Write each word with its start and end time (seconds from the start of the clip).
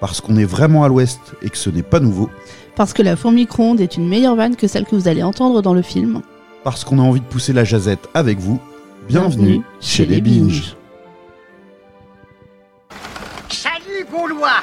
parce 0.00 0.20
qu'on 0.20 0.36
est 0.36 0.44
vraiment 0.44 0.82
à 0.84 0.88
l'ouest 0.88 1.20
et 1.42 1.50
que 1.50 1.56
ce 1.58 1.70
n'est 1.70 1.82
pas 1.82 2.00
nouveau, 2.00 2.30
Parce 2.76 2.92
que 2.92 3.02
la 3.02 3.16
fourmi 3.16 3.42
micro-ondes 3.42 3.80
est 3.80 3.96
une 3.96 4.08
meilleure 4.08 4.36
vanne 4.36 4.56
que 4.56 4.66
celle 4.66 4.84
que 4.86 4.94
vous 4.96 5.08
allez 5.08 5.22
entendre 5.22 5.60
dans 5.62 5.74
le 5.74 5.82
film. 5.82 6.22
parce 6.64 6.84
qu'on 6.84 6.98
a 6.98 7.02
envie 7.02 7.20
de 7.20 7.24
pousser 7.26 7.52
la 7.52 7.64
jazette 7.64 8.08
avec 8.14 8.38
vous. 8.38 8.58
Bienvenue, 9.08 9.62
chez 9.80 10.06
les 10.06 10.20
Binges. 10.20 10.76
Salut 13.48 14.06
Gaulois 14.10 14.62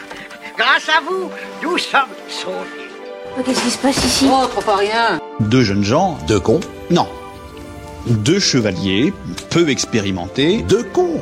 Grâce 0.58 0.90
à 0.90 1.02
vous, 1.02 1.30
nous 1.62 1.78
sommes 1.78 2.02
sauvés. 2.28 2.90
Oh, 3.38 3.42
Qu'est-ce 3.46 3.62
qui 3.62 3.70
se 3.70 3.78
passe 3.78 4.04
ici? 4.04 4.28
Oh, 4.32 4.48
trop 4.48 4.62
pas 4.62 4.78
rien 4.78 5.20
Deux 5.40 5.62
jeunes 5.62 5.84
gens, 5.84 6.18
deux 6.28 6.40
cons 6.40 6.60
Non. 6.90 7.08
Deux 8.08 8.40
chevaliers, 8.40 9.14
peu 9.52 9.70
expérimentés, 9.70 10.64
deux 10.64 10.84
cons. 10.84 11.22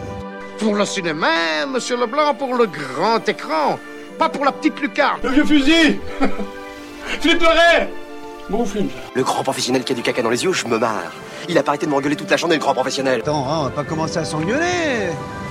Pour 0.59 0.75
le 0.75 0.85
cinéma, 0.85 1.65
monsieur 1.67 1.97
Leblanc, 1.99 2.33
pour 2.35 2.53
le 2.55 2.67
grand 2.67 3.27
écran. 3.27 3.77
Pas 4.17 4.29
pour 4.29 4.45
la 4.45 4.51
petite 4.51 4.79
lucarne. 4.79 5.19
Le 5.23 5.29
vieux 5.29 5.45
fusil 5.45 5.99
Flipperait 7.21 7.89
Bon 8.49 8.63
film, 8.63 8.89
ça. 8.89 8.95
Le 9.15 9.23
grand 9.23 9.43
professionnel 9.43 9.83
qui 9.83 9.93
a 9.93 9.95
du 9.95 10.03
caca 10.03 10.21
dans 10.21 10.29
les 10.29 10.43
yeux, 10.43 10.53
je 10.53 10.67
me 10.67 10.77
marre. 10.77 11.11
Il 11.49 11.57
a 11.57 11.63
pas 11.63 11.71
arrêté 11.71 11.87
de 11.87 11.91
m'engueuler 11.91 12.15
toute 12.15 12.29
la 12.29 12.37
journée, 12.37 12.55
le 12.55 12.61
grand 12.61 12.75
professionnel. 12.75 13.21
Attends, 13.21 13.43
hein, 13.49 13.57
on 13.59 13.63
va 13.63 13.69
pas 13.71 13.83
commencer 13.83 14.17
à 14.19 14.23
s'engueuler 14.25 15.09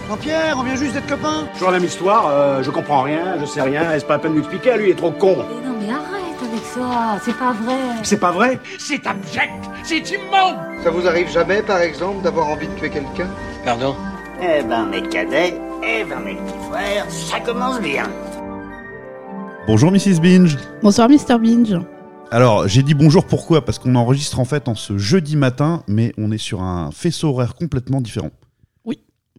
Jean-Pierre, 0.09 0.55
on 0.59 0.63
vient 0.63 0.77
juste 0.77 0.93
d'être 0.93 1.07
copains 1.09 1.49
Toujours 1.55 1.71
la 1.71 1.79
même 1.79 1.89
histoire, 1.89 2.29
euh, 2.29 2.63
je 2.63 2.71
comprends 2.71 3.03
rien, 3.03 3.37
je 3.41 3.47
sais 3.47 3.63
rien, 3.63 3.89
c'est 3.95 4.07
pas 4.07 4.15
la 4.15 4.19
peine 4.19 4.33
de 4.33 4.37
m'expliquer, 4.37 4.77
lui 4.77 4.89
il 4.89 4.91
est 4.91 4.95
trop 4.95 5.11
con. 5.11 5.37
Mais 5.39 5.67
non, 5.67 5.77
mais 5.81 5.91
arrête 5.91 6.43
avec 6.43 6.65
ça, 6.65 7.19
c'est 7.25 7.37
pas 7.37 7.53
vrai. 7.53 7.75
C'est 8.03 8.19
pas 8.21 8.31
vrai 8.31 8.61
C'est 8.79 9.07
abject 9.07 9.51
C'est 9.83 10.11
immonde 10.11 10.57
Ça 10.85 10.91
vous 10.91 11.07
arrive 11.09 11.31
jamais, 11.31 11.63
par 11.63 11.79
exemple, 11.81 12.23
d'avoir 12.23 12.49
envie 12.49 12.69
de 12.69 12.75
tuer 12.75 12.91
quelqu'un? 12.91 13.29
Pardon? 13.65 13.97
Eh 14.43 14.63
ben, 14.63 14.85
mes 14.85 15.03
cadets, 15.03 15.59
eh 15.83 16.05
ben, 16.05 16.21
mes 16.21 16.35
petits 16.35 16.71
frères, 16.71 17.07
ça 17.09 17.41
commence 17.41 17.81
bien. 17.81 18.05
Bonjour 19.67 19.91
Mrs. 19.91 20.21
Binge. 20.21 20.59
Bonsoir 20.83 21.09
Mr. 21.09 21.39
Binge. 21.41 21.81
Alors, 22.31 22.69
j'ai 22.69 22.83
dit 22.83 22.93
bonjour 22.93 23.25
pourquoi? 23.25 23.65
Parce 23.65 23.79
qu'on 23.79 23.95
enregistre 23.95 24.39
en 24.39 24.45
fait 24.45 24.69
en 24.69 24.75
ce 24.75 24.99
jeudi 24.99 25.37
matin, 25.37 25.83
mais 25.89 26.13
on 26.19 26.31
est 26.31 26.39
sur 26.39 26.63
un 26.63 26.91
faisceau 26.91 27.29
horaire 27.31 27.55
complètement 27.55 28.03
différent. 28.03 28.31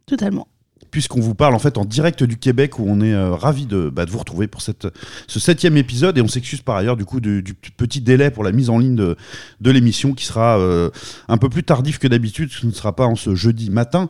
Totalement. 0.04 0.46
Puisqu'on 0.92 1.18
vous 1.18 1.34
parle 1.34 1.56
en 1.56 1.58
fait 1.58 1.78
en 1.78 1.84
direct 1.84 2.22
du 2.22 2.38
Québec, 2.38 2.78
où 2.78 2.84
on 2.86 3.00
est 3.00 3.12
euh, 3.12 3.34
ravis 3.34 3.66
de, 3.66 3.88
bah, 3.88 4.04
de 4.04 4.10
vous 4.12 4.18
retrouver 4.18 4.46
pour 4.46 4.62
cette, 4.62 4.86
ce 5.26 5.40
septième 5.40 5.76
épisode, 5.76 6.16
et 6.16 6.22
on 6.22 6.28
s'excuse 6.28 6.60
par 6.60 6.76
ailleurs 6.76 6.96
du 6.96 7.04
coup 7.04 7.18
du, 7.18 7.42
du 7.42 7.54
petit 7.54 8.00
délai 8.00 8.30
pour 8.30 8.44
la 8.44 8.52
mise 8.52 8.70
en 8.70 8.78
ligne 8.78 8.94
de, 8.94 9.16
de 9.60 9.70
l'émission, 9.72 10.12
qui 10.12 10.24
sera 10.24 10.58
euh, 10.60 10.90
un 11.26 11.38
peu 11.38 11.48
plus 11.48 11.64
tardif 11.64 11.98
que 11.98 12.06
d'habitude, 12.06 12.52
ce 12.52 12.66
ne 12.66 12.70
sera 12.70 12.94
pas 12.94 13.06
en 13.06 13.16
ce 13.16 13.34
jeudi 13.34 13.68
matin, 13.68 14.08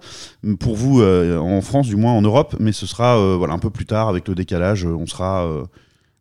pour 0.60 0.76
vous 0.76 1.00
euh, 1.00 1.38
en 1.38 1.62
France, 1.62 1.88
du 1.88 1.96
moins 1.96 2.12
en 2.12 2.20
Europe, 2.20 2.56
mais 2.60 2.72
ce 2.72 2.86
sera 2.86 3.18
euh, 3.18 3.36
voilà, 3.36 3.54
un 3.54 3.58
peu 3.58 3.70
plus 3.70 3.86
tard 3.86 4.10
avec 4.10 4.28
le 4.28 4.34
décalage, 4.34 4.84
on 4.84 5.06
sera 5.06 5.48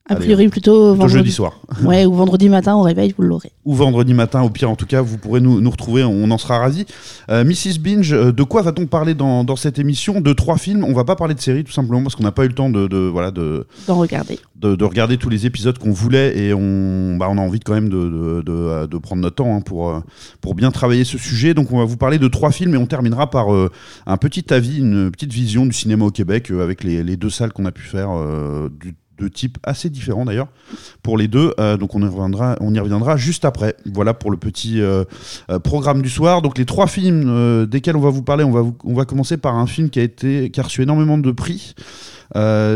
A 0.08 0.16
priori 0.16 0.50
plutôt 0.50 0.92
plutôt 0.92 1.08
jeudi 1.08 1.16
vendredi. 1.16 1.32
soir. 1.32 1.60
Ouais, 1.84 2.06
ou 2.06 2.14
vendredi 2.14 2.48
matin 2.48 2.76
au 2.76 2.84
réveil, 2.84 3.14
vous 3.18 3.24
l'aurez. 3.24 3.52
ou 3.66 3.74
vendredi 3.74 4.14
matin, 4.14 4.44
au 4.44 4.50
pire 4.50 4.70
en 4.70 4.76
tout 4.76 4.86
cas, 4.86 5.02
vous 5.02 5.18
pourrez 5.18 5.42
nous, 5.42 5.62
nous 5.62 5.70
retrouver, 5.70 6.04
on 6.04 6.30
en 6.30 6.38
sera 6.38 6.60
ravis. 6.60 6.86
Euh, 7.30 7.44
Mrs. 7.44 7.80
Binge, 7.80 8.14
euh, 8.14 8.32
de 8.32 8.44
quoi 8.44 8.62
va-t-on 8.62 8.86
parler 8.86 9.16
dans, 9.16 9.44
dans 9.44 9.56
cette 9.56 9.80
émission 9.80 10.22
De 10.22 10.32
trois 10.34 10.58
films, 10.58 10.84
on 10.84 10.94
va 10.94 11.04
pas 11.06 11.16
parler 11.16 11.34
de 11.34 11.40
séries 11.42 11.64
tout 11.64 11.72
simplement 11.72 12.04
parce 12.04 12.16
qu'on 12.16 12.24
n'a 12.24 12.32
pas 12.32 12.46
eu 12.46 12.50
le 12.50 12.54
temps 12.54 12.70
de, 12.70 12.88
de, 12.88 12.98
voilà, 12.98 13.32
de, 13.32 13.66
D'en 13.88 13.96
regarder. 13.96 14.40
de, 14.56 14.76
de 14.76 14.86
regarder 14.86 15.18
tous 15.18 15.30
les 15.30 15.48
épisodes 15.48 15.78
qu'on 15.80 15.92
voulait 15.92 16.38
et 16.38 16.54
on, 16.54 17.18
bah, 17.18 17.28
on 17.30 17.38
a 17.38 17.42
envie 17.42 17.60
quand 17.60 17.74
même 17.74 17.90
de, 17.90 18.42
de, 18.46 18.86
de, 18.86 18.98
prendre 19.00 19.22
notre 19.24 19.36
temps 19.38 19.56
hein, 19.56 19.62
pour, 19.62 19.90
euh, 19.90 20.00
pour 20.40 20.54
bien 20.54 20.70
travailler 20.70 21.04
ce 21.04 21.18
sujet. 21.18 21.54
Donc 21.56 21.72
on 21.72 21.80
va 21.80 21.86
vous 21.86 21.98
parler 21.98 22.20
de 22.20 22.28
trois 22.28 22.52
films 22.52 22.76
et 22.76 22.78
on 22.78 22.86
terminera 22.86 23.30
par 23.32 23.54
euh, 23.54 23.72
un 24.06 24.18
petit 24.18 24.54
avis, 24.54 24.78
une 24.80 25.10
petite 25.10 25.34
vision 25.34 25.66
du 25.66 25.74
cinéma 25.74 26.06
au 26.06 26.12
Québec 26.12 26.52
euh, 26.52 26.64
avec 26.64 26.84
les, 26.84 27.04
les 27.04 27.18
deux 27.18 27.32
salles 27.32 27.54
qu'on 27.54 27.66
a 27.66 27.72
pu 27.72 27.82
faire 27.84 28.10
du 28.80 28.94
de 29.18 29.28
types 29.28 29.58
assez 29.64 29.90
différents 29.90 30.26
d'ailleurs 30.26 30.48
pour 31.04 31.18
les 31.18 31.28
deux. 31.28 31.54
Euh, 31.60 31.78
donc 31.78 31.96
on 31.96 32.02
y 32.02 32.06
reviendra 32.06 32.56
on 32.60 32.74
y 32.74 32.80
reviendra 32.80 33.18
juste 33.18 33.46
après. 33.46 33.76
Voilà 33.86 34.14
pour 34.14 34.32
le 34.32 34.38
petit 34.38 34.82
euh, 34.82 35.04
euh, 35.50 35.60
programme 35.60 36.02
du 36.02 36.10
soir. 36.10 36.42
Donc 36.42 36.58
les 36.58 36.66
trois 36.66 36.88
films 36.88 37.26
euh, 37.28 37.66
desquels 37.66 37.96
on 37.96 38.02
va 38.02 38.10
vous 38.10 38.24
parler 38.24 38.44
on 38.44 38.52
va 38.52 38.62
vous- 38.62 38.76
on 38.84 38.94
va 38.94 39.06
commencer 39.06 39.38
par 39.38 39.56
un 39.56 39.68
film 39.68 39.90
qui 39.90 40.00
a 40.00 40.04
été 40.04 40.50
qui 40.50 40.60
a 40.60 40.64
reçu 40.64 40.82
énormément 40.84 41.18
de 41.18 41.32
prix. 41.32 41.76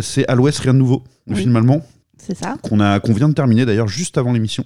C'est 0.01 0.27
à 0.27 0.35
l'Ouest 0.35 0.59
rien 0.59 0.73
de 0.73 0.79
nouveau 0.79 1.03
le 1.27 1.35
Oui. 1.35 1.41
film 1.41 1.55
allemand. 1.55 1.81
C'est 2.17 2.37
ça. 2.37 2.57
Qu'on 2.61 2.77
vient 3.13 3.29
de 3.29 3.33
terminer 3.33 3.65
d'ailleurs 3.65 3.87
juste 3.87 4.17
avant 4.17 4.31
l'émission. 4.33 4.63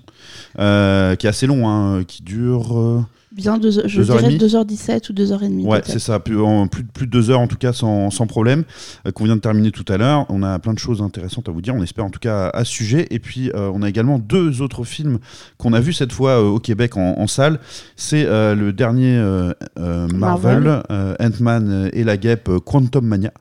Qui 0.58 0.62
est 0.62 1.26
assez 1.26 1.48
long 1.48 1.68
hein, 1.70 2.04
qui 2.04 2.24
dure 2.24 3.06
Bien, 3.36 3.58
deux, 3.58 3.72
je 3.72 3.98
Deux 4.02 4.04
dirais 4.04 4.24
demie 4.24 4.38
2h17 4.38 5.10
ou 5.10 5.14
2h30. 5.14 5.66
Ouais, 5.66 5.82
c'est 5.86 5.98
ça, 5.98 6.20
plus, 6.20 6.40
en 6.40 6.68
plus, 6.68 6.84
de- 6.84 6.92
plus 6.92 7.08
de 7.08 7.12
deux 7.12 7.32
heures 7.32 7.40
en 7.40 7.48
tout 7.48 7.58
cas 7.58 7.74
sans, 7.74 8.12
sans 8.12 8.28
problème, 8.28 8.64
euh, 9.08 9.12
qu'on 9.12 9.24
vient 9.26 9.36
de 9.36 9.42
terminer 9.42 9.72
tout 9.72 9.86
à 9.92 9.98
l'heure. 9.98 10.28
On 10.30 10.44
a 10.44 10.60
plein 10.60 10.74
de 10.74 10.78
choses 10.80 11.02
intéressantes 11.02 11.50
à 11.50 11.52
vous 11.52 11.62
dire, 11.62 11.74
on 11.74 11.82
espère 11.82 12.06
en 12.06 12.12
tout 12.12 12.20
cas 12.20 12.50
à, 12.50 12.58
à 12.60 12.64
ce 12.64 12.72
sujet. 12.72 13.08
Et 13.10 13.18
puis 13.18 13.50
euh, 13.56 13.72
on 13.74 13.82
a 13.82 13.90
également 13.90 14.20
deux 14.20 14.62
autres 14.62 14.84
films 14.84 15.18
qu'on 15.58 15.74
a 15.74 15.80
vus 15.80 15.94
cette 15.94 16.12
fois 16.12 16.40
euh, 16.42 16.44
au 16.50 16.60
Québec 16.60 16.96
en, 16.96 17.16
en 17.18 17.26
salle. 17.28 17.60
C'est 17.96 18.24
le 18.26 18.72
dernier 18.72 19.18
Marvel, 19.78 20.14
Marvel. 20.16 20.84
Ant-Man 21.20 21.90
et 21.94 22.04
la 22.04 22.18
guêpe 22.18 22.50
Quantum 22.66 23.06
Mania. 23.06 23.32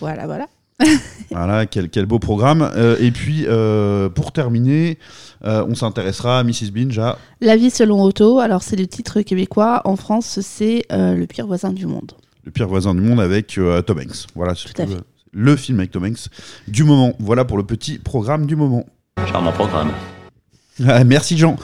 Voilà, 0.00 0.26
voilà. 0.26 0.46
Voilà, 1.30 1.66
quel, 1.66 1.88
quel 1.90 2.06
beau 2.06 2.18
programme. 2.18 2.70
Euh, 2.76 2.96
et 3.00 3.10
puis 3.10 3.44
euh, 3.48 4.08
pour 4.08 4.32
terminer, 4.32 4.98
euh, 5.44 5.64
on 5.68 5.74
s'intéressera 5.74 6.38
à 6.38 6.44
Mrs. 6.44 6.70
Binge 6.72 6.98
à 6.98 7.18
La 7.40 7.56
vie 7.56 7.70
selon 7.70 8.02
Otto, 8.04 8.38
alors 8.38 8.62
c'est 8.62 8.76
le 8.76 8.86
titre 8.86 9.20
québécois. 9.22 9.82
En 9.84 9.96
France, 9.96 10.38
c'est 10.40 10.84
euh, 10.92 11.14
Le 11.16 11.26
pire 11.26 11.46
voisin 11.46 11.72
du 11.72 11.86
monde. 11.86 12.12
Le 12.44 12.52
pire 12.52 12.68
voisin 12.68 12.94
du 12.94 13.00
monde 13.00 13.20
avec 13.20 13.58
euh, 13.58 13.82
Tom 13.82 13.98
Hanks. 13.98 14.26
Voilà, 14.36 14.54
c'est 14.54 14.72
Tout 14.72 14.82
à 14.82 14.84
le- 14.86 14.92
fait. 14.96 15.02
le 15.32 15.56
film 15.56 15.80
avec 15.80 15.90
Tom 15.90 16.04
Hanks 16.04 16.28
du 16.68 16.84
moment. 16.84 17.14
Voilà 17.18 17.44
pour 17.44 17.56
le 17.56 17.64
petit 17.64 17.98
programme 17.98 18.46
du 18.46 18.54
moment. 18.54 18.84
Charmant 19.26 19.52
programme. 19.52 19.90
Ah, 20.84 21.04
merci 21.04 21.38
Jean. 21.38 21.56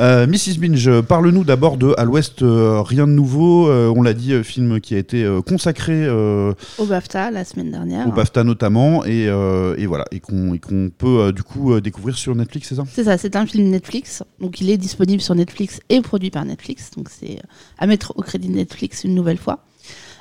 Euh, 0.00 0.26
Mrs. 0.26 0.58
Binge, 0.58 1.02
parle-nous 1.02 1.44
d'abord 1.44 1.76
de 1.76 1.94
À 1.98 2.04
l'Ouest, 2.04 2.40
euh, 2.40 2.80
rien 2.80 3.06
de 3.06 3.12
nouveau. 3.12 3.68
Euh, 3.68 3.92
on 3.94 4.00
l'a 4.02 4.14
dit, 4.14 4.42
film 4.44 4.80
qui 4.80 4.94
a 4.94 4.98
été 4.98 5.28
consacré 5.46 6.08
Au 6.08 6.86
BAFTA, 6.86 7.30
la 7.30 7.44
semaine 7.44 7.70
dernière. 7.70 8.08
au 8.08 8.12
BAFTA 8.12 8.44
notamment, 8.44 9.04
et, 9.04 9.24
et 9.24 9.86
voilà, 9.86 10.04
et 10.10 10.20
qu'on 10.20 10.56
qu'on 10.58 10.90
peut 10.96 11.32
du 11.32 11.42
coup 11.42 11.78
découvrir 11.80 12.16
sur 12.16 12.34
Netflix, 12.34 12.68
c'est 12.68 12.76
ça? 12.76 12.84
C'est 12.90 13.04
ça, 13.04 13.18
c'est 13.18 13.36
un 13.36 13.44
film 13.44 13.68
Netflix. 13.68 14.22
Donc 14.40 14.60
il 14.60 14.70
est 14.70 14.78
disponible 14.78 15.20
sur 15.20 15.34
Netflix 15.34 15.80
et 15.90 16.00
produit 16.00 16.30
par 16.30 16.44
Netflix. 16.44 16.90
Donc 16.96 17.08
c'est 17.10 17.40
à 17.78 17.86
mettre 17.86 18.14
au 18.16 18.22
crédit 18.22 18.48
de 18.48 18.54
Netflix 18.54 19.04
une 19.04 19.14
nouvelle 19.14 19.38
fois. 19.38 19.64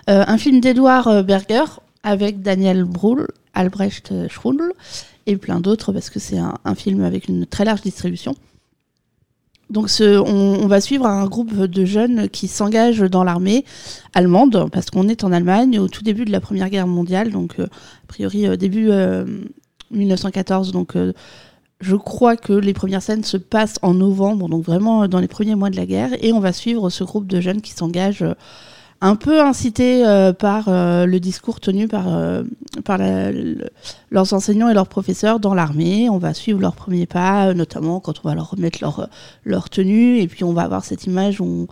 Un 0.07 0.37
film 0.37 0.59
d'Edouard 0.59 1.23
Berger 1.23 1.63
avec 2.03 2.41
Daniel 2.41 2.83
Brühl, 2.83 3.27
Albrecht 3.53 4.13
Schrundl 4.29 4.73
et 5.25 5.37
plein 5.37 5.59
d'autres 5.59 5.91
parce 5.91 6.09
que 6.09 6.19
c'est 6.19 6.37
un, 6.37 6.75
film 6.75 7.03
avec 7.03 7.27
une 7.27 7.45
très 7.45 7.65
large 7.65 7.81
distribution. 7.81 8.35
Donc 9.69 9.89
on, 9.99 10.67
va 10.67 10.79
suivre 10.79 11.07
un 11.07 11.25
groupe 11.25 11.55
de 11.55 11.85
jeunes 11.85 12.29
qui 12.29 12.47
s'engagent 12.47 13.01
dans 13.01 13.23
l'armée 13.23 13.65
allemande 14.13 14.69
parce 14.71 14.91
qu'on 14.91 15.07
est 15.07 15.23
en 15.23 15.31
Allemagne 15.31 15.79
au 15.79 15.87
tout 15.87 16.03
début 16.03 16.25
de 16.25 16.31
la 16.31 16.39
Première 16.39 16.69
Guerre 16.69 16.85
mondiale, 16.85 17.31
donc 17.31 17.59
euh, 17.59 17.65
a 17.65 18.07
priori 18.07 18.45
euh, 18.45 18.57
début 18.57 18.91
euh, 18.91 19.25
1914. 19.89 20.71
Donc 20.71 20.95
euh, 20.95 21.13
je 21.81 21.95
crois 21.95 22.37
que 22.37 22.53
les 22.53 22.73
premières 22.73 23.01
scènes 23.01 23.23
se 23.23 23.37
passent 23.37 23.79
en 23.81 23.95
novembre, 23.95 24.49
donc 24.49 24.63
vraiment 24.63 25.07
dans 25.07 25.19
les 25.19 25.27
premiers 25.27 25.55
mois 25.55 25.71
de 25.71 25.77
la 25.77 25.87
guerre, 25.87 26.11
et 26.23 26.31
on 26.31 26.39
va 26.39 26.53
suivre 26.53 26.91
ce 26.91 27.03
groupe 27.03 27.25
de 27.25 27.41
jeunes 27.41 27.61
qui 27.61 27.71
s'engagent 27.71 28.25
un 29.01 29.15
peu 29.15 29.41
incités 29.41 30.05
euh, 30.05 30.33
par 30.33 30.67
euh, 30.67 31.05
le 31.05 31.19
discours 31.19 31.59
tenu 31.59 31.87
par, 31.87 32.05
euh, 32.07 32.43
leurs 34.09 34.33
enseignants 34.33 34.69
et 34.69 34.73
leurs 34.73 34.87
professeurs 34.87 35.39
dans 35.39 35.53
l'armée. 35.53 36.09
On 36.09 36.17
va 36.17 36.33
suivre 36.33 36.59
leurs 36.59 36.75
premiers 36.75 37.05
pas, 37.05 37.53
notamment 37.53 37.99
quand 37.99 38.21
on 38.23 38.29
va 38.29 38.35
leur 38.35 38.51
remettre 38.51 38.79
leur, 39.43 39.69
tenue, 39.69 40.19
et 40.19 40.27
puis 40.27 40.43
on 40.43 40.53
va 40.53 40.63
avoir 40.63 40.85
cette 40.85 41.05
image 41.05 41.41
où, 41.41 41.67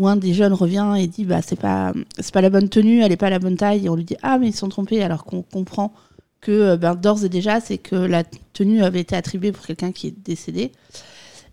un 0.00 0.16
des 0.16 0.32
jeunes 0.32 0.52
revient 0.52 0.94
et 0.96 1.08
dit 1.08 1.24
bah 1.24 1.42
c'est 1.42 1.58
pas 1.58 1.92
pas 2.32 2.40
la 2.40 2.50
bonne 2.50 2.68
tenue, 2.68 3.02
elle 3.02 3.10
est 3.10 3.16
pas 3.16 3.30
la 3.30 3.40
bonne 3.40 3.56
taille, 3.56 3.86
et 3.86 3.88
on 3.88 3.96
lui 3.96 4.04
dit 4.04 4.16
ah 4.22 4.38
mais 4.38 4.48
ils 4.48 4.54
sont 4.54 4.68
trompés, 4.68 5.02
alors 5.02 5.24
qu'on 5.24 5.42
comprend 5.42 5.92
que 6.40 6.76
ben, 6.76 6.94
d'ores 6.94 7.24
et 7.24 7.28
déjà, 7.28 7.60
c'est 7.60 7.78
que 7.78 7.96
la 7.96 8.22
tenue 8.52 8.84
avait 8.84 9.00
été 9.00 9.16
attribuée 9.16 9.50
pour 9.50 9.66
quelqu'un 9.66 9.90
qui 9.90 10.06
est 10.06 10.14
décédé. 10.24 10.70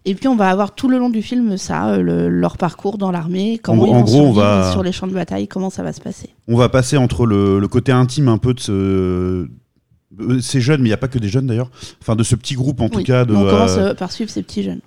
Et 0.08 0.14
puis 0.16 0.28
on 0.28 0.36
va 0.36 0.50
avoir 0.50 0.76
tout 0.76 0.88
le 0.88 0.98
long 1.00 1.10
du 1.10 1.22
film 1.24 1.58
ça, 1.58 1.90
euh, 1.90 2.02
le- 2.02 2.30
leur 2.30 2.58
parcours 2.58 2.98
dans 3.00 3.12
l'armée, 3.12 3.60
comment 3.62 3.86
ils 3.88 3.90
en 3.90 3.94
vont 4.00 4.04
gros, 4.04 4.22
on 4.28 4.32
va- 4.34 4.72
sur 4.72 4.84
les 4.84 4.92
champs 4.92 5.08
de 5.08 5.14
bataille, 5.14 5.48
comment 5.48 5.70
ça 5.72 5.82
va 5.84 5.94
se 5.94 6.02
passer. 6.02 6.30
On 6.48 6.56
va 6.56 6.70
passer 6.70 6.96
entre 6.98 7.26
le, 7.26 7.60
le 7.60 7.68
côté 7.68 7.92
intime 7.92 8.28
un 8.28 8.38
peu 8.38 8.54
de 8.54 8.60
ce. 8.60 8.72
euh, 8.72 9.48
C'est 10.42 10.62
jeune, 10.62 10.82
mais 10.82 10.88
il 10.88 10.92
n'y 10.92 10.94
a 10.94 10.98
pas 10.98 11.08
que 11.08 11.18
des 11.20 11.28
jeunes 11.28 11.48
d'ailleurs. 11.48 11.72
Enfin, 12.02 12.16
de 12.16 12.24
ce 12.24 12.36
petit 12.36 12.54
groupe 12.56 12.82
en 12.82 12.90
tout 12.90 13.02
cas. 13.04 13.26
De, 13.26 13.34
on 13.36 13.44
commence 13.44 13.78
euh, 13.78 13.90
euh, 13.90 13.94
par 13.96 14.12
suivre 14.12 14.30
ces 14.30 14.44
petits 14.44 14.64
jeunes 14.64 14.80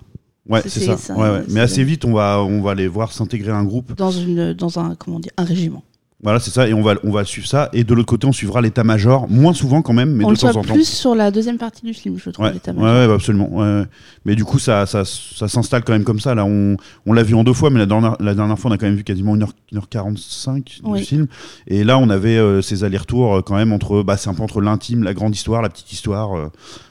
ouais, 0.47 0.61
c'est- 0.65 0.79
ça. 0.79 0.97
ça, 0.97 1.15
Ouais, 1.15 1.29
ouais. 1.29 1.43
c'est- 1.47 1.53
Mais 1.53 1.59
assez 1.59 1.83
vite, 1.83 2.05
on 2.05 2.13
va, 2.13 2.39
on 2.41 2.61
va 2.61 2.73
les 2.73 2.87
voir 2.87 3.11
s'intégrer 3.11 3.51
à 3.51 3.55
un 3.57 3.63
groupe. 3.65 3.95
dans, 3.97 4.11
une, 4.11 4.53
dans 4.53 4.79
un, 4.79 4.95
comment 4.95 5.19
dire, 5.19 5.31
un 5.37 5.43
régiment. 5.43 5.83
Voilà, 6.21 6.41
c'est 6.41 6.51
ça, 6.51 6.67
et 6.67 6.73
on 6.73 6.81
va, 6.81 6.95
on 7.05 7.11
va 7.11 7.23
suivre 7.23 7.47
ça. 7.47 7.69
Et 7.71 7.85
de 7.85 7.93
l'autre 7.93 8.07
côté, 8.09 8.27
on 8.27 8.33
suivra 8.33 8.59
l'état-major, 8.59 9.29
moins 9.29 9.53
souvent 9.53 9.81
quand 9.81 9.93
même, 9.93 10.11
mais 10.11 10.25
On 10.25 10.33
de 10.33 10.35
temps 10.37 10.49
en 10.49 10.53
temps. 10.63 10.73
plus 10.73 10.85
sur 10.85 11.15
la 11.15 11.31
deuxième 11.31 11.57
partie 11.57 11.85
du 11.85 11.93
film, 11.93 12.17
je 12.17 12.29
trouve. 12.29 12.43
Ouais, 12.43 12.49
ouais, 12.49 12.53
l'état-major. 12.55 12.89
ouais, 12.93 13.07
bah, 13.07 13.13
absolument. 13.13 13.49
ouais, 13.53 13.63
ouais. 13.79 13.85
Mais 14.25 14.35
du 14.35 14.43
coup, 14.43 14.59
ça, 14.59 14.85
ça, 14.85 15.05
ça 15.05 15.47
s'installe 15.47 15.85
quand 15.85 15.93
même 15.93 16.03
comme 16.03 16.19
ça. 16.19 16.35
Là, 16.35 16.43
on, 16.43 16.75
on 17.05 17.13
l'a 17.13 17.23
vu 17.23 17.35
en 17.35 17.45
deux 17.45 17.53
fois, 17.53 17.69
mais 17.69 17.79
la 17.79 17.85
dernière, 17.85 18.17
la 18.19 18.35
dernière 18.35 18.59
fois, 18.59 18.69
on 18.69 18.73
a 18.73 18.77
quand 18.77 18.85
même 18.87 18.95
vu 18.97 19.05
quasiment 19.05 19.37
1h, 19.37 19.47
1h45 19.73 20.79
Oui. 20.83 20.99
du 20.99 21.05
film. 21.05 21.27
Et 21.67 21.83
là, 21.83 21.97
on 21.97 22.09
avait 22.09 22.37
euh, 22.37 22.61
ces 22.61 22.83
allers-retours 22.83 23.35
euh, 23.37 23.41
quand 23.41 23.55
même 23.55 23.71
entre, 23.71 24.03
bah, 24.03 24.17
c'est 24.17 24.29
un 24.29 24.33
peu 24.33 24.43
entre 24.43 24.61
l'intime, 24.61 25.03
la 25.03 25.13
grande 25.13 25.33
histoire, 25.35 25.61
la 25.61 25.69
petite 25.69 25.91
histoire. 25.93 26.37
euh, 26.37 26.49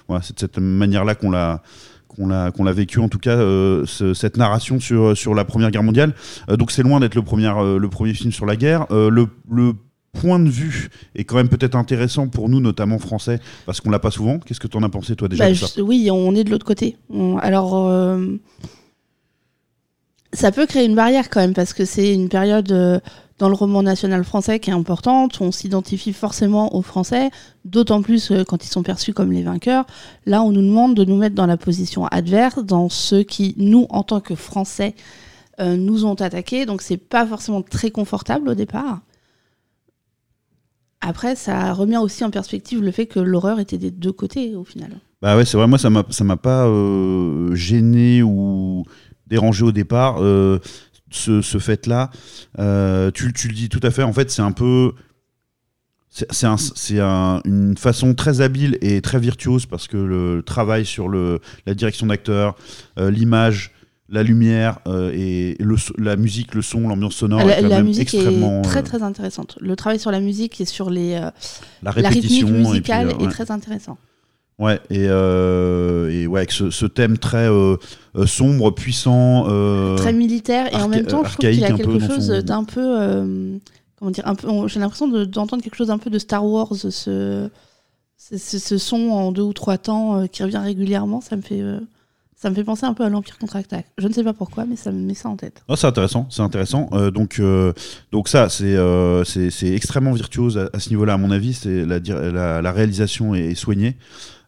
voilà, 0.08 0.22
c'est 0.22 0.34
de 0.34 0.40
cette 0.40 0.58
manière-là 0.58 1.14
qu'on 1.14 1.30
l'a. 1.30 1.62
Qu'on 2.18 2.26
l'a, 2.26 2.50
qu'on 2.50 2.64
l'a 2.64 2.72
vécu 2.72 2.98
en 2.98 3.08
tout 3.08 3.18
cas 3.20 3.36
euh, 3.36 3.84
ce- 3.86 4.12
cette 4.12 4.36
narration 4.36 4.80
sur, 4.80 5.16
sur 5.16 5.34
la 5.36 5.44
première 5.44 5.70
guerre 5.70 5.84
mondiale. 5.84 6.14
Euh, 6.50 6.56
donc 6.56 6.72
c'est 6.72 6.82
loin 6.82 6.98
d'être 6.98 7.14
le 7.14 7.22
premier, 7.22 7.46
euh, 7.46 7.78
le 7.78 7.88
premier 7.88 8.12
film 8.12 8.32
sur 8.32 8.44
la 8.44 8.56
guerre. 8.56 8.86
Le, 8.90 9.26
le 9.50 9.72
point 10.18 10.40
de 10.40 10.48
vue 10.48 10.88
est 11.14 11.22
quand 11.22 11.36
même 11.36 11.48
peut-être 11.48 11.76
intéressant 11.76 12.26
pour 12.26 12.48
nous 12.48 12.58
notamment 12.60 12.98
français 12.98 13.38
parce 13.66 13.80
qu'on 13.80 13.90
l'a 13.90 14.00
pas 14.00 14.10
souvent. 14.10 14.40
Qu'est-ce 14.40 14.58
que 14.58 14.66
tu 14.66 14.76
en 14.76 14.82
as 14.82 14.88
pensé 14.88 15.14
toi 15.14 15.28
déjà 15.28 15.44
Bah, 15.44 15.50
de 15.50 15.54
ça 15.54 15.66
je- 15.76 15.80
oui, 15.80 16.08
on 16.10 16.34
est 16.34 16.42
de 16.42 16.50
l'autre 16.50 16.66
côté. 16.66 16.96
On- 17.08 17.38
alors, 17.38 17.88
ça 20.32 20.52
peut 20.52 20.66
créer 20.66 20.84
une 20.86 20.94
barrière 20.94 21.30
quand 21.30 21.40
même, 21.40 21.54
parce 21.54 21.72
que 21.72 21.84
c'est 21.84 22.12
une 22.12 22.28
période 22.28 23.00
dans 23.38 23.48
le 23.48 23.54
roman 23.54 23.82
national 23.82 24.24
français 24.24 24.58
qui 24.60 24.70
est 24.70 24.74
importante. 24.74 25.40
On 25.40 25.52
s'identifie 25.52 26.12
forcément 26.12 26.74
aux 26.74 26.82
Français, 26.82 27.30
d'autant 27.64 28.02
plus 28.02 28.30
euh, 28.30 28.44
quand 28.44 28.64
ils 28.64 28.68
sont 28.68 28.82
perçus 28.82 29.12
comme 29.12 29.32
les 29.32 29.42
vainqueurs. 29.42 29.86
Là, 30.26 30.42
on 30.42 30.50
nous 30.50 30.62
demande 30.62 30.94
de 30.94 31.04
nous 31.04 31.16
mettre 31.16 31.34
dans 31.34 31.46
la 31.46 31.56
position 31.56 32.06
adverse, 32.06 32.64
dans 32.64 32.88
ceux 32.88 33.22
qui, 33.22 33.54
nous, 33.56 33.86
en 33.90 34.02
tant 34.02 34.20
que 34.20 34.34
Français, 34.34 34.94
euh, 35.60 35.76
nous 35.76 36.04
ont 36.04 36.14
attaqués. 36.14 36.66
Donc, 36.66 36.82
c'est 36.82 36.96
pas 36.96 37.26
forcément 37.26 37.62
très 37.62 37.90
confortable 37.90 38.48
au 38.48 38.54
départ. 38.54 39.00
Après, 41.00 41.36
ça 41.36 41.72
remet 41.72 41.96
aussi 41.96 42.24
en 42.24 42.30
perspective 42.30 42.82
le 42.82 42.90
fait 42.90 43.06
que 43.06 43.20
l'horreur 43.20 43.60
était 43.60 43.78
des 43.78 43.92
deux 43.92 44.12
côtés 44.12 44.56
au 44.56 44.64
final. 44.64 45.00
Bah 45.22 45.36
ouais, 45.36 45.44
c'est 45.44 45.56
vrai, 45.56 45.66
moi 45.66 45.78
ça 45.78 45.90
m'a 45.90 46.36
pas 46.36 46.66
euh, 46.66 47.54
gêné 47.54 48.22
ou 48.22 48.84
dérangé 49.26 49.64
au 49.64 49.72
départ 49.72 50.16
euh, 50.20 50.58
ce, 51.10 51.42
ce 51.42 51.58
fait-là. 51.58 52.10
Euh, 52.58 53.10
tu, 53.10 53.32
tu 53.32 53.48
le 53.48 53.54
dis 53.54 53.68
tout 53.68 53.80
à 53.82 53.90
fait, 53.90 54.02
en 54.02 54.12
fait 54.12 54.30
c'est 54.30 54.42
un 54.42 54.52
peu... 54.52 54.92
C'est 56.10 56.46
un- 56.46 56.56
un- 57.00 57.40
une 57.44 57.76
façon 57.76 58.14
très 58.14 58.40
habile 58.40 58.76
et 58.80 59.00
très 59.02 59.20
virtuose 59.20 59.66
parce 59.66 59.86
que 59.86 59.96
le 59.98 60.42
travail 60.44 60.84
sur 60.84 61.06
le, 61.06 61.38
la 61.66 61.74
direction 61.74 62.06
d'acteur, 62.06 62.56
euh, 62.98 63.10
l'image, 63.10 63.72
la 64.08 64.22
lumière 64.22 64.80
euh, 64.88 65.12
et 65.14 65.54
le, 65.60 65.76
la 65.98 66.16
musique, 66.16 66.54
le 66.54 66.62
son, 66.62 66.88
l'ambiance 66.88 67.14
sonore 67.14 67.44
la 67.44 67.58
est 67.58 67.62
quand 67.62 67.68
la 67.68 67.76
même 67.76 67.86
musique 67.86 68.14
extrêmement... 68.14 68.60
est 68.60 68.64
très 68.64 68.82
très 68.82 69.02
intéressante. 69.02 69.58
Le 69.60 69.76
travail 69.76 70.00
sur 70.00 70.10
la 70.10 70.20
musique 70.20 70.60
et 70.60 70.64
sur 70.64 70.88
les, 70.90 71.12
euh, 71.12 71.20
la 71.20 71.30
la 71.82 71.90
rythmique 71.92 72.14
répétition 72.14 72.48
et 72.48 72.52
puis, 72.52 72.62
musicale 72.64 73.08
euh, 73.10 73.14
ouais. 73.18 73.24
est 73.26 73.28
très 73.28 73.50
intéressant. 73.50 73.98
Ouais, 74.58 74.80
et, 74.90 75.06
euh, 75.08 76.10
et 76.10 76.26
ouais, 76.26 76.40
avec 76.40 76.50
ce, 76.52 76.70
ce 76.70 76.84
thème 76.86 77.16
très 77.16 77.48
euh, 77.48 77.76
euh, 78.16 78.26
sombre, 78.26 78.72
puissant. 78.72 79.46
euh, 79.48 79.96
Très 79.96 80.12
militaire 80.12 80.72
et 80.72 80.76
en 80.76 80.88
même 80.88 81.06
temps, 81.06 81.22
je 81.24 81.32
trouve 81.34 81.50
qu'il 81.52 81.64
a 81.64 81.68
quelque 81.76 81.98
chose 82.08 82.26
son- 82.26 82.42
d'un 82.42 82.64
peu. 82.64 83.60
comment 83.98 84.10
dire 84.10 84.26
un 84.26 84.34
peu, 84.34 84.48
on- 84.48 84.66
J'ai 84.66 84.80
l'impression 84.80 85.06
de- 85.08 85.24
d'entendre 85.24 85.62
quelque 85.62 85.76
chose 85.76 85.86
d'un 85.88 85.98
peu 85.98 86.10
de 86.10 86.18
Star 86.18 86.44
Wars, 86.44 86.74
ce, 86.74 87.48
ce, 88.18 88.78
son 88.78 89.10
en 89.10 89.30
deux 89.32 89.42
ou 89.42 89.52
trois 89.52 89.78
temps 89.78 90.26
qui 90.26 90.42
revient 90.42 90.58
régulièrement. 90.58 91.20
Ça 91.20 91.36
me 91.36 91.42
fait. 91.42 91.62
Ça 92.40 92.50
me 92.50 92.54
fait 92.54 92.62
penser 92.62 92.86
un 92.86 92.94
peu 92.94 93.04
à 93.04 93.08
l'Empire 93.08 93.36
contre-attaque. 93.36 93.86
Je 93.98 94.06
ne 94.06 94.12
sais 94.12 94.22
pas 94.22 94.32
pourquoi, 94.32 94.64
mais 94.64 94.76
ça 94.76 94.92
me 94.92 95.00
met 95.04 95.14
ça 95.14 95.28
en 95.28 95.34
tête. 95.36 95.60
Ah, 95.68 95.74
c'est 95.76 95.88
intéressant, 95.88 96.28
c'est 96.30 96.42
intéressant. 96.42 96.88
Euh, 96.92 97.10
donc, 97.10 97.40
euh, 97.40 97.72
donc 98.12 98.28
ça, 98.28 98.48
c'est 98.48 98.76
euh, 98.76 99.24
c'est 99.24 99.50
extrêmement 99.74 100.12
virtuose 100.12 100.56
à, 100.56 100.70
à 100.72 100.78
ce 100.78 100.90
niveau-là, 100.90 101.14
à 101.14 101.16
mon 101.16 101.32
avis. 101.32 101.52
C'est 101.54 101.84
la, 101.84 101.98
la, 101.98 102.62
la 102.62 102.72
réalisation 102.72 103.34
est 103.34 103.56
soignée 103.56 103.96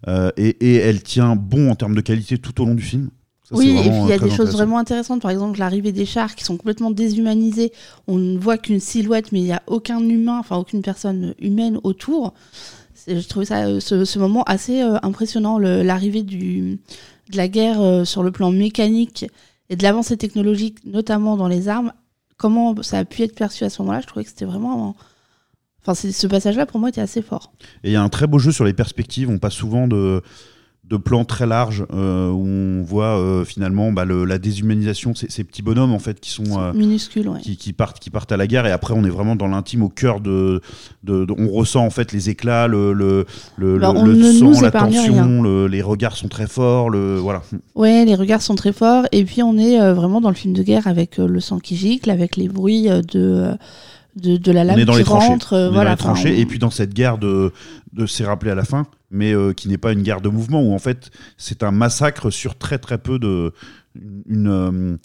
euh, 0.06 0.30
et, 0.36 0.50
et 0.60 0.76
elle 0.76 1.02
tient 1.02 1.34
bon 1.34 1.70
en 1.70 1.74
termes 1.74 1.96
de 1.96 2.00
qualité 2.00 2.38
tout 2.38 2.62
au 2.62 2.64
long 2.64 2.74
du 2.76 2.82
film. 2.82 3.10
Ça, 3.42 3.56
oui, 3.56 3.70
et 3.70 3.80
puis 3.90 3.98
il 4.04 4.08
y 4.08 4.12
a 4.12 4.18
des 4.20 4.30
choses 4.30 4.52
vraiment 4.52 4.78
intéressantes. 4.78 5.20
Par 5.22 5.32
exemple, 5.32 5.58
l'arrivée 5.58 5.90
des 5.90 6.06
chars 6.06 6.36
qui 6.36 6.44
sont 6.44 6.56
complètement 6.56 6.92
déshumanisés. 6.92 7.72
On 8.06 8.16
ne 8.18 8.38
voit 8.38 8.56
qu'une 8.58 8.78
silhouette, 8.78 9.32
mais 9.32 9.40
il 9.40 9.44
n'y 9.46 9.52
a 9.52 9.62
aucun 9.66 9.98
humain, 9.98 10.38
enfin 10.38 10.56
aucune 10.56 10.82
personne 10.82 11.34
humaine 11.40 11.78
autour. 11.82 12.34
Je 13.08 13.26
trouve 13.26 13.42
ça, 13.42 13.80
ce, 13.80 14.04
ce 14.04 14.18
moment 14.20 14.44
assez 14.44 14.80
impressionnant. 15.02 15.58
L'arrivée 15.58 16.22
du- 16.22 16.78
de 17.30 17.36
la 17.36 17.48
guerre 17.48 17.80
euh, 17.80 18.04
sur 18.04 18.22
le 18.22 18.30
plan 18.30 18.50
mécanique 18.50 19.26
et 19.68 19.76
de 19.76 19.82
l'avancée 19.82 20.16
technologique, 20.16 20.84
notamment 20.84 21.36
dans 21.36 21.48
les 21.48 21.68
armes. 21.68 21.92
Comment 22.36 22.82
ça 22.82 22.98
a 22.98 23.04
pu 23.04 23.22
être 23.22 23.34
perçu 23.34 23.64
à 23.64 23.70
ce 23.70 23.82
moment-là? 23.82 24.00
Je 24.00 24.06
trouvais 24.06 24.24
que 24.24 24.30
c'était 24.30 24.44
vraiment. 24.44 24.96
Enfin, 25.82 25.94
ce 25.94 26.26
passage-là, 26.26 26.66
pour 26.66 26.80
moi, 26.80 26.88
était 26.88 27.00
assez 27.00 27.22
fort. 27.22 27.52
Et 27.84 27.90
il 27.90 27.92
y 27.92 27.96
a 27.96 28.02
un 28.02 28.08
très 28.08 28.26
beau 28.26 28.38
jeu 28.38 28.52
sur 28.52 28.64
les 28.64 28.72
perspectives. 28.72 29.30
On 29.30 29.38
passe 29.38 29.54
souvent 29.54 29.88
de, 29.88 30.22
de 30.90 30.96
plans 30.96 31.24
très 31.24 31.46
larges 31.46 31.86
euh, 31.94 32.28
où 32.30 32.44
on 32.46 32.82
voit 32.82 33.16
euh, 33.18 33.44
finalement 33.44 33.92
bah, 33.92 34.04
le- 34.04 34.24
la 34.24 34.38
déshumanisation, 34.38 35.14
ces, 35.14 35.30
ces 35.30 35.44
petits 35.44 35.62
bonhommes 35.62 35.92
en 35.92 35.98
fait 36.00 36.18
qui 36.20 36.30
sont 36.30 36.60
euh, 36.60 36.72
ouais. 36.72 37.40
qui, 37.40 37.56
qui 37.56 37.72
partent 37.72 38.00
qui 38.00 38.10
partent 38.10 38.32
à 38.32 38.36
la 38.36 38.46
guerre 38.48 38.66
et 38.66 38.72
après 38.72 38.92
on 38.96 39.04
est 39.04 39.08
vraiment 39.10 39.36
dans 39.36 39.46
l'intime 39.46 39.82
au 39.84 39.88
cœur 39.88 40.20
de, 40.20 40.60
de- 41.04 41.24
de- 41.24 41.34
on 41.38 41.48
ressent 41.48 41.86
en 41.86 41.90
fait 41.90 42.12
les 42.12 42.28
éclats 42.28 42.66
le 42.66 42.92
le 42.92 43.24
le, 43.56 43.78
Bah, 43.78 43.92
le- 44.04 44.14
ne 44.14 44.32
sang 44.32 44.60
la 44.60 44.70
tension 44.72 45.42
les 45.68 45.82
regards 45.82 46.16
sont 46.16 46.28
très 46.28 46.48
forts 46.48 46.90
le 46.90 47.18
voilà 47.18 47.42
Ouais, 47.76 48.04
les 48.04 48.14
regards 48.16 48.42
sont 48.42 48.56
très 48.56 48.72
forts. 48.72 49.04
Et 49.12 49.24
puis, 49.24 49.42
on 49.42 49.56
est 49.56 49.92
vraiment 49.94 50.20
dans 50.20 50.28
le 50.28 50.34
film 50.34 50.52
de 50.54 50.62
guerre 50.62 50.86
avec 50.86 51.16
le 51.18 51.40
sang 51.40 51.58
qui 51.60 51.76
gicle, 51.76 52.10
avec 52.10 52.36
les 52.36 52.48
bruits 52.48 52.88
de, 53.12 53.52
de, 54.16 54.36
de 54.36 54.52
la 54.52 54.64
lame 54.64 54.76
on 54.76 54.78
est 54.80 54.84
dans 54.84 54.92
qui 54.92 54.98
les 54.98 55.04
tranchées 55.04 55.26
rentre. 55.28 55.52
euh, 55.54 55.66
On 55.66 55.70
est 55.70 55.74
voilà, 55.74 55.90
dans 55.90 55.94
les 55.94 55.96
tranchées 55.98 56.28
enfin, 56.30 56.36
on- 56.38 56.40
et 56.42 56.46
puis 56.46 56.58
dans 56.58 56.70
cette 56.70 56.94
guerre 56.94 57.18
de 57.18 57.52
de 57.92 58.06
c'est 58.06 58.24
rappelé 58.24 58.50
à 58.50 58.54
la 58.54 58.64
fin 58.64 58.86
mais 59.10 59.32
euh, 59.34 59.52
qui 59.52 59.68
n'est 59.68 59.78
pas 59.78 59.92
une 59.92 60.02
guerre 60.02 60.20
de 60.20 60.28
mouvement 60.28 60.62
où 60.62 60.72
en 60.74 60.78
fait 60.78 61.10
c'est 61.36 61.62
un 61.62 61.70
massacre 61.72 62.30
sur 62.30 62.56
très 62.56 62.78
très 62.78 62.98
peu 62.98 63.18
de 63.18 63.52
une 64.28 64.48
euh, 64.48 64.96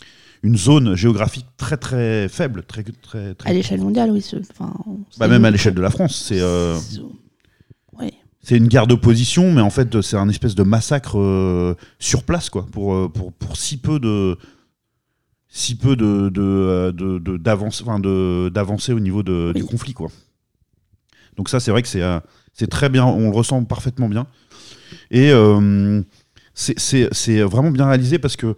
une 0.44 0.58
zone 0.58 0.96
géographique 0.96 1.48
très 1.58 1.78
très 1.78 2.28
faible 2.30 2.64
très 2.68 2.84
très, 2.84 3.34
très 3.36 3.50
À 3.50 3.54
l'échelle 3.54 3.82
mondiale, 3.82 4.12
oui. 4.12 4.24
Enfin, 4.52 4.74
bah, 5.18 5.28
même 5.28 5.44
à 5.46 5.50
l'échelle 5.52 5.74
de 5.74 5.82
la 5.82 5.90
France 5.90 6.16
c'est 6.28 6.40
euh, 6.40 6.78
Ouais. 8.00 8.14
C'est 8.42 8.58
une 8.58 8.68
guerre 8.68 8.86
d'opposition, 8.86 9.52
mais 9.52 9.62
en 9.62 9.72
fait, 9.72 10.02
c'est 10.02 10.18
un 10.18 10.30
espèce 10.30 10.54
de 10.54 10.62
massacre 10.62 11.76
sur 11.98 12.22
place, 12.24 12.52
quoi, 12.52 12.68
pour, 12.72 13.12
pour, 13.12 13.34
pour 13.34 13.58
si 13.58 13.78
peu 13.78 14.00
de 14.00 14.38
si 15.58 15.76
peu 15.76 15.96
de 15.96 16.28
de- 16.30 16.42
euh, 16.42 16.92
d'avance- 17.38 17.82
enfin, 17.82 18.00
de- 18.00 18.50
d'avancée 18.54 18.92
au 18.92 19.00
niveau 19.00 19.24
de, 19.24 19.54
du 19.56 19.64
conflit, 19.64 19.94
quoi. 19.94 20.10
Donc 21.38 21.48
ça, 21.48 21.62
c'est 21.62 21.72
vrai 21.72 21.82
que 21.82 21.88
c'est 21.88 22.02
euh, 22.02 22.20
c'est 22.54 22.68
très 22.70 22.90
bien, 22.90 23.06
on 23.06 23.30
le 23.30 23.36
ressent 23.36 23.64
parfaitement 23.64 24.10
bien, 24.10 24.28
et 25.12 25.32
euh, 25.32 26.02
c'est- 26.54 26.78
c'est 26.78 27.08
c'est 27.14 27.42
vraiment 27.42 27.72
bien 27.72 27.88
réalisé 27.88 28.20
parce 28.20 28.36
que 28.36 28.56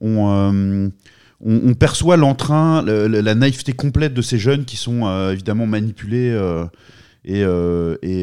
on 0.00 0.30
euh, 0.30 0.88
on, 1.44 1.60
on 1.70 1.74
perçoit 1.74 2.16
l'entrain, 2.16 2.80
le- 2.82 3.08
le- 3.08 3.20
la 3.20 3.34
naïveté 3.34 3.74
complète 3.74 4.14
de 4.14 4.22
ces 4.22 4.38
jeunes 4.38 4.64
qui 4.64 4.76
sont 4.78 5.06
euh, 5.06 5.32
évidemment 5.32 5.66
manipulés 5.66 6.30
et 7.26 7.40
et 7.42 8.22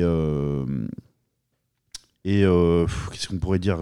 et 2.25 2.41
qu'est-ce 3.11 3.27
qu'on 3.27 3.37
pourrait 3.37 3.59
dire 3.59 3.79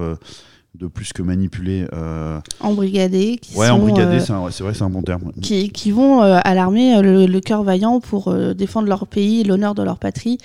de 0.79 0.87
plus 0.87 1.11
que 1.13 1.21
manipulés 1.21 1.85
euh, 1.93 2.39
Embrigadés. 2.59 3.37
Qui 3.41 3.55
Ouais, 3.57 3.67
sont, 3.67 3.73
embrigadés, 3.73 4.17
euh, 4.29 4.49
c'est 4.51 4.63
vrai, 4.63 4.73
c'est 4.73 4.83
un 4.83 4.89
bon 4.89 5.01
terme. 5.01 5.31
qui, 5.41 5.69
qui 5.69 5.91
vont 5.91 6.21
euh, 6.21 6.39
à 6.43 6.53
l'armée 6.53 6.95
euh, 6.97 7.01
le, 7.01 7.25
le 7.25 7.39
cœur 7.41 7.63
vaillant 7.63 7.99
pour 7.99 8.27
euh, 8.27 8.53
défendre 8.53 8.87
leur 8.87 9.07
pays, 9.07 9.43
l'honneur 9.43 9.73
de 9.75 9.83
leur 9.83 9.97
patrie, 9.99 10.37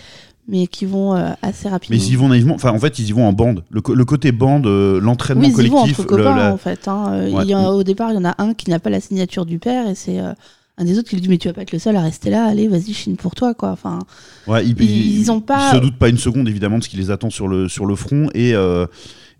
mais 0.48 0.66
qui 0.66 0.86
vont 0.86 1.12
assez 1.42 1.68
rapidement. 1.68 1.96
Mais 1.96 2.02
ils 2.04 2.12
y 2.12 2.16
vont 2.16 2.28
naïvement. 2.28 2.54
Enfin, 2.54 2.70
en 2.72 2.78
fait, 2.78 2.98
ils 2.98 3.08
y 3.08 3.12
vont 3.12 3.26
en 3.26 3.32
bande. 3.32 3.62
Le, 3.70 3.80
côté 3.80 4.32
bande, 4.32 4.66
l'entraînement 4.66 5.44
oui, 5.44 5.54
ils 5.56 5.64
y 5.66 5.68
vont 5.68 5.76
collectif. 5.82 6.00
entre 6.00 6.16
le- 6.16 6.22
copains, 6.24 6.36
la- 6.36 6.52
en 6.52 6.56
fait. 6.56 6.88
hein. 6.88 7.28
Ouais. 7.32 7.42
il 7.44 7.48
y 7.50 7.54
a- 7.54 7.70
au 7.70 7.82
départ, 7.84 8.10
il 8.10 8.14
y 8.14 8.18
en 8.18 8.24
a 8.24 8.34
un 8.38 8.54
qui 8.54 8.70
n'a 8.70 8.78
pas 8.80 8.90
la 8.90 9.00
signature 9.00 9.46
du 9.46 9.58
père, 9.58 9.86
et 9.88 9.94
c'est 9.94 10.18
un 10.18 10.84
des 10.84 10.98
autres 10.98 11.08
qui 11.10 11.14
lui 11.16 11.22
dit 11.22 11.28
Mais 11.28 11.38
tu 11.38 11.46
vas 11.48 11.54
pas 11.54 11.62
être 11.62 11.72
le 11.72 11.78
seul 11.78 11.94
à 11.96 12.00
rester 12.00 12.28
là, 12.30 12.46
allez, 12.46 12.66
vas-y, 12.66 12.92
chine 12.92 13.16
pour 13.16 13.34
toi, 13.36 13.54
quoi. 13.54 13.70
Enfin, 13.70 14.00
Ouais, 14.48 14.64
ils, 14.66 14.74
Ils- 14.82 15.20
ils 15.20 15.30
ont 15.30 15.40
pas- 15.40 15.70
se 15.72 15.76
doutent 15.76 15.98
pas 15.98 16.08
une 16.08 16.18
seconde 16.18 16.48
évidemment 16.48 16.78
de 16.78 16.82
ce 16.82 16.88
qui 16.88 16.96
les 16.96 17.10
attend 17.12 17.30
sur 17.30 17.46
le 17.46 17.68
sur 17.68 17.86
le 17.86 17.94
front 17.94 18.28
et 18.34 18.54
euh, 18.54 18.86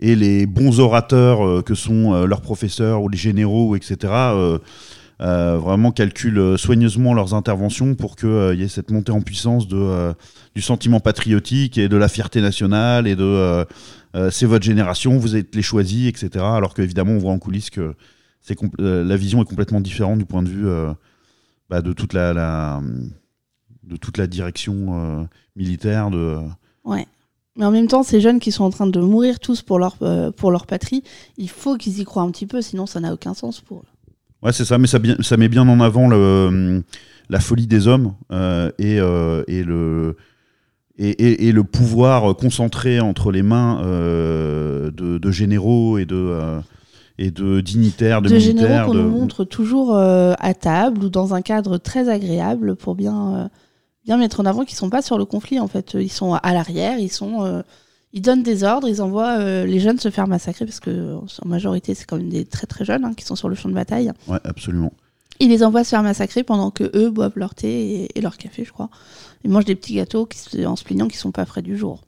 et 0.02 0.16
les 0.16 0.47
bons 0.47 0.80
orateurs 0.80 1.47
euh, 1.47 1.62
que 1.62 1.75
sont 1.75 2.12
euh, 2.12 2.26
leurs 2.26 2.42
professeurs 2.42 3.02
ou 3.02 3.09
les 3.09 3.16
généraux 3.16 3.76
etc. 3.76 4.12
euh, 4.12 4.59
vraiment 5.21 5.92
calculent 5.92 6.59
soigneusement 6.59 7.14
leurs 7.14 7.32
interventions 7.32 7.94
pour 7.94 8.16
qu'il 8.16 8.56
y 8.56 8.62
ait 8.64 8.68
cette 8.68 8.90
montée 8.90 9.12
en 9.12 9.21
puissance 9.21 9.68
du 9.68 10.62
sentiment 10.62 10.99
patriotique 10.99 11.78
et 11.78 11.88
de 11.88 11.97
la 11.97 12.09
fierté 12.09 12.40
nationale 12.40 13.06
et 13.06 13.14
de 13.14 13.64
c'est 14.30 14.47
votre 14.47 14.64
génération, 14.64 15.18
vous 15.18 15.37
êtes 15.37 15.54
les 15.54 15.62
choisis, 15.62 16.09
etc. 16.09 16.44
Alors 16.44 16.75
qu'évidemment 16.75 17.12
on 17.12 17.18
voit 17.18 17.30
en 17.30 17.38
coulisses 17.38 17.71
que 17.71 17.94
la 18.78 19.16
vision 19.16 19.40
est 19.40 19.47
complètement 19.47 19.80
différente 19.80 20.18
du 20.18 20.25
point 20.25 20.42
de 20.42 20.49
vue 20.49 20.66
bah, 21.71 21.82
de 21.82 21.92
toute 21.92 22.12
la, 22.12 22.80
direction 24.26 25.28
militaire 25.54 26.11
de 26.11 26.38
ouais. 26.82 27.06
Mais 27.56 27.64
en 27.66 27.71
même 27.71 27.87
temps, 27.87 28.02
ces 28.02 28.21
jeunes 28.21 28.40
qui 28.40 28.50
sont 28.50 28.64
en 28.64 28.71
train 28.71 28.87
de 28.87 29.00
mourir 29.00 29.38
tous 29.38 29.61
pour 29.62 29.78
leur, 29.78 29.97
euh, 30.02 30.30
pour 30.30 30.50
leur 30.50 30.66
patrie, 30.66 31.02
il 31.37 31.50
faut 31.50 31.76
qu'ils 31.76 32.00
y 32.00 32.04
croient 32.04 32.23
un 32.23 32.30
petit 32.30 32.47
peu, 32.47 32.62
sinon 32.62 32.87
ça 32.87 32.99
n'a 33.00 33.12
aucun 33.12 33.35
sens 33.35 33.61
pour 33.61 33.78
eux. 33.80 33.87
ouais 34.42 34.52
c'est 34.52 34.64
ça 34.64 34.78
mais 34.78 34.87
ça, 34.87 34.99
bien, 34.99 35.16
ça 35.21 35.37
met 35.37 35.49
bien 35.49 35.68
en 35.68 35.80
avant 35.80 36.09
le 36.09 36.82
la 37.28 37.40
folie 37.40 37.66
des 37.66 37.87
hommes 37.88 38.14
euh, 38.32 38.71
et, 38.78 38.99
euh, 39.00 39.42
et 39.49 39.62
le 39.64 40.16
et, 40.99 41.09
et- 41.11 41.49
et 41.49 41.52
le 41.52 41.64
pouvoir 41.64 42.35
concentré 42.37 43.00
entre 43.00 43.30
les 43.32 43.42
mains 43.42 43.80
de, 43.82 45.18
de 45.18 45.30
généraux 45.30 45.99
et 45.99 46.04
de 46.06 46.61
et 47.18 47.30
de 47.30 47.61
dignitaires, 47.61 48.23
de, 48.23 48.28
de 48.30 48.35
militaires. 48.35 48.66
généraux 48.87 48.87
qu'on 48.92 48.94
de- 48.99 49.02
nous 49.02 49.11
montre 49.11 49.44
toujours 49.44 49.94
euh, 49.97 50.32
à 50.38 50.54
table 50.54 51.04
ou 51.04 51.09
dans 51.11 51.35
un 51.35 51.42
cadre 51.42 51.76
très 51.78 52.09
agréable 52.09 52.75
pour 52.76 52.94
bien, 52.94 53.35
euh, 53.37 53.49
bien 54.04 54.16
mettre 54.16 54.40
en 54.40 54.47
avant 54.47 54.64
qu'ils 54.64 54.76
sont 54.76 54.90
pas 54.90 55.02
sur 55.02 55.18
le 55.18 55.25
conflit 55.25 55.61
en 55.61 55.68
fait. 55.68 55.94
Ils 55.94 56.11
sont 56.12 56.35
à 56.35 56.52
l'arrière, 56.52 56.99
ils 56.99 57.12
sont, 57.12 57.44
euh, 57.44 57.62
ils 58.12 58.23
donnent 58.23 58.42
des 58.42 58.64
ordres, 58.64 58.88
ils 58.88 59.02
envoient 59.02 59.38
euh, 59.38 59.64
les 59.64 59.80
jeunes 59.80 59.99
se 59.99 60.11
faire 60.11 60.26
massacrer 60.26 60.64
parce 60.64 60.80
que 60.80 61.16
en 61.16 61.49
majorité 61.49 61.94
c'est 61.94 62.04
quand 62.04 62.16
même 62.16 62.28
des 62.28 62.44
très 62.44 62.66
très 62.66 62.85
jeunes 62.85 63.04
hein, 63.04 63.14
qui 63.14 63.25
sont 63.25 63.37
sur 63.37 63.49
le 63.49 63.54
champ 63.54 63.68
de 63.68 63.75
bataille. 63.75 64.11
Ouais, 64.28 64.38
absolument. 64.44 64.92
Ils 65.40 65.49
les 65.49 65.64
envoient 65.64 65.85
se 65.85 65.90
faire 65.90 66.02
massacrer 66.02 66.44
pendant 66.44 66.71
que 66.71 66.90
eux 66.97 67.11
boivent 67.11 67.37
leur 67.37 67.54
thé 67.54 67.68
et, 67.68 68.18
et 68.18 68.21
leur 68.21 68.37
café, 68.37 68.64
je 68.64 68.73
crois. 68.73 68.90
Ils 69.44 69.50
mangent 69.50 69.64
des 69.64 69.75
petits 69.75 69.94
gâteaux 69.94 70.26
qui, 70.26 70.66
en 70.66 70.76
se 70.76 70.85
plaignant 70.85 71.09
qui 71.09 71.16
sont 71.16 71.32
pas 71.32 71.47
frais 71.47 71.62
du 71.62 71.76
jour. 71.76 72.02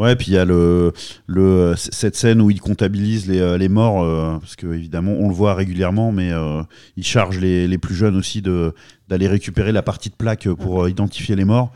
Ouais, 0.00 0.16
puis 0.16 0.28
il 0.28 0.34
y 0.34 0.38
a 0.38 0.46
le, 0.46 0.92
le, 1.26 1.74
cette 1.76 2.16
scène 2.16 2.40
où 2.40 2.50
il 2.50 2.58
comptabilise 2.58 3.28
les, 3.28 3.38
euh, 3.38 3.58
les 3.58 3.68
morts, 3.68 4.02
euh, 4.02 4.38
parce 4.38 4.56
que 4.56 4.66
évidemment 4.72 5.12
on 5.12 5.28
le 5.28 5.34
voit 5.34 5.52
régulièrement, 5.54 6.10
mais 6.10 6.32
euh, 6.32 6.62
il 6.96 7.04
charge 7.04 7.38
les, 7.38 7.68
les 7.68 7.76
plus 7.76 7.94
jeunes 7.94 8.16
aussi 8.16 8.40
d'aller 8.40 9.28
récupérer 9.28 9.72
la 9.72 9.82
partie 9.82 10.08
de 10.08 10.14
plaque 10.14 10.48
pour 10.48 10.88
identifier 10.88 11.36
les 11.36 11.44
morts. 11.44 11.70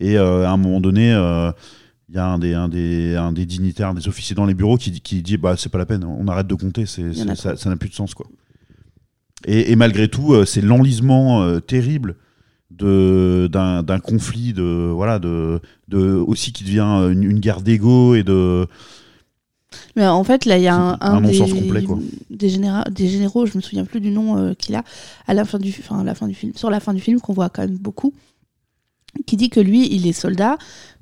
Et 0.00 0.18
euh, 0.18 0.44
à 0.46 0.50
un 0.50 0.58
moment 0.58 0.82
donné, 0.82 1.12
il 2.10 2.14
y 2.14 2.18
a 2.18 2.26
un 2.26 2.38
des, 2.38 2.52
un, 2.52 2.68
des, 2.68 3.16
un 3.16 3.32
des 3.32 3.46
dignitaires, 3.46 3.94
des 3.94 4.06
officiers 4.06 4.36
dans 4.36 4.44
les 4.44 4.52
bureaux 4.54 4.76
qui, 4.76 4.90
dit- 4.90 5.00
qui 5.00 5.22
dit 5.22 5.38
bah 5.38 5.54
c'est 5.56 5.70
pas 5.70 5.78
la 5.78 5.86
peine, 5.86 6.04
on 6.04 6.28
arrête 6.28 6.46
de 6.46 6.54
compter, 6.54 6.84
c'est, 6.84 7.14
ça 7.14 7.70
n'a 7.70 7.76
plus 7.76 7.88
de 7.88 7.94
sens 7.94 8.12
quoi. 8.12 8.26
Et, 9.46 9.72
et 9.72 9.76
malgré 9.76 10.08
tout, 10.08 10.44
c'est 10.44 10.60
l'enlisement 10.60 11.58
terrible 11.60 12.16
d'un 12.78 13.82
d'un 13.82 14.00
conflit 14.00 14.52
de 14.52 14.90
voilà 14.92 15.18
de, 15.18 15.60
de 15.88 16.14
aussi 16.14 16.52
qui 16.52 16.64
devient 16.64 16.86
euh, 17.00 17.10
une, 17.10 17.22
une 17.24 17.40
guerre 17.40 17.60
d'ego 17.60 18.14
et 18.14 18.22
de 18.22 18.66
Mais 19.96 20.06
en 20.06 20.24
fait, 20.24 20.44
là, 20.44 20.58
il 20.58 20.64
y 20.64 20.68
a 20.68 20.74
un, 20.74 20.92
un 21.00 21.16
un 21.16 21.20
des, 21.22 21.38
complet, 21.38 21.82
quoi. 21.84 21.98
des, 22.30 22.48
généra- 22.48 22.88
des 22.90 23.08
généraux, 23.08 23.46
je 23.46 23.56
me 23.56 23.62
souviens 23.62 23.84
plus 23.84 24.00
du 24.00 24.10
nom 24.10 24.36
euh, 24.36 24.54
qu'il 24.54 24.74
a, 24.74 24.84
à 25.26 25.34
la 25.34 25.44
fin 25.44 25.58
du, 25.58 25.74
enfin, 25.78 26.00
à 26.00 26.04
la 26.04 26.14
fin 26.14 26.28
du 26.28 26.34
film, 26.34 26.52
sur 26.54 26.70
la 26.70 26.80
fin 26.80 26.92
du 26.94 27.00
film, 27.00 27.20
qu'on 27.20 27.32
voit 27.32 27.48
quand 27.48 27.62
même 27.62 27.78
beaucoup, 27.78 28.12
qui 29.26 29.36
dit 29.36 29.48
que 29.50 29.60
lui, 29.60 29.88
il 29.94 30.06
est 30.06 30.12
soldat, 30.12 30.58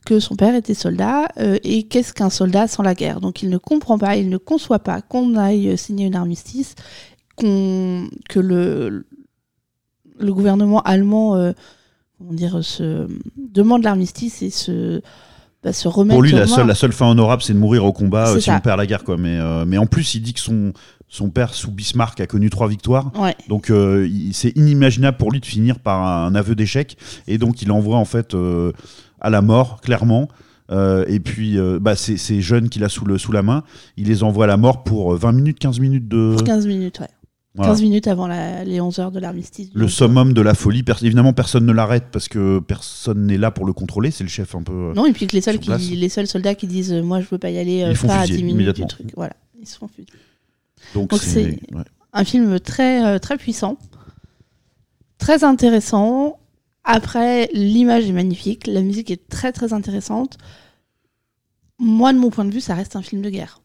que 0.07 0.21
son 0.21 0.37
père 0.37 0.55
était 0.55 0.75
soldat, 0.75 1.29
euh, 1.39 1.59
et 1.65 1.85
qu'est-ce 1.85 2.13
qu'un 2.13 2.31
soldat 2.31 2.69
sans 2.69 2.83
la 2.83 2.95
guerre? 2.95 3.21
Donc 3.21 3.43
il 3.43 3.51
ne 3.51 3.59
comprend 3.59 3.99
pas, 3.99 4.17
il 4.17 4.29
ne 4.29 4.39
conçoit 4.39 4.81
pas 4.81 5.03
qu'on 5.03 5.37
aille 5.37 5.77
signer 5.77 6.07
une 6.07 6.17
armistice, 6.17 6.75
qu'on, 7.37 8.09
que 8.29 8.41
le, 8.41 9.05
le 10.21 10.33
gouvernement 10.33 10.81
allemand, 10.83 11.37
euh, 11.37 11.53
comment 12.19 12.33
dire, 12.33 12.63
se 12.63 13.09
demande 13.37 13.83
l'armistice 13.83 14.43
et 14.43 14.51
se, 14.51 15.01
bah, 15.65 15.73
se 15.73 15.89
remettre 15.89 16.15
pour 16.17 16.23
lui 16.23 16.33
la 16.33 16.47
seule 16.47 16.67
la 16.67 16.75
seule 16.75 16.93
fin 16.93 17.11
honorable 17.11 17.43
c'est 17.43 17.53
de 17.53 17.59
mourir 17.59 17.85
au 17.85 17.93
combat 17.93 18.29
euh, 18.31 18.37
si 18.37 18.43
ça. 18.47 18.57
on 18.57 18.61
perd 18.61 18.79
la 18.79 18.87
guerre 18.87 19.05
quoi 19.05 19.17
mais 19.19 19.39
euh, 19.39 19.65
mais 19.67 19.77
en 19.77 19.87
plus 19.87 20.15
il 20.15 20.23
dit 20.23 20.33
que 20.33 20.41
son 20.41 20.73
son 21.09 21.29
père 21.29 21.53
sous 21.55 21.71
Bismarck 21.71 22.19
a 22.21 22.27
connu 22.27 22.49
trois 22.51 22.69
victoires 22.69 23.11
Ouais. 23.19 23.35
donc 23.49 23.69
euh, 23.71 24.09
c'est 24.33 24.57
inimaginable 24.57 25.19
pour 25.19 25.33
lui 25.33 25.41
de 25.41 25.45
finir 25.47 25.79
par 25.79 26.03
un 26.03 26.35
aveu 26.35 26.55
d'échec 26.55 26.97
et 27.27 27.37
donc 27.37 27.61
il 27.63 27.73
envoie 27.73 27.99
en 27.99 28.07
fait 28.07 28.35
à 29.21 29.31
la 29.31 29.43
mort 29.43 29.81
clairement 29.81 30.29
Euh, 30.71 31.05
et 31.09 31.19
puis 31.21 31.59
euh, 31.59 31.79
bah, 31.81 31.97
ces, 31.97 32.41
jeunes 32.41 32.69
qu'il 32.69 32.85
a 32.85 32.89
sous, 32.89 33.05
le, 33.05 33.19
sous 33.19 33.33
la 33.33 33.43
main, 33.43 33.65
il 33.97 34.07
les 34.07 34.23
envoie 34.23 34.45
à 34.45 34.47
la 34.47 34.57
mort 34.57 34.85
pour 34.85 35.13
euh, 35.15 35.17
20 35.17 35.33
minutes, 35.33 35.59
15 35.59 35.81
minutes 35.81 36.09
de... 36.09 36.35
Pour 36.37 36.45
15 36.45 36.67
minutes, 36.67 37.01
ouais. 37.01 37.09
Voilà. 37.57 37.73
15 37.73 37.83
minutes 37.83 38.07
avant 38.07 38.29
la- 38.29 38.63
les 38.65 38.81
11 38.81 38.99
heures 39.01 39.11
de 39.11 39.19
l'armistice. 39.19 39.71
Le 39.75 39.89
summum 39.89 40.33
de 40.33 40.41
la 40.41 40.55
folie. 40.55 40.85
Évidemment, 41.03 41.33
personne 41.33 41.67
ne 41.67 41.73
l'arrête 41.73 42.05
parce 42.13 42.29
que 42.29 42.61
personne 42.61 43.27
n'est 43.27 43.39
là 43.39 43.51
pour 43.51 43.67
le 43.67 43.73
contrôler. 43.73 44.13
C'est 44.13 44.23
le 44.23 44.31
chef 44.31 44.55
un 44.55 44.63
peu. 44.63 44.73
euh, 44.73 44.95
Non, 44.95 45.05
et 45.07 45.13
puis 45.13 45.27
que 45.27 45.35
les 45.35 45.41
seuls, 45.43 45.59
qui, 45.59 45.71
les 45.97 46.09
seuls 46.09 46.29
soldats 46.29 46.55
qui 46.55 46.69
disent 46.69 46.93
euh, 46.93 47.03
Moi, 47.03 47.21
je 47.21 47.27
veux 47.29 47.39
pas 47.39 47.51
y 47.51 47.59
aller, 47.59 47.83
euh, 47.83 47.91
Ils 47.91 47.97
font 47.97 48.07
pas 48.07 48.19
à 48.19 48.21
fusiller 48.23 48.39
10 48.39 48.45
minutes 48.55 48.77
du 48.77 48.87
truc. 48.87 49.13
Voilà, 49.17 49.35
ils 49.61 49.67
se 49.67 49.77
font 49.79 49.89
fusiller. 49.89 50.07
Donc, 50.95 51.13
c'est. 51.21 51.59
ouais. 51.75 51.83
Un 52.13 52.25
film 52.25 52.59
très, 52.61 53.19
très 53.21 53.37
puissant, 53.37 53.79
très 55.19 55.45
intéressant. 55.45 56.39
Après, 56.85 57.49
l'image 57.53 58.09
est 58.09 58.13
magnifique, 58.13 58.67
la 58.67 58.81
musique 58.81 59.11
est 59.11 59.29
très, 59.29 59.53
très 59.53 59.73
intéressante. 59.73 60.39
Moi, 61.79 62.13
de 62.13 62.19
mon 62.19 62.31
point 62.31 62.45
de 62.45 62.51
vue, 62.51 62.61
ça 62.61 62.75
reste 62.75 62.97
un 62.97 63.03
film 63.03 63.23
de 63.23 63.31
guerre. 63.31 63.61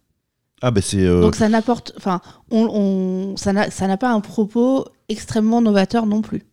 Ah, 0.61 0.71
bah 0.71 0.81
c'est. 0.81 1.05
euh, 1.05 1.21
Donc 1.21 1.35
ça 1.35 1.49
n'apporte, 1.49 1.93
enfin, 1.97 2.21
on, 2.51 2.67
on- 2.71 3.37
ça 3.37 3.53
n'a 3.53 3.97
pas 3.97 4.11
un 4.11 4.21
propos 4.21 4.85
extrêmement 5.09 5.61
novateur 5.61 6.05
non 6.05 6.21
plus. 6.21 6.43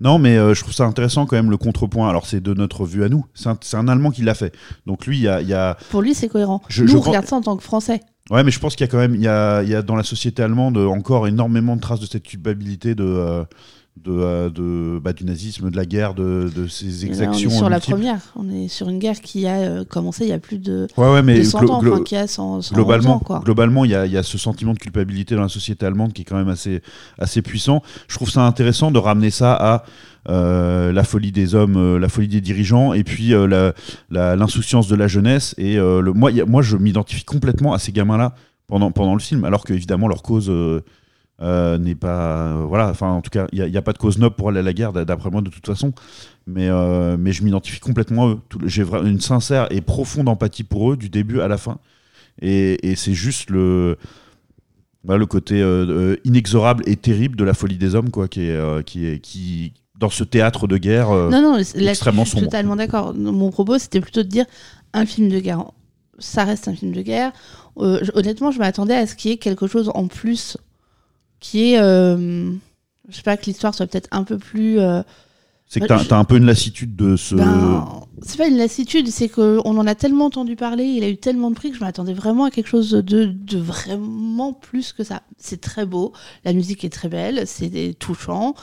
Non, 0.00 0.18
mais 0.18 0.36
euh, 0.36 0.54
je 0.54 0.60
trouve 0.60 0.74
ça 0.74 0.84
intéressant 0.84 1.24
quand 1.24 1.36
même 1.36 1.50
le 1.50 1.56
contrepoint. 1.56 2.08
Alors, 2.08 2.26
c'est 2.26 2.40
de 2.40 2.52
notre 2.52 2.84
vue 2.84 3.04
à 3.04 3.08
nous. 3.08 3.24
C'est 3.32 3.48
un, 3.48 3.56
un 3.78 3.88
Allemand 3.88 4.10
qui 4.10 4.22
l'a 4.22 4.34
fait. 4.34 4.52
Donc, 4.86 5.06
lui, 5.06 5.16
il 5.18 5.22
y 5.22 5.28
a. 5.28 5.40
il 5.40 5.48
y 5.48 5.54
a- 5.54 5.76
Pour 5.90 6.02
lui, 6.02 6.14
c'est 6.14 6.28
cohérent. 6.28 6.60
Je- 6.68 6.82
Nous, 6.82 6.88
je 6.88 6.96
on 6.96 6.98
pense- 6.98 7.06
regarde 7.08 7.26
ça 7.26 7.36
en 7.36 7.40
tant 7.40 7.56
que 7.56 7.62
Français. 7.62 8.00
Ouais, 8.30 8.42
mais 8.42 8.50
je 8.50 8.58
pense 8.58 8.74
qu'il 8.74 8.84
y 8.86 8.88
a 8.88 8.90
quand 8.90 8.98
même. 8.98 9.14
Il 9.14 9.20
y 9.22 9.28
a, 9.28 9.62
y 9.62 9.74
a 9.74 9.82
dans 9.82 9.96
la 9.96 10.02
société 10.02 10.42
allemande 10.42 10.76
encore 10.78 11.26
énormément 11.28 11.76
de 11.76 11.80
traces 11.80 12.00
de 12.00 12.06
cette 12.06 12.24
culpabilité 12.24 12.94
de. 12.94 13.04
euh, 13.04 13.44
de, 13.96 14.10
euh, 14.10 14.50
de- 14.50 14.98
bah, 14.98 15.12
du 15.12 15.24
nazisme, 15.24 15.70
de 15.70 15.76
la 15.76 15.86
guerre, 15.86 16.14
de, 16.14 16.50
de 16.54 16.66
ces 16.66 17.04
Et 17.04 17.06
là, 17.06 17.12
exactions. 17.12 17.48
on 17.48 17.52
est 17.52 17.56
sur 17.56 17.68
la 17.70 17.76
multiples. 17.76 17.94
première. 17.96 18.20
On 18.34 18.50
est 18.50 18.68
sur 18.68 18.88
une 18.88 18.98
guerre 18.98 19.20
qui 19.20 19.46
a 19.46 19.54
euh, 19.60 19.84
commencé 19.84 20.24
il 20.24 20.30
y 20.30 20.32
a 20.32 20.38
plus 20.40 20.58
de, 20.58 20.88
Ouais, 20.96 21.10
ouais, 21.12 21.22
mais 21.22 21.38
de 21.38 21.44
100 21.44 21.60
glo- 21.62 21.70
ans, 21.70 21.82
glo- 21.82 21.92
enfin, 21.94 22.02
qui 22.02 22.16
a 22.16 22.26
100, 22.26 22.60
111 22.60 22.72
globalement, 22.72 23.14
ans, 23.16 23.18
quoi. 23.20 23.40
globalement, 23.44 23.84
il 23.84 23.92
y 23.92 23.94
a, 23.94 24.04
il 24.06 24.12
y 24.12 24.16
a 24.16 24.24
ce 24.24 24.36
sentiment 24.36 24.74
de 24.74 24.78
culpabilité 24.80 25.36
dans 25.36 25.42
la 25.42 25.48
société 25.48 25.86
allemande 25.86 26.12
qui 26.12 26.22
est 26.22 26.24
quand 26.24 26.36
même 26.36 26.48
assez, 26.48 26.82
assez 27.18 27.40
puissant. 27.40 27.82
Je 28.08 28.16
trouve 28.16 28.30
ça 28.30 28.42
intéressant 28.44 28.90
de 28.90 28.98
ramener 28.98 29.30
ça 29.30 29.54
à 29.54 29.84
euh, 30.28 30.90
la 30.92 31.04
folie 31.04 31.30
des 31.32 31.54
hommes, 31.54 31.76
euh, 31.76 31.98
la 31.98 32.08
folie 32.08 32.28
des 32.28 32.40
dirigeants, 32.40 32.94
et 32.94 33.04
puis 33.04 33.32
euh, 33.32 33.72
l'insouciance 34.10 34.88
de 34.88 34.96
la 34.96 35.06
jeunesse. 35.06 35.54
Et 35.56 35.76
le, 35.76 36.12
moi, 36.12 36.30
il 36.32 36.36
y 36.36 36.40
a- 36.40 36.46
moi, 36.46 36.62
je 36.62 36.76
m'identifie 36.76 37.24
complètement 37.24 37.72
à 37.74 37.78
ces 37.78 37.92
gamins-là 37.92 38.34
pendant, 38.66 38.90
pendant 38.90 39.14
le 39.14 39.20
film, 39.20 39.44
alors 39.44 39.64
qu'évidemment 39.64 40.08
leur 40.08 40.22
cause 40.22 40.50
euh, 41.42 41.78
n'est 41.78 41.96
pas, 41.96 42.52
euh, 42.52 42.64
voilà. 42.66 42.88
Enfin, 42.88 43.10
en 43.10 43.20
tout 43.20 43.30
cas, 43.30 43.46
il 43.52 43.64
n'y 43.64 43.76
a, 43.76 43.82
pas 43.82 43.92
de 43.92 43.98
cause 43.98 44.18
noble 44.18 44.36
pour 44.36 44.50
aller 44.50 44.60
à 44.60 44.62
la 44.62 44.72
guerre, 44.72 44.92
d'après 44.92 45.30
moi, 45.30 45.40
de 45.40 45.50
toute 45.50 45.66
façon. 45.66 45.92
Mais, 46.46 46.68
euh, 46.68 47.16
mais 47.18 47.32
je 47.32 47.42
m'identifie 47.42 47.80
complètement 47.80 48.26
à 48.26 48.30
eux. 48.30 48.38
J'ai 48.66 48.82
une 48.82 49.20
sincère 49.20 49.66
et 49.70 49.80
profonde 49.80 50.28
empathie 50.28 50.62
pour 50.62 50.92
eux 50.92 50.96
du 50.96 51.08
début 51.08 51.40
à 51.40 51.48
la 51.48 51.58
fin. 51.58 51.78
Et, 52.40 52.88
et 52.88 52.94
c'est 52.94 53.14
juste 53.14 53.50
le, 53.50 53.96
voilà, 55.02 55.18
le 55.18 55.26
côté 55.26 55.60
inexorable 56.24 56.84
et 56.86 56.96
terrible 56.96 57.36
de 57.36 57.44
la 57.44 57.54
folie 57.54 57.78
des 57.78 57.94
hommes, 57.94 58.10
quoi, 58.10 58.28
qui 58.28 58.42
est, 58.42 58.84
qui 58.84 59.06
est, 59.06 59.18
qui 59.18 59.72
dans 59.98 60.10
ce 60.10 60.22
théâtre 60.22 60.68
de 60.68 60.76
guerre. 60.76 61.10
Non, 61.10 61.42
non, 61.42 61.56
là, 61.56 61.90
extrêmement 61.90 62.24
je 62.24 62.30
suis 62.30 62.38
sombre. 62.38 62.50
totalement 62.50 62.76
d'accord. 62.76 63.12
Mon 63.14 63.50
propos, 63.50 63.78
c'était 63.78 64.00
plutôt 64.00 64.22
de 64.22 64.28
dire 64.28 64.46
un 64.92 65.04
film 65.04 65.28
de 65.28 65.40
guerre. 65.40 65.64
Ça 66.20 66.44
reste 66.44 66.68
un 66.68 66.74
film 66.74 66.92
de 66.92 67.02
guerre. 67.02 67.32
Honnêtement, 67.76 68.52
je 68.52 68.58
m'attendais 68.60 68.94
à 68.94 69.06
ce 69.08 69.16
qu'il 69.16 69.32
y 69.32 69.34
ait 69.34 69.38
quelque 69.38 69.66
chose 69.66 69.90
en 69.94 70.06
plus 70.06 70.58
qui 71.44 71.72
est. 71.74 71.78
euh, 71.78 72.50
je 73.08 73.14
sais 73.14 73.22
pas, 73.22 73.36
que 73.36 73.44
l'histoire 73.44 73.74
soit 73.74 73.86
peut-être 73.86 74.08
un 74.12 74.24
peu 74.24 74.38
plus. 74.38 74.78
euh, 74.80 75.02
c'est 75.66 75.80
que 75.80 75.86
t'as 75.86 76.16
as 76.16 76.18
un 76.18 76.24
peu 76.24 76.36
une 76.36 76.46
lassitude 76.46 76.96
de 76.96 77.16
ce. 77.16 77.34
ben, 77.34 78.02
c'est 78.22 78.38
pas 78.38 78.46
une 78.48 78.56
lassitude, 78.56 79.08
c'est 79.08 79.28
qu'on 79.28 79.58
en 79.60 79.86
a 79.86 79.94
tellement 79.94 80.26
entendu 80.26 80.56
parler, 80.56 80.84
il 80.84 81.04
a 81.04 81.08
eu 81.08 81.16
tellement 81.18 81.50
de 81.50 81.54
prix 81.54 81.70
que 81.70 81.76
je 81.76 81.84
m'attendais 81.84 82.14
vraiment 82.14 82.44
à 82.44 82.50
quelque 82.50 82.68
chose 82.68 82.90
de, 82.92 83.24
de 83.26 83.58
vraiment 83.58 84.52
plus 84.54 84.92
que 84.94 85.04
ça. 85.04 85.22
C'est 85.36 85.60
très 85.60 85.84
beau, 85.84 86.12
la 86.44 86.54
musique 86.54 86.82
est 86.84 86.90
très 86.92 87.08
belle, 87.08 87.46
c'est 87.46 87.94
touchant, 87.98 88.54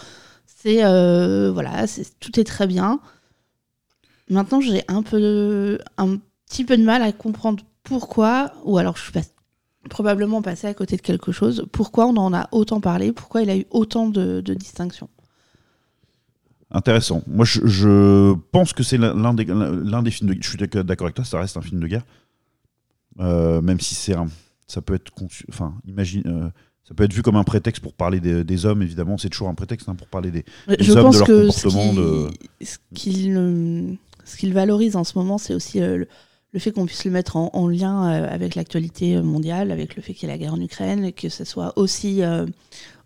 c'est 0.46 0.84
euh, 0.84 1.52
voilà, 1.52 1.86
tout 2.20 2.40
est 2.40 2.44
très 2.46 2.66
bien. 2.66 3.00
Maintenant, 4.30 4.62
j'ai 4.62 4.84
un 4.88 5.04
peu, 5.04 5.78
un 5.98 6.18
petit 6.50 6.64
peu 6.64 6.78
de 6.78 6.84
mal 6.84 7.02
à 7.04 7.12
comprendre 7.12 7.64
pourquoi, 7.84 8.54
ou 8.64 8.78
alors 8.78 8.96
je 8.98 9.04
suis 9.04 9.12
pas- 9.12 9.22
probablement 9.90 10.42
passé 10.42 10.68
à 10.68 10.74
côté 10.74 10.96
de 10.96 11.02
quelque 11.02 11.32
chose. 11.32 11.66
Pourquoi 11.72 12.06
on 12.08 12.16
en 12.18 12.34
a 12.34 12.48
autant 12.52 12.80
parlé? 12.82 13.12
Pourquoi 13.12 13.42
il 13.42 13.50
a 13.50 13.58
eu 13.58 13.66
autant 13.72 14.08
de, 14.10 14.42
de 14.42 14.54
distinctions? 14.54 15.10
Intéressant. 16.70 17.22
Moi, 17.28 17.44
je, 17.46 17.66
je 17.66 18.34
pense 18.52 18.72
que 18.74 18.84
c'est 18.84 18.98
l'un 18.98 19.34
des, 19.34 19.46
l'un 19.46 20.04
des 20.04 20.12
films 20.12 20.34
de 20.34 20.42
Je 20.42 20.48
suis 20.48 20.58
d'accord 20.58 21.06
avec 21.06 21.16
toi, 21.16 21.26
ça 21.26 21.40
reste 21.40 21.58
un 21.58 21.62
film 21.62 21.82
de 21.82 21.88
guerre. 21.88 22.06
Euh, 23.20 23.62
même 23.62 23.80
si 23.80 23.94
c'est 23.96 24.16
un. 24.16 24.28
Ça 24.68 24.82
peut 24.82 24.94
être 24.94 25.12
conçu. 25.12 25.46
Enfin, 25.50 25.74
imagine. 25.86 26.24
euh, 26.28 26.50
ça 26.88 26.94
peut 26.96 27.04
être 27.04 27.14
vu 27.14 27.22
comme 27.22 27.36
un 27.36 27.44
prétexte 27.44 27.82
pour 27.82 27.94
parler 27.94 28.20
des, 28.22 28.44
des 28.46 28.66
hommes, 28.66 28.82
évidemment. 28.82 29.18
C'est 29.18 29.30
toujours 29.30 29.50
un 29.50 29.54
prétexte 29.54 29.90
hein, 29.90 29.96
pour 29.96 30.08
parler 30.08 30.32
des, 30.32 30.46
des 30.68 30.84
Je 30.84 30.94
hommes, 30.94 31.04
pense 31.04 31.16
de 31.16 31.20
leur 31.20 31.28
que 31.28 31.50
ce 31.50 31.68
comportement. 31.68 32.30
ce 32.62 32.78
qu'il 32.94 33.98
ce 34.24 34.38
qu'il 34.38 34.54
valorise 34.54 34.96
en 34.96 35.04
ce 35.04 35.18
moment, 35.18 35.38
c'est 35.38 35.54
aussi 35.54 35.82
euh, 35.82 35.98
le, 35.98 36.08
le 36.54 36.60
fait 36.60 36.72
qu'on 36.72 36.86
puisse 36.86 37.06
le 37.06 37.12
mettre 37.12 37.38
en, 37.38 37.50
en 37.54 37.68
lien 37.68 38.10
euh, 38.12 38.28
avec 38.30 38.56
l'actualité 38.56 39.22
mondiale, 39.22 39.72
avec 39.72 39.96
le 39.96 40.02
fait 40.02 40.14
qu'il 40.14 40.28
y 40.28 40.32
ait 40.32 40.36
la 40.36 40.38
guerre 40.38 40.54
en 40.54 40.60
Ukraine, 40.62 41.06
et 41.06 41.12
que 41.14 41.30
ce 41.30 41.46
soit 41.46 41.72
aussi, 41.78 42.24
euh, 42.24 42.46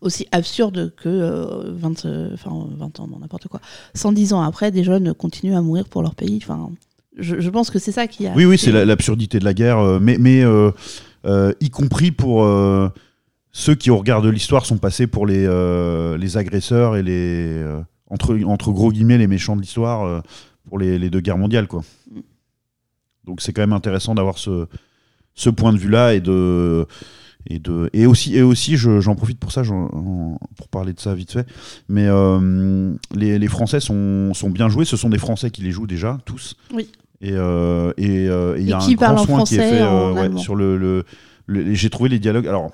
aussi 0.01 0.27
absurde 0.31 0.93
que 0.95 1.09
euh, 1.09 1.71
20, 1.75 2.05
euh, 2.05 2.29
enfin, 2.33 2.67
20 2.77 2.99
ans, 3.01 3.09
n'importe 3.21 3.47
quoi. 3.47 3.61
110 3.93 4.33
ans 4.33 4.41
après, 4.41 4.71
des 4.71 4.83
jeunes 4.83 5.13
continuent 5.13 5.55
à 5.55 5.61
mourir 5.61 5.87
pour 5.87 6.01
leur 6.01 6.15
pays. 6.15 6.39
Enfin, 6.41 6.71
je, 7.17 7.39
je 7.39 7.49
pense 7.51 7.69
que 7.69 7.77
c'est 7.77 7.91
ça 7.91 8.07
qui 8.07 8.25
a. 8.25 8.33
Oui, 8.35 8.45
oui, 8.45 8.57
c'est 8.57 8.71
la- 8.71 8.83
l'absurdité 8.85 9.37
de 9.39 9.45
la 9.45 9.53
guerre, 9.53 9.99
mais, 10.01 10.17
mais 10.19 10.43
euh, 10.43 10.71
y 11.61 11.69
compris 11.69 12.11
pour 12.11 12.43
ceux 13.51 13.75
qui, 13.75 13.89
au 13.91 13.97
regard 13.97 14.21
de 14.23 14.29
l'histoire, 14.29 14.65
sont 14.65 14.77
passés 14.77 15.07
pour 15.07 15.25
les, 15.27 15.47
les 16.17 16.37
agresseurs 16.37 16.95
et 16.97 17.03
les. 17.03 17.63
entre, 18.09 18.37
entre 18.45 18.71
gros 18.71 18.91
guillemets 18.91 19.17
les 19.19 19.27
méchants 19.27 19.55
de 19.55 19.61
l'histoire 19.61 20.23
pour 20.67 20.79
les, 20.79 20.97
les 20.99 21.09
deux 21.11 21.21
guerres 21.21 21.37
mondiales. 21.37 21.67
Quoi. 21.67 21.83
Mm. 22.11 22.19
Donc 23.25 23.41
c'est 23.41 23.53
quand 23.53 23.61
même 23.63 23.73
intéressant 23.73 24.15
d'avoir 24.15 24.37
ce, 24.37 24.67
ce 25.33 25.49
point 25.49 25.73
de 25.73 25.77
vue-là 25.77 26.13
et 26.13 26.21
de. 26.21 26.85
Et, 27.47 27.59
de, 27.59 27.91
et 27.93 28.07
aussi, 28.07 28.35
et 28.35 28.41
aussi 28.41 28.75
je- 28.75 28.99
j'en 29.01 29.13
profite 29.13 29.37
pour 29.39 29.51
ça, 29.51 29.61
pour 29.61 30.67
parler 30.71 30.93
de 30.93 30.99
ça 30.99 31.13
vite 31.13 31.31
fait. 31.31 31.45
Mais 31.87 32.07
euh, 32.07 32.91
les, 33.13 33.37
les 33.37 33.47
Français 33.47 33.79
sont, 33.79 34.33
sont 34.33 34.49
bien 34.49 34.67
joués. 34.67 34.83
Ce 34.83 34.97
sont 34.97 35.09
des 35.09 35.19
Français 35.19 35.51
qui 35.51 35.61
les 35.61 35.69
jouent 35.69 35.85
déjà, 35.85 36.17
tous. 36.25 36.55
Oui. 36.73 36.89
Et 37.21 37.33
euh, 37.33 37.93
et, 37.97 38.27
euh, 38.29 38.57
et 38.57 38.61
il 38.61 38.67
y 38.67 38.71
Et 38.71 38.73
a 38.73 38.79
qui 38.79 38.93
un 38.93 39.13
grand 39.13 39.17
soin 39.25 39.43
qui 39.43 39.55
est 39.57 39.59
fait 39.59 39.83
ouais, 39.83 40.37
sur 40.37 40.55
le. 40.55 40.75
le, 40.75 41.05
le- 41.45 41.73
J'ai 41.75 41.91
trouvé 41.91 42.09
les 42.09 42.17
dialogues. 42.17 42.47
Alors, 42.47 42.71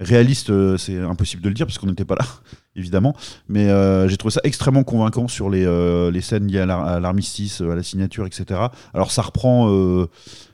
réaliste, 0.00 0.50
euh, 0.50 0.76
c'est 0.76 0.98
impossible 0.98 1.42
de 1.42 1.48
le 1.48 1.54
dire 1.54 1.66
parce 1.66 1.78
qu'on 1.78 1.86
n'était 1.86 2.04
pas 2.04 2.16
là, 2.16 2.24
évidemment. 2.76 3.14
Mais 3.48 3.68
euh, 3.68 4.08
j'ai 4.08 4.16
trouvé 4.16 4.32
ça 4.32 4.40
extrêmement 4.44 4.82
convaincant 4.82 5.28
sur 5.28 5.50
les, 5.50 5.64
euh, 5.64 6.10
les 6.10 6.20
scènes 6.20 6.46
liées 6.48 6.60
à 6.60 6.66
l'ar- 6.66 6.86
à 6.86 7.00
l'armistice, 7.00 7.60
à 7.60 7.74
la 7.74 7.82
signature, 7.82 8.26
etc. 8.26 8.60
Alors, 8.94 9.12
ça 9.12 9.22
reprend 9.22 9.68
euh, 9.70 10.06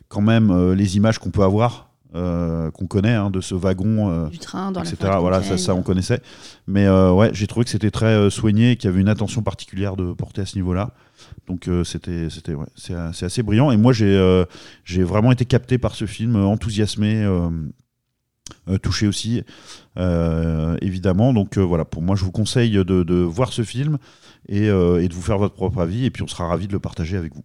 quand 0.09 0.21
même 0.21 0.73
les 0.73 0.97
images 0.97 1.19
qu'on 1.19 1.31
peut 1.31 1.43
avoir, 1.43 1.91
qu'on 2.12 2.87
connaît, 2.88 3.15
hein, 3.15 3.29
de 3.31 3.41
ce 3.41 3.55
wagon. 3.55 4.29
Du 4.29 4.38
train 4.38 4.73
dans 4.73 4.83
etc. 4.83 4.97
Voilà, 5.21 5.43
ça, 5.43 5.59
ça, 5.59 5.75
on 5.75 5.83
connaissait. 5.83 6.23
Mais 6.67 6.88
ouais, 6.88 7.31
j'ai 7.35 7.47
trouvé 7.47 7.65
que 7.65 7.71
c'était 7.71 7.91
très 7.91 8.31
soigné 8.31 8.76
qu'il 8.76 8.88
y 8.88 8.93
avait 8.93 9.00
une 9.00 9.09
attention 9.09 9.43
particulière 9.43 9.97
de 9.97 10.12
porter 10.12 10.43
à 10.43 10.47
ce 10.47 10.55
niveau-là. 10.57 10.93
Donc 11.47 11.69
euh, 11.69 11.85
c'était, 11.85 12.29
c'était, 12.31 12.55
ouais, 12.55 12.67
c'est, 12.75 12.95
assez 12.95 13.43
brillant. 13.43 13.71
Et 13.71 13.76
moi, 13.76 13.93
j'ai, 13.93 14.07
euh, 14.17 14.45
j'ai 14.85 15.03
vraiment 15.03 15.33
été 15.33 15.45
capté 15.45 15.79
par 15.79 15.95
ce 15.95 16.07
film, 16.07 16.37
enthousiasmé, 16.37 17.23
euh, 17.23 17.49
touché 18.83 19.07
aussi, 19.07 19.43
euh, 19.99 20.76
évidemment. 20.81 21.33
Donc 21.33 21.59
euh, 21.59 21.62
voilà, 21.62 21.85
pour 21.85 22.03
moi, 22.03 22.17
je 22.17 22.25
vous 22.25 22.33
conseille 22.33 22.73
de, 22.73 23.23
voir 23.23 23.53
ce 23.53 23.62
film 23.62 23.99
et, 24.49 24.69
euh, 24.69 25.03
et 25.03 25.09
de 25.09 25.15
vous 25.15 25.23
faire 25.23 25.38
votre 25.38 25.55
propre 25.55 25.81
avis. 25.81 26.05
Et 26.05 26.11
puis, 26.11 26.23
on 26.23 26.29
sera 26.29 26.47
ravis 26.47 26.69
de 26.69 26.73
le 26.73 26.81
partager 26.81 27.17
avec 27.17 27.35
vous. 27.35 27.45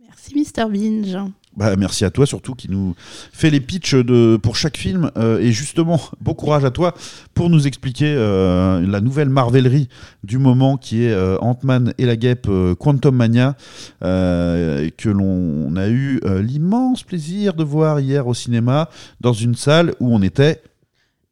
Merci 0.00 0.34
Mr 0.34 0.70
Binge. 0.70 1.16
Bah, 1.56 1.76
merci 1.76 2.04
à 2.06 2.10
toi 2.10 2.24
surtout 2.24 2.54
qui 2.54 2.70
nous 2.70 2.94
fait 3.32 3.50
les 3.50 3.60
pitchs 3.60 3.94
de, 3.94 4.38
pour 4.42 4.56
chaque 4.56 4.76
film. 4.76 5.10
Euh, 5.16 5.38
et 5.38 5.52
justement, 5.52 6.00
bon 6.20 6.34
courage 6.34 6.64
à 6.64 6.70
toi 6.70 6.94
pour 7.34 7.50
nous 7.50 7.66
expliquer 7.66 8.14
euh, 8.16 8.86
la 8.86 9.00
nouvelle 9.00 9.28
marvellerie 9.28 9.88
du 10.24 10.38
moment 10.38 10.76
qui 10.78 11.04
est 11.04 11.12
euh, 11.12 11.36
Ant-Man 11.40 11.92
et 11.98 12.06
la 12.06 12.16
guêpe 12.16 12.48
Quantum 12.78 13.16
Mania, 13.16 13.56
que 14.00 15.08
l'on 15.08 15.76
a 15.76 15.88
eu 15.88 16.20
l'immense 16.40 17.02
plaisir 17.02 17.54
de 17.54 17.64
voir 17.64 18.00
hier 18.00 18.26
au 18.26 18.34
cinéma 18.34 18.88
dans 19.20 19.32
une 19.32 19.54
salle 19.54 19.94
où 20.00 20.14
on 20.14 20.22
était 20.22 20.62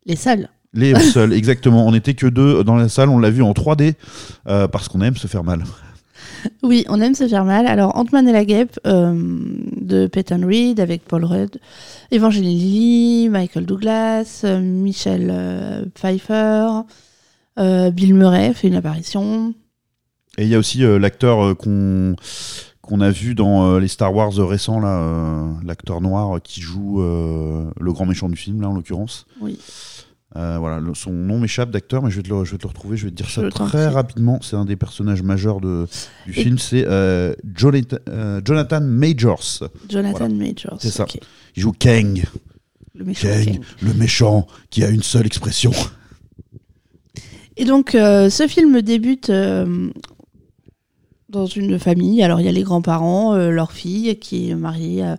Les 0.06 0.16
seuls. 0.16 0.48
les 0.74 0.94
seuls. 1.12 1.32
exactement, 1.32 1.86
on 1.86 1.92
n'était 1.92 2.14
que 2.14 2.26
deux 2.26 2.62
dans 2.64 2.76
la 2.76 2.88
salle, 2.88 3.08
on 3.08 3.18
l'a 3.18 3.30
vu 3.30 3.42
en 3.42 3.52
3D 3.52 3.94
euh, 4.48 4.68
parce 4.68 4.88
qu'on 4.88 5.00
aime 5.00 5.16
se 5.16 5.26
faire 5.26 5.44
mal. 5.44 5.64
Oui, 6.62 6.84
on 6.88 7.00
aime 7.00 7.14
se 7.14 7.26
faire 7.26 7.44
mal. 7.44 7.66
Alors, 7.66 7.96
Ant-Man 7.96 8.28
et 8.28 8.32
la 8.32 8.44
guêpe 8.44 8.78
euh, 8.86 9.14
de 9.80 10.06
Peyton 10.06 10.42
Reed 10.46 10.80
avec 10.80 11.04
Paul 11.04 11.24
Rudd, 11.24 11.58
Evangeline 12.10 12.48
Lilly, 12.48 13.28
Michael 13.28 13.66
Douglas, 13.66 14.42
euh, 14.44 14.60
Michel 14.60 15.30
euh, 15.32 15.84
Pfeiffer, 15.94 16.68
euh, 17.58 17.90
Bill 17.90 18.14
Murray 18.14 18.52
fait 18.54 18.68
une 18.68 18.76
apparition. 18.76 19.54
Et 20.38 20.44
il 20.44 20.48
y 20.48 20.54
a 20.54 20.58
aussi 20.58 20.80
l'acteur 20.80 21.56
qu'on 21.56 22.14
qu'on 22.82 23.00
a 23.00 23.10
vu 23.10 23.34
dans 23.34 23.78
les 23.78 23.88
Star 23.88 24.14
Wars 24.14 24.32
récents, 24.32 24.80
là, 24.80 25.46
l'acteur 25.64 26.00
noir 26.00 26.40
qui 26.42 26.60
joue 26.60 27.00
le 27.00 27.92
grand 27.92 28.06
méchant 28.06 28.28
du 28.28 28.36
film, 28.36 28.62
là, 28.62 28.68
en 28.68 28.72
l'occurrence. 28.72 29.26
Oui. 29.40 29.58
Euh, 30.36 30.58
voilà, 30.58 30.78
le- 30.78 30.94
son 30.94 31.10
nom 31.12 31.40
m'échappe 31.40 31.70
d'acteur, 31.72 32.02
mais 32.04 32.10
je 32.10 32.16
vais, 32.16 32.22
te 32.22 32.28
le, 32.28 32.44
je 32.44 32.52
vais 32.52 32.58
te 32.58 32.62
le 32.62 32.68
retrouver, 32.68 32.96
je 32.96 33.06
vais 33.06 33.10
te 33.10 33.16
dire 33.16 33.28
ça 33.28 33.48
très 33.50 33.88
rapidement. 33.88 34.38
C'est 34.42 34.54
un 34.54 34.64
des 34.64 34.76
personnages 34.76 35.22
majeurs 35.22 35.60
de, 35.60 35.88
du 36.26 36.30
Et- 36.38 36.42
film, 36.44 36.56
c'est 36.58 36.86
euh, 36.86 37.34
Jonathan, 37.56 37.96
euh, 38.08 38.40
Jonathan 38.44 38.80
Majors. 38.80 39.64
Jonathan 39.88 40.18
Voilà. 40.18 40.34
Majors. 40.34 40.78
C'est 40.80 40.90
ça. 40.90 41.06
Il 41.56 41.62
joue 41.62 41.72
Kang. 41.72 42.22
Le 42.94 43.04
méchant 43.04 43.28
Kang, 43.28 43.44
Kang. 43.46 43.60
le 43.82 43.94
méchant 43.94 44.46
qui 44.70 44.84
a 44.84 44.88
une 44.90 45.02
seule 45.02 45.26
expression. 45.26 45.72
Et 47.56 47.64
donc, 47.64 47.90
ce 47.92 48.46
film 48.48 48.80
débute 48.82 49.30
dans 51.28 51.46
une 51.46 51.78
famille. 51.78 52.22
Alors, 52.22 52.40
il 52.40 52.46
y 52.46 52.48
a 52.48 52.52
les 52.52 52.62
grands-parents, 52.62 53.36
leur 53.36 53.72
fille 53.72 54.16
qui 54.18 54.50
est 54.50 54.54
mariée 54.54 55.14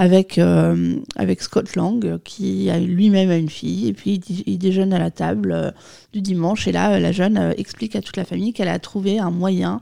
avec, 0.00 0.38
euh, 0.38 0.94
avec 1.16 1.42
Scott 1.42 1.74
Lang, 1.74 2.18
qui 2.22 2.70
a 2.70 2.78
lui-même 2.78 3.30
a 3.30 3.36
une 3.36 3.48
fille. 3.50 3.88
Et 3.88 3.92
puis, 3.92 4.12
il, 4.14 4.18
dé- 4.20 4.44
il 4.46 4.58
déjeune 4.58 4.92
à 4.92 4.98
la 5.00 5.10
table 5.10 5.50
euh, 5.52 5.70
du 6.12 6.20
dimanche. 6.22 6.68
Et 6.68 6.72
là, 6.72 6.92
euh, 6.94 6.98
la 7.00 7.10
jeune 7.12 7.52
explique 7.58 7.96
à 7.96 8.00
toute 8.00 8.16
la 8.16 8.24
famille 8.24 8.52
qu'elle 8.52 8.68
a 8.68 8.78
trouvé 8.78 9.18
un 9.18 9.30
moyen 9.30 9.80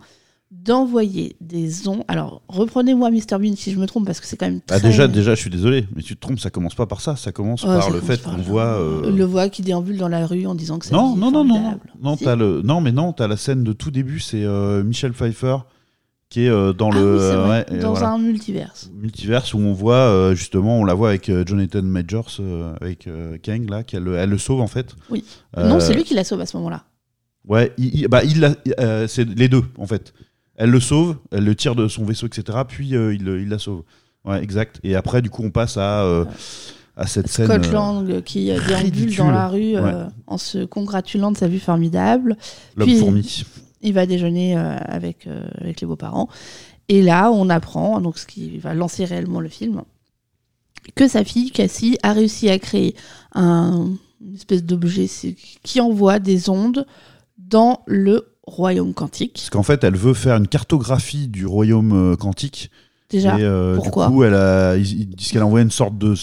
d'envoyer 0.50 1.36
des 1.40 1.86
ondes. 1.88 2.02
Alors, 2.08 2.40
reprenez-moi 2.48 3.10
Mr 3.10 3.38
Bean 3.40 3.54
si 3.56 3.72
je 3.72 3.78
me 3.78 3.86
trompe, 3.86 4.06
parce 4.06 4.20
que 4.20 4.26
c'est 4.26 4.36
quand 4.36 4.46
même 4.46 4.60
Ah, 4.70 4.78
déjà, 4.80 5.06
déjà, 5.08 5.34
je 5.34 5.40
suis 5.40 5.50
désolé, 5.50 5.86
mais 5.94 6.02
tu 6.02 6.14
te 6.16 6.20
trompes, 6.20 6.38
ça 6.40 6.50
commence 6.50 6.74
pas 6.74 6.86
par 6.86 7.00
ça. 7.00 7.16
Ça 7.16 7.32
commence 7.32 7.62
par 7.62 7.82
ça 7.82 7.90
le 7.90 8.00
commence 8.00 8.06
fait 8.16 8.22
qu'on 8.22 8.36
voit. 8.36 8.64
euh, 8.80 9.10
Le 9.10 9.24
voix 9.24 9.48
qui 9.48 9.62
déambule 9.62 9.98
dans 9.98 10.08
la 10.08 10.26
rue 10.26 10.46
en 10.46 10.54
disant 10.54 10.78
que 10.78 10.86
ça 10.86 10.94
Non, 10.96 11.14
non, 11.16 11.30
non, 11.30 11.44
non, 11.44 11.78
non, 12.00 12.16
Si. 12.16 12.24
le, 12.24 12.62
non, 12.64 12.80
mais 12.80 12.92
non, 12.92 13.12
t'as 13.12 13.26
la 13.28 13.36
scène 13.36 13.64
de 13.64 13.72
tout 13.72 13.90
début, 13.90 14.20
c'est 14.20 14.44
euh, 14.44 14.82
Michel 14.82 15.12
Pfeiffer 15.12 15.56
qui 16.36 16.44
est 16.44 16.50
euh, 16.50 16.74
dans 16.74 16.90
Ah 16.90 16.98
le 16.98 17.14
oui, 17.14 17.20
c'est 17.20 17.34
vrai, 17.34 17.48
ouais, 17.70 17.76
et 17.78 17.80
dans 17.80 17.92
voilà, 17.92 18.10
un 18.10 18.18
multiverse. 18.18 18.90
multiverse 18.94 19.54
où 19.54 19.58
on 19.58 19.72
voit 19.72 19.94
euh, 19.94 20.34
justement, 20.34 20.78
on 20.78 20.84
la 20.84 20.92
voit 20.92 21.08
avec 21.08 21.30
euh, 21.30 21.44
Jonathan 21.46 21.80
Majors, 21.82 22.28
euh, 22.40 22.74
avec 22.80 23.06
euh, 23.06 23.38
Kang 23.42 23.70
là, 23.70 23.82
qui 23.84 23.96
elle, 23.96 24.02
le- 24.02 24.16
elle 24.16 24.28
le 24.28 24.36
sauve 24.36 24.60
en 24.60 24.66
fait. 24.66 24.94
Oui. 25.08 25.24
Euh, 25.56 25.66
Non, 25.66 25.80
c'est 25.80 25.94
lui 25.94 26.04
qui 26.04 26.12
la 26.12 26.24
sauve 26.24 26.42
à 26.42 26.46
ce 26.46 26.54
moment-là. 26.58 26.84
Ouais, 27.48 27.72
il, 27.78 28.00
il- 28.02 28.08
bah, 28.08 28.22
il 28.22 28.54
euh, 28.80 29.06
c'est 29.06 29.24
les 29.26 29.48
deux 29.48 29.62
en 29.78 29.86
fait. 29.86 30.12
Elle 30.56 30.70
le 30.70 30.80
sauve, 30.80 31.16
elle 31.32 31.44
le 31.44 31.54
tire 31.54 31.74
de 31.74 31.88
son 31.88 32.04
vaisseau, 32.04 32.26
etc. 32.26 32.58
Puis 32.68 32.94
euh, 32.94 33.14
il, 33.14 33.22
il 33.22 33.48
la 33.48 33.58
sauve. 33.58 33.82
Ouais, 34.26 34.42
exact. 34.42 34.78
Et 34.82 34.94
après, 34.94 35.22
du 35.22 35.30
coup, 35.30 35.42
on 35.42 35.50
passe 35.50 35.76
à 35.78 36.02
euh, 36.02 36.24
à 36.96 37.06
cette 37.06 37.28
scène. 37.28 37.46
Scott 37.46 37.66
euh, 37.66 37.72
Lang 37.72 38.22
qui 38.24 38.50
euh, 38.50 38.58
déambule 38.66 38.74
ridicule. 38.76 39.16
dans 39.16 39.30
la 39.30 39.48
rue 39.48 39.76
euh, 39.76 40.04
en 40.26 40.36
se 40.38 40.64
congratulant 40.66 41.30
de 41.32 41.36
sa 41.38 41.48
vue 41.48 41.60
formidable. 41.60 42.36
L'homme 42.76 42.90
fourmi. 42.96 43.44
Il 43.82 43.92
va 43.92 44.06
déjeuner 44.06 44.56
euh, 44.56 44.76
avec, 44.84 45.26
euh, 45.26 45.46
avec 45.60 45.80
les 45.80 45.86
beaux-parents. 45.86 46.28
Et 46.88 47.02
là, 47.02 47.30
on 47.32 47.48
apprend, 47.50 48.00
donc 48.00 48.18
ce 48.18 48.26
qui 48.26 48.58
va 48.58 48.74
lancer 48.74 49.04
réellement 49.04 49.40
le 49.40 49.48
film, 49.48 49.82
que 50.94 51.08
sa 51.08 51.24
fille, 51.24 51.50
Cassie, 51.50 51.98
a 52.02 52.12
réussi 52.12 52.48
à 52.48 52.58
créer 52.58 52.94
un, 53.34 53.92
une 54.24 54.34
espèce 54.34 54.62
d'objet 54.64 55.06
qui 55.62 55.80
envoie 55.80 56.18
des 56.18 56.48
ondes 56.48 56.86
dans 57.38 57.82
le 57.86 58.28
royaume 58.46 58.94
quantique. 58.94 59.34
Parce 59.34 59.50
qu'en 59.50 59.62
fait, 59.62 59.82
elle 59.84 59.96
veut 59.96 60.14
faire 60.14 60.36
une 60.36 60.48
cartographie 60.48 61.26
du 61.28 61.46
royaume 61.46 62.12
euh, 62.12 62.16
quantique. 62.16 62.70
Déjà, 63.10 63.38
Et 63.38 63.42
euh, 63.42 63.76
pourquoi? 63.76 64.06
du 64.08 64.12
coup, 64.14 64.24
elle 64.24 64.34
a, 64.34 64.76
ils, 64.76 65.00
ils 65.00 65.08
disent 65.08 65.32
qu'elle 65.32 65.42
a 65.42 65.46
envoyé 65.46 65.64
une 65.64 65.70
sorte 65.70 65.98
de. 65.98 66.14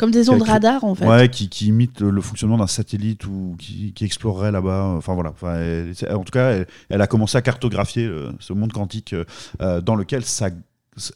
Comme 0.00 0.10
des 0.10 0.28
ondes 0.30 0.42
radar, 0.42 0.82
en 0.84 0.94
fait. 0.94 1.06
Ouais, 1.06 1.28
qui, 1.28 1.48
qui 1.48 1.66
imite 1.68 2.00
le 2.00 2.20
fonctionnement 2.20 2.56
d'un 2.58 2.66
satellite 2.66 3.26
ou 3.26 3.54
qui, 3.58 3.92
qui 3.92 4.04
explorerait 4.04 4.50
là-bas. 4.50 4.94
Enfin 4.96 5.14
voilà. 5.14 5.30
Enfin, 5.30 5.54
elle- 5.60 5.94
c'est- 5.94 6.10
en 6.10 6.24
tout 6.24 6.32
cas, 6.32 6.50
elle, 6.50 6.66
elle 6.88 7.00
a 7.02 7.06
commencé 7.06 7.36
à 7.38 7.42
cartographier 7.42 8.06
euh, 8.06 8.32
ce 8.40 8.52
monde 8.52 8.72
quantique 8.72 9.12
euh, 9.12 9.24
euh, 9.60 9.80
dans 9.80 9.94
lequel 9.94 10.24
sa, 10.24 10.48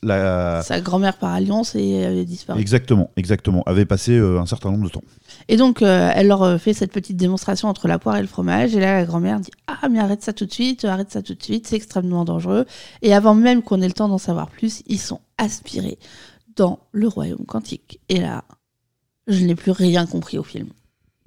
la, 0.02 0.62
Sa 0.62 0.80
grand-mère 0.80 1.16
par 1.18 1.32
alliance 1.32 1.74
et 1.74 2.04
avait 2.04 2.24
disparu. 2.24 2.60
exactement, 2.60 3.10
exactement, 3.16 3.62
avait 3.66 3.84
passé 3.84 4.12
euh, 4.12 4.38
un 4.40 4.46
certain 4.46 4.70
nombre 4.70 4.84
de 4.84 4.88
temps. 4.90 5.02
Et 5.48 5.56
donc, 5.56 5.82
euh, 5.82 6.10
elle 6.14 6.28
leur 6.28 6.42
euh, 6.42 6.58
fait 6.58 6.72
cette 6.72 6.92
petite 6.92 7.16
démonstration 7.16 7.68
entre 7.68 7.88
la 7.88 7.98
poire 7.98 8.16
et 8.16 8.20
le 8.22 8.28
fromage. 8.28 8.74
Et 8.76 8.80
là, 8.80 8.94
la 9.00 9.04
grand-mère 9.04 9.40
dit 9.40 9.50
Ah, 9.66 9.88
mais 9.88 9.98
arrête 9.98 10.22
ça 10.22 10.32
tout 10.32 10.46
de 10.46 10.52
suite, 10.52 10.84
arrête 10.84 11.10
ça 11.10 11.22
tout 11.22 11.34
de 11.34 11.42
suite, 11.42 11.66
c'est 11.66 11.76
extrêmement 11.76 12.24
dangereux. 12.24 12.66
Et 13.02 13.12
avant 13.14 13.34
même 13.34 13.62
qu'on 13.62 13.82
ait 13.82 13.86
le 13.88 13.92
temps 13.94 14.08
d'en 14.08 14.18
savoir 14.18 14.48
plus, 14.48 14.82
ils 14.86 15.00
sont 15.00 15.20
aspirés 15.38 15.98
dans 16.56 16.78
le 16.92 17.08
royaume 17.08 17.44
quantique. 17.46 17.98
Et 18.08 18.20
là, 18.20 18.44
je 19.26 19.44
n'ai 19.44 19.54
plus 19.54 19.70
rien 19.72 20.06
compris 20.06 20.38
au 20.38 20.42
film. 20.42 20.68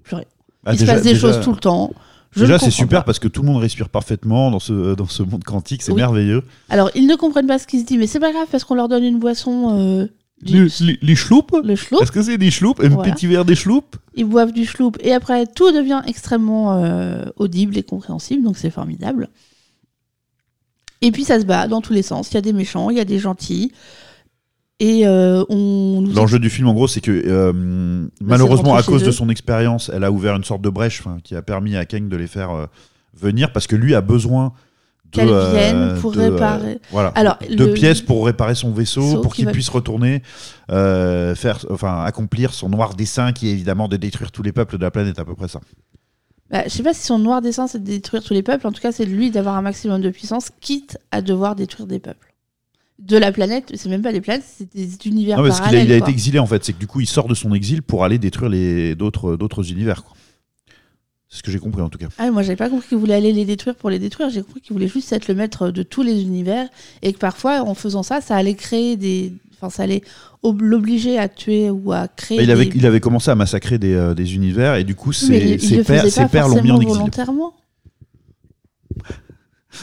Plus 0.04 0.16
rien. 0.16 0.26
Ah, 0.66 0.74
Il 0.74 0.80
déjà- 0.80 0.92
se 0.92 0.96
passe 0.98 1.04
des 1.04 1.14
déjà- 1.14 1.34
choses 1.34 1.44
tout 1.44 1.52
le 1.52 1.58
temps. 1.60 1.92
Je 2.32 2.42
Déjà, 2.42 2.60
c'est 2.60 2.70
super 2.72 3.00
pas. 3.00 3.06
parce 3.06 3.20
que 3.20 3.28
tout 3.28 3.42
le 3.42 3.48
monde 3.48 3.62
respire 3.62 3.90
parfaitement 3.90 4.52
dans 4.52 4.60
ce, 4.60 4.94
dans 4.96 5.08
ce 5.08 5.24
monde 5.24 5.44
quantique, 5.44 5.82
c'est 5.82 5.92
Oui. 5.94 5.98
merveilleux. 5.98 6.44
Alors, 6.70 6.92
ils 6.94 7.08
ne 7.08 7.16
comprennent 7.16 7.48
pas 7.48 7.58
ce 7.58 7.66
qui 7.66 7.80
se 7.80 7.86
dit, 7.86 7.98
mais 7.98 8.06
c'est 8.06 8.20
pas 8.20 8.32
grave 8.32 8.48
parce 8.52 8.64
qu'on 8.64 8.76
leur 8.76 8.90
donne 8.90 9.04
une 9.04 9.18
boisson. 9.18 9.76
euh, 9.80 10.08
du- 10.44 10.66
Les, 10.66 10.70
les, 10.82 11.00
les 11.02 11.16
schloups 11.16 11.48
le 11.64 11.76
schloup. 11.76 12.00
Est-ce 12.00 12.12
que 12.12 12.22
c'est 12.22 12.38
des 12.38 12.52
schloups 12.52 12.76
Un 12.84 12.90
Voilà. 12.90 13.12
petit 13.12 13.26
verre 13.26 13.44
des 13.46 13.56
schloups 13.56 13.82
Ils 14.14 14.26
boivent 14.26 14.52
du 14.52 14.66
schloup 14.66 14.92
et 15.00 15.14
après 15.14 15.48
tout 15.48 15.72
devient 15.72 16.04
extrêmement 16.06 16.76
euh, 16.84 17.24
audible 17.38 17.76
et 17.76 17.82
compréhensible, 17.82 18.44
donc 18.44 18.56
c'est 18.58 18.70
formidable. 18.70 19.30
Et 21.02 21.12
puis 21.12 21.24
ça 21.24 21.40
se 21.40 21.46
bat 21.46 21.68
dans 21.68 21.82
tous 21.82 21.94
les 21.94 22.02
sens. 22.04 22.30
Il 22.32 22.36
y 22.36 22.38
a 22.38 22.42
des 22.42 22.54
méchants, 22.54 22.90
il 22.92 22.98
y 22.98 23.00
a 23.00 23.06
des 23.06 23.18
gentils. 23.20 23.72
Et 24.80 25.08
euh, 25.08 25.44
on 25.50 26.04
L'enjeu 26.14 26.38
du 26.38 26.50
film, 26.50 26.68
en 26.68 26.74
gros, 26.74 26.88
c'est 26.88 27.02
que 27.02 27.12
euh, 27.12 28.08
malheureusement, 28.22 28.76
à 28.76 28.84
cause 28.84 29.04
de 29.04 29.12
son 29.12 29.30
expérience, 29.30 29.90
elle 29.94 30.04
a 30.04 30.12
ouvert 30.12 30.36
une 30.36 30.44
sorte 30.44 30.62
de 30.62 30.70
brèche 30.70 31.02
qui 31.24 31.36
a 31.36 31.42
permis 31.42 31.76
à 31.76 31.86
Kang 31.86 32.08
de 32.08 32.16
les 32.16 32.28
faire 32.28 32.52
euh, 32.52 32.66
venir 33.16 33.52
parce 33.52 33.66
que 33.66 33.76
lui 33.76 33.96
a 33.96 34.02
besoin 34.02 34.54
euh, 35.18 35.52
viennent 35.52 36.00
pour 36.00 36.12
de, 36.12 36.20
réparer. 36.20 36.80
voilà, 36.92 37.10
Alors, 37.16 37.40
pièces 37.74 38.02
pour 38.02 38.26
réparer 38.26 38.54
son 38.54 38.72
vaisseau, 38.72 39.02
Vaisseau 39.02 39.22
pour 39.22 39.34
qui 39.34 39.44
qu'il 39.44 39.52
puisse 39.52 39.70
retourner, 39.70 40.22
faire, 40.70 41.66
enfin, 41.72 42.04
accomplir 42.04 42.54
son 42.54 42.70
noir 42.70 42.94
dessein 42.94 43.32
qui 43.32 43.48
est 43.48 43.54
évidemment 43.54 43.88
de 43.88 43.98
détruire 43.98 44.32
tous 44.32 44.44
les 44.44 44.52
peuples 44.52 44.78
de 44.78 44.84
la 44.84 44.92
planète, 44.92 45.18
à 45.18 45.26
peu 45.26 45.34
près 45.34 45.48
ça. 45.48 45.60
Bah, 46.52 46.64
je 46.66 46.70
sais 46.70 46.84
pas 46.84 46.94
si 46.94 47.02
son 47.02 47.20
noir 47.20 47.42
dessin 47.42 47.68
c'est 47.68 47.80
de 47.80 47.86
détruire 47.86 48.24
tous 48.24 48.34
les 48.34 48.44
peuples, 48.44 48.68
en 48.68 48.72
tout 48.72 48.82
cas 48.82 48.92
c'est 48.92 49.06
de 49.06 49.12
lui 49.12 49.32
d'avoir 49.32 49.56
un 49.56 49.62
maximum 49.62 50.02
de 50.02 50.10
puissance, 50.10 50.50
quitte 50.62 50.98
à 51.12 51.22
devoir 51.22 51.56
détruire 51.56 51.88
des 51.88 52.00
peuples. 52.00 52.27
De 53.00 53.16
la 53.18 53.32
planète, 53.32 53.72
c'est 53.76 53.90
même 53.90 54.02
pas 54.02 54.12
des 54.12 54.22
planètes, 54.22 54.44
c'est 54.58 54.74
des 54.74 54.90
univers 55.08 55.38
Non, 55.38 55.48
parce 55.48 55.62
qu'il 55.62 55.76
a, 55.78 55.84
il 55.84 55.92
a 55.92 55.98
été 55.98 56.10
exilé 56.10 56.40
en 56.40 56.48
fait. 56.48 56.64
C'est 56.66 56.74
que 56.74 56.80
du 56.80 56.88
coup, 56.88 57.00
il 57.00 57.06
sort 57.08 57.28
de 57.28 57.36
son 57.36 57.54
exil 57.54 57.84
pour 57.84 58.04
aller 58.04 58.18
détruire 58.18 58.50
les 58.50 58.96
d'autres 58.96 59.36
d'autres 59.36 59.72
univers. 59.72 60.04
quoi. 60.04 60.16
C'est 61.30 61.38
ce 61.40 61.44
que 61.44 61.52
j'ai 61.52 61.60
compris 61.60 61.82
en 61.82 61.90
tout 61.90 61.98
cas. 62.00 62.08
Ah, 62.18 62.32
moi 62.32 62.42
j'avais 62.42 62.56
pas 62.56 62.70
compris 62.70 62.88
qu'il 62.88 62.98
voulait 62.98 63.14
aller 63.14 63.34
les 63.34 63.46
détruire 63.46 63.76
pour 63.76 63.90
les 63.90 64.00
détruire, 64.00 64.30
j'ai 64.30 64.42
compris 64.42 64.62
qu'il 64.62 64.74
voulait 64.74 64.88
juste 64.88 65.12
être 65.14 65.28
le 65.28 65.36
maître 65.36 65.70
de 65.70 65.84
tous 65.84 66.02
les 66.02 66.22
univers 66.22 66.68
et 67.04 67.14
que 67.14 67.18
parfois 67.20 67.62
en 67.62 67.76
faisant 67.76 68.02
ça, 68.02 68.20
ça 68.22 68.36
allait 68.36 68.56
créer 68.56 68.96
des. 68.98 69.34
Enfin, 69.60 69.70
ça 69.70 69.84
allait 69.84 70.02
ob- 70.44 70.62
l'obliger 70.62 71.18
à 71.20 71.28
tuer 71.28 71.70
ou 71.70 71.92
à 71.92 72.08
créer. 72.08 72.38
Bah, 72.38 72.44
il, 72.44 72.52
avait, 72.52 72.66
des... 72.66 72.78
il 72.78 72.86
avait 72.86 73.00
commencé 73.00 73.30
à 73.30 73.36
massacrer 73.36 73.78
des, 73.78 73.94
euh, 73.94 74.14
des 74.14 74.36
univers 74.36 74.76
et 74.76 74.84
du 74.84 74.96
coup, 74.96 75.12
ses, 75.14 75.58
ses 75.60 75.84
pères, 75.84 76.08
ses 76.10 76.26
pères 76.28 76.48
l'ont 76.48 76.62
mis 76.64 76.72
en 76.72 76.80
exil. 76.80 76.96
volontairement. 76.98 77.54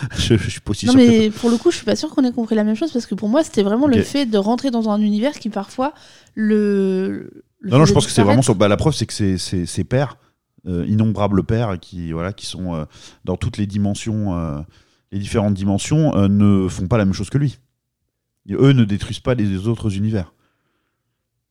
je, 0.17 0.37
je 0.37 0.51
suis 0.51 0.61
pas 0.61 0.71
aussi 0.71 0.87
Non 0.87 0.93
sûr 0.93 1.01
que 1.01 1.07
mais 1.07 1.31
pour 1.31 1.51
le 1.51 1.57
coup, 1.57 1.71
je 1.71 1.77
suis 1.77 1.85
pas 1.85 1.97
sûre 1.97 2.11
qu'on 2.11 2.25
ait 2.25 2.33
compris 2.33 2.55
la 2.55 2.65
même 2.65 2.77
chose 2.77 2.93
parce 2.93 3.07
que 3.07 3.15
pour 3.15 3.29
moi, 3.29 3.43
c'était 3.45 3.63
vraiment 3.63 3.87
le 3.87 4.03
fait 4.03 4.27
de 4.27 4.39
rentrer 4.39 4.71
dans 4.71 4.89
un 4.89 5.01
univers 5.01 5.39
qui 5.39 5.51
parfois 5.51 5.95
le. 6.35 7.31
le 7.61 7.71
Non, 7.71 7.79
non, 7.79 7.85
je 7.85 7.93
pense 7.93 8.07
que 8.07 8.13
c'est 8.13 8.23
vraiment 8.23 8.43
sur. 8.43 8.55
Bah, 8.55 8.69
la 8.69 8.77
preuve, 8.77 8.95
c'est 8.95 9.07
que 9.07 9.37
ses 9.37 9.85
pères, 9.85 10.17
euh, 10.67 10.85
innombrables 10.87 11.45
pères, 11.45 11.79
qui, 11.81 12.13
voilà, 12.13 12.33
qui 12.33 12.47
sont 12.47 12.75
euh, 12.75 12.85
dans 13.25 13.37
toutes 13.37 13.59
les 13.59 13.67
dimensions, 13.67 14.39
euh, 14.39 14.61
les 15.13 15.19
différentes 15.19 15.55
dimensions, 15.55 16.15
ne 16.29 16.69
font 16.69 16.87
pas 16.87 16.99
la 16.99 17.05
même 17.05 17.15
chose 17.15 17.31
que 17.31 17.39
lui. 17.39 17.59
Et 18.47 18.55
eux 18.55 18.73
ne 18.73 18.85
détruisent 18.85 19.21
pas 19.21 19.35
les 19.35 19.69
autres 19.69 19.97
univers. 19.97 20.35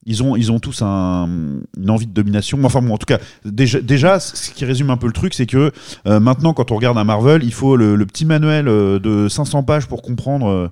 Ils 0.05 0.21
ont, 0.21 0.35
ils 0.35 0.51
ont 0.51 0.59
tous 0.59 0.81
un- 0.81 1.29
une 1.77 1.89
envie 1.89 2.07
de 2.07 2.11
domination. 2.13 2.59
Enfin 2.63 2.81
bon, 2.81 2.93
en 2.93 2.97
tout 2.97 3.05
cas, 3.05 3.19
déjà, 3.45 3.79
déjà, 3.79 4.19
ce 4.19 4.51
qui 4.51 4.65
résume 4.65 4.89
un 4.89 4.97
peu 4.97 5.07
le 5.07 5.13
truc, 5.13 5.33
c'est 5.33 5.45
que 5.45 5.71
euh, 6.07 6.19
maintenant, 6.19 6.53
quand 6.53 6.71
on 6.71 6.75
regarde 6.75 6.97
un 6.97 7.03
Marvel, 7.05 7.43
il 7.43 7.53
faut 7.53 7.75
le, 7.77 7.95
le 7.95 8.05
petit 8.05 8.25
manuel 8.25 8.67
euh, 8.67 8.99
de 8.99 9.29
500 9.29 9.63
pages 9.63 9.87
pour 9.87 10.01
comprendre 10.01 10.47
euh, 10.47 10.67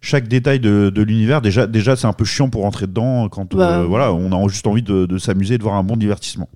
chaque 0.00 0.26
détail 0.26 0.58
de, 0.58 0.90
de 0.94 1.02
l'univers. 1.02 1.40
Déjà, 1.42 1.66
déjà 1.68 1.94
c'est 1.94 2.06
un 2.08 2.12
peu 2.12 2.24
chiant 2.24 2.48
pour 2.48 2.62
rentrer 2.62 2.86
dedans 2.88 3.28
quand 3.28 3.54
Bah, 3.54 3.84
voilà, 3.84 4.12
on 4.12 4.32
a 4.32 4.48
juste 4.48 4.66
envie 4.66 4.82
de, 4.82 5.06
de 5.06 5.18
s'amuser, 5.18 5.58
de 5.58 5.62
voir 5.62 5.76
un 5.76 5.84
bon 5.84 5.96
divertissement. 5.96 6.48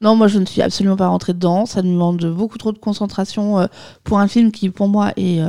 Non, 0.00 0.16
moi 0.16 0.28
je 0.28 0.38
ne 0.38 0.44
suis 0.44 0.60
absolument 0.62 0.96
pas 0.96 1.08
rentrée 1.08 1.32
dedans. 1.32 1.66
Ça 1.66 1.82
demande 1.82 2.24
beaucoup 2.26 2.58
trop 2.58 2.72
de 2.72 2.78
concentration 2.78 3.66
pour 4.04 4.18
un 4.20 4.28
film 4.28 4.52
qui, 4.52 4.68
pour 4.70 4.88
moi, 4.88 5.12
est. 5.16 5.40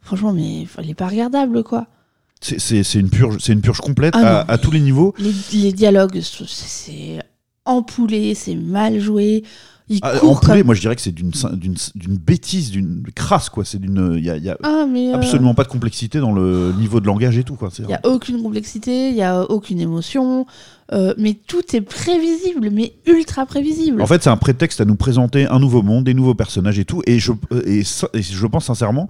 Franchement, 0.00 0.32
mais 0.32 0.66
il 0.82 0.90
est 0.90 0.94
pas 0.94 1.08
regardable 1.08 1.62
quoi. 1.62 1.86
C'est- 2.40 2.94
une 3.00 3.10
purge, 3.10 3.36
c'est 3.40 3.52
une 3.52 3.60
purge 3.60 3.80
complète 3.80 4.14
Ah 4.16 4.40
à, 4.40 4.52
à 4.52 4.58
tous 4.58 4.70
les 4.70 4.80
niveaux. 4.80 5.14
Les, 5.18 5.32
les 5.60 5.72
dialogues, 5.72 6.20
c'est- 6.20 7.18
empoulé, 7.64 8.34
c'est 8.34 8.54
mal 8.54 8.98
joué. 9.00 9.44
Il 9.90 10.00
Ah, 10.02 10.12
comme- 10.20 10.62
moi 10.64 10.74
je 10.74 10.80
dirais 10.82 10.94
que 10.96 11.00
c'est 11.02 11.14
d'une 11.14 11.32
bêtise, 12.18 12.70
d'une 12.70 13.02
crasse 13.14 13.48
quoi. 13.48 13.64
C'est 13.64 13.78
d'une, 13.78 14.14
il 14.18 14.24
y 14.24 14.30
a, 14.30 14.36
y 14.36 14.48
Ah, 14.62 14.84
euh, 14.86 15.14
absolument 15.14 15.54
pas 15.54 15.64
de 15.64 15.68
complexité 15.68 16.18
dans 16.20 16.32
le 16.32 16.72
niveau 16.78 17.00
de 17.00 17.06
langage 17.06 17.38
et 17.38 17.44
tout 17.44 17.54
quoi. 17.54 17.70
Il 17.78 17.86
n'y 17.86 17.94
a 17.94 18.00
aucune 18.04 18.42
complexité, 18.42 19.08
il 19.08 19.14
n'y 19.14 19.22
a 19.22 19.42
aucune 19.50 19.80
émotion, 19.80 20.46
euh, 20.92 21.14
mais 21.18 21.34
tout 21.46 21.62
est 21.74 21.80
prévisible, 21.80 22.70
mais 22.72 22.94
ultra 23.06 23.44
prévisible. 23.46 24.00
En 24.00 24.06
fait, 24.06 24.22
c'est 24.22 24.30
un 24.30 24.36
prétexte 24.36 24.80
à 24.80 24.84
nous 24.84 24.94
présenter 24.96 25.46
un 25.46 25.58
nouveau 25.58 25.82
monde, 25.82 26.04
des 26.04 26.14
nouveaux 26.14 26.34
personnages 26.34 26.78
et 26.78 26.84
tout. 26.84 27.02
Et 27.06 27.18
je, 27.18 27.32
euh, 27.52 27.62
et, 27.66 27.82
je 28.22 28.46
pense 28.46 28.64
sincèrement, 28.66 29.08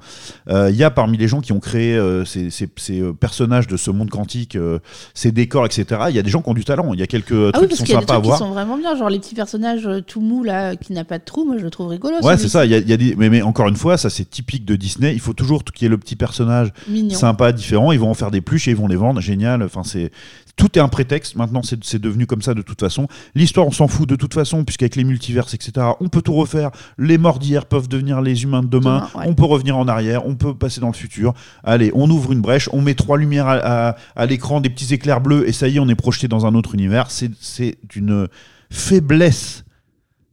euh, 0.49 0.71
il 0.71 0.77
y 0.77 0.85
a 0.85 0.91
parmi 0.91 1.17
les 1.17 1.29
gens 1.29 1.41
qui 1.41 1.53
ont 1.53 1.61
créé 1.61 1.95
euh, 1.97 2.25
ces, 2.25 2.51
ces- 2.51 2.69
ces, 2.77 3.01
euh, 3.01 3.12
personnages 3.12 3.67
de 3.67 3.77
ce 3.77 3.91
monde 3.91 4.11
quantique, 4.11 4.57
euh, 4.57 4.79
ces 5.14 5.31
décors, 5.33 5.67
etc. 5.67 6.03
Il 6.11 6.17
y 6.17 6.19
a 6.19 6.23
des 6.23 6.31
gens 6.31 6.43
qui 6.43 6.49
ont 6.51 6.55
du 6.55 6.64
talent. 6.64 6.93
Il 6.95 7.01
y 7.01 7.03
a 7.03 7.07
quelques 7.07 7.33
ah 7.33 7.47
oui, 7.47 7.53
trucs 7.53 7.62
qui 7.62 7.69
parce 7.69 7.79
sont 7.79 7.85
qu'il 7.85 7.95
y 7.95 7.97
a 7.97 8.01
des 8.01 8.05
à 8.12 8.21
trucs 8.21 8.33
qui 8.33 8.38
sont 8.38 8.51
vraiment 8.51 8.77
bien, 8.77 8.97
genre 8.97 9.09
les 9.11 9.19
petits 9.19 9.35
personnages 9.35 9.87
euh, 9.87 10.01
tout 10.01 10.21
mous 10.21 10.43
là, 10.45 10.75
qui 10.77 10.93
n'a 10.93 11.05
pas 11.05 11.19
de 11.19 11.25
trou, 11.25 11.45
moi 11.45 11.57
je 11.59 11.62
le 11.64 11.71
trouve 11.71 11.88
rigolo. 11.88 12.17
Ouais, 12.23 12.37
c'est 12.38 12.49
ça. 12.49 12.67
Y 12.67 12.75
a, 12.75 12.79
y 12.79 12.93
a 12.93 12.97
des... 12.97 13.14
mais, 13.17 13.31
mais 13.31 13.43
encore 13.43 13.69
une 13.69 13.77
fois, 13.77 13.97
ça 13.97 14.11
c'est 14.11 14.29
typique 14.29 14.64
de 14.64 14.77
Disney. 14.77 15.12
Il 15.14 15.21
faut 15.21 15.33
toujours 15.33 15.62
qu'il 15.64 15.85
y 15.85 15.87
ait 15.87 15.91
le 15.91 15.99
petit 15.99 16.17
personnage 16.17 16.73
Mignon. 16.88 17.14
sympa, 17.17 17.53
différent. 17.53 17.93
Ils 17.93 18.01
vont 18.01 18.11
en 18.11 18.14
faire 18.14 18.31
des 18.31 18.41
pluches 18.41 18.69
et 18.69 18.73
ils 18.73 18.77
vont 18.77 18.88
les 18.88 18.97
vendre. 18.97 19.21
Génial. 19.21 19.62
Enfin, 19.62 19.83
c'est 19.85 20.11
tout 20.57 20.77
est 20.77 20.81
un 20.81 20.88
prétexte. 20.88 21.37
Maintenant, 21.37 21.62
c'est 21.83 21.98
devenu 22.00 22.26
comme 22.26 22.42
ça 22.42 22.54
de 22.54 22.62
toute 22.62 22.81
façon. 22.81 23.09
L'histoire, 23.35 23.66
on 23.66 23.70
s'en 23.70 23.88
fout 23.88 24.09
de 24.09 24.16
toute 24.16 24.35
façon, 24.35 24.64
puisqu'avec 24.64 24.96
les 24.96 25.04
multiverses, 25.04 25.54
etc., 25.54 25.72
on 26.00 26.09
peut 26.09 26.22
tout 26.22 26.35
refaire. 26.35 26.70
Les 26.98 27.18
morts 27.18 27.38
d'hier 27.38 27.66
peuvent 27.66 27.88
devenir 27.88 28.20
les 28.20 28.42
humains 28.44 28.62
de 28.62 28.68
demain. 28.68 29.07
Demain, 29.12 29.20
ouais. 29.22 29.24
On 29.31 29.35
peut 29.35 29.44
revenir 29.44 29.76
en 29.76 29.88
arrière. 29.88 30.26
On 30.26 30.35
peut 30.35 30.54
passer 30.54 30.81
dans 30.81 30.88
le 30.88 30.92
futur. 30.94 31.35
Allez, 31.64 31.90
on 31.94 32.09
ouvre 32.11 32.33
une 32.33 32.40
brèche. 32.40 32.68
On 32.72 32.81
met 32.81 32.94
trois 32.94 33.18
lumières 33.18 33.46
à, 33.48 33.88
à- 33.90 33.96
à 34.16 34.26
l'écran, 34.26 34.61
des 34.61 34.70
petits 34.70 34.92
éclairs 34.94 35.20
bleus, 35.20 35.48
et 35.48 35.52
ça 35.52 35.68
y 35.68 35.76
est, 35.76 35.81
on 35.81 35.88
est 35.88 35.94
projeté 35.94 36.28
dans 36.28 36.46
un 36.46 36.54
autre 36.54 36.74
univers. 36.74 37.11
C'est 37.11 37.31
c'est 37.40 37.76
d'une 37.88 38.28
faiblesse 38.70 39.64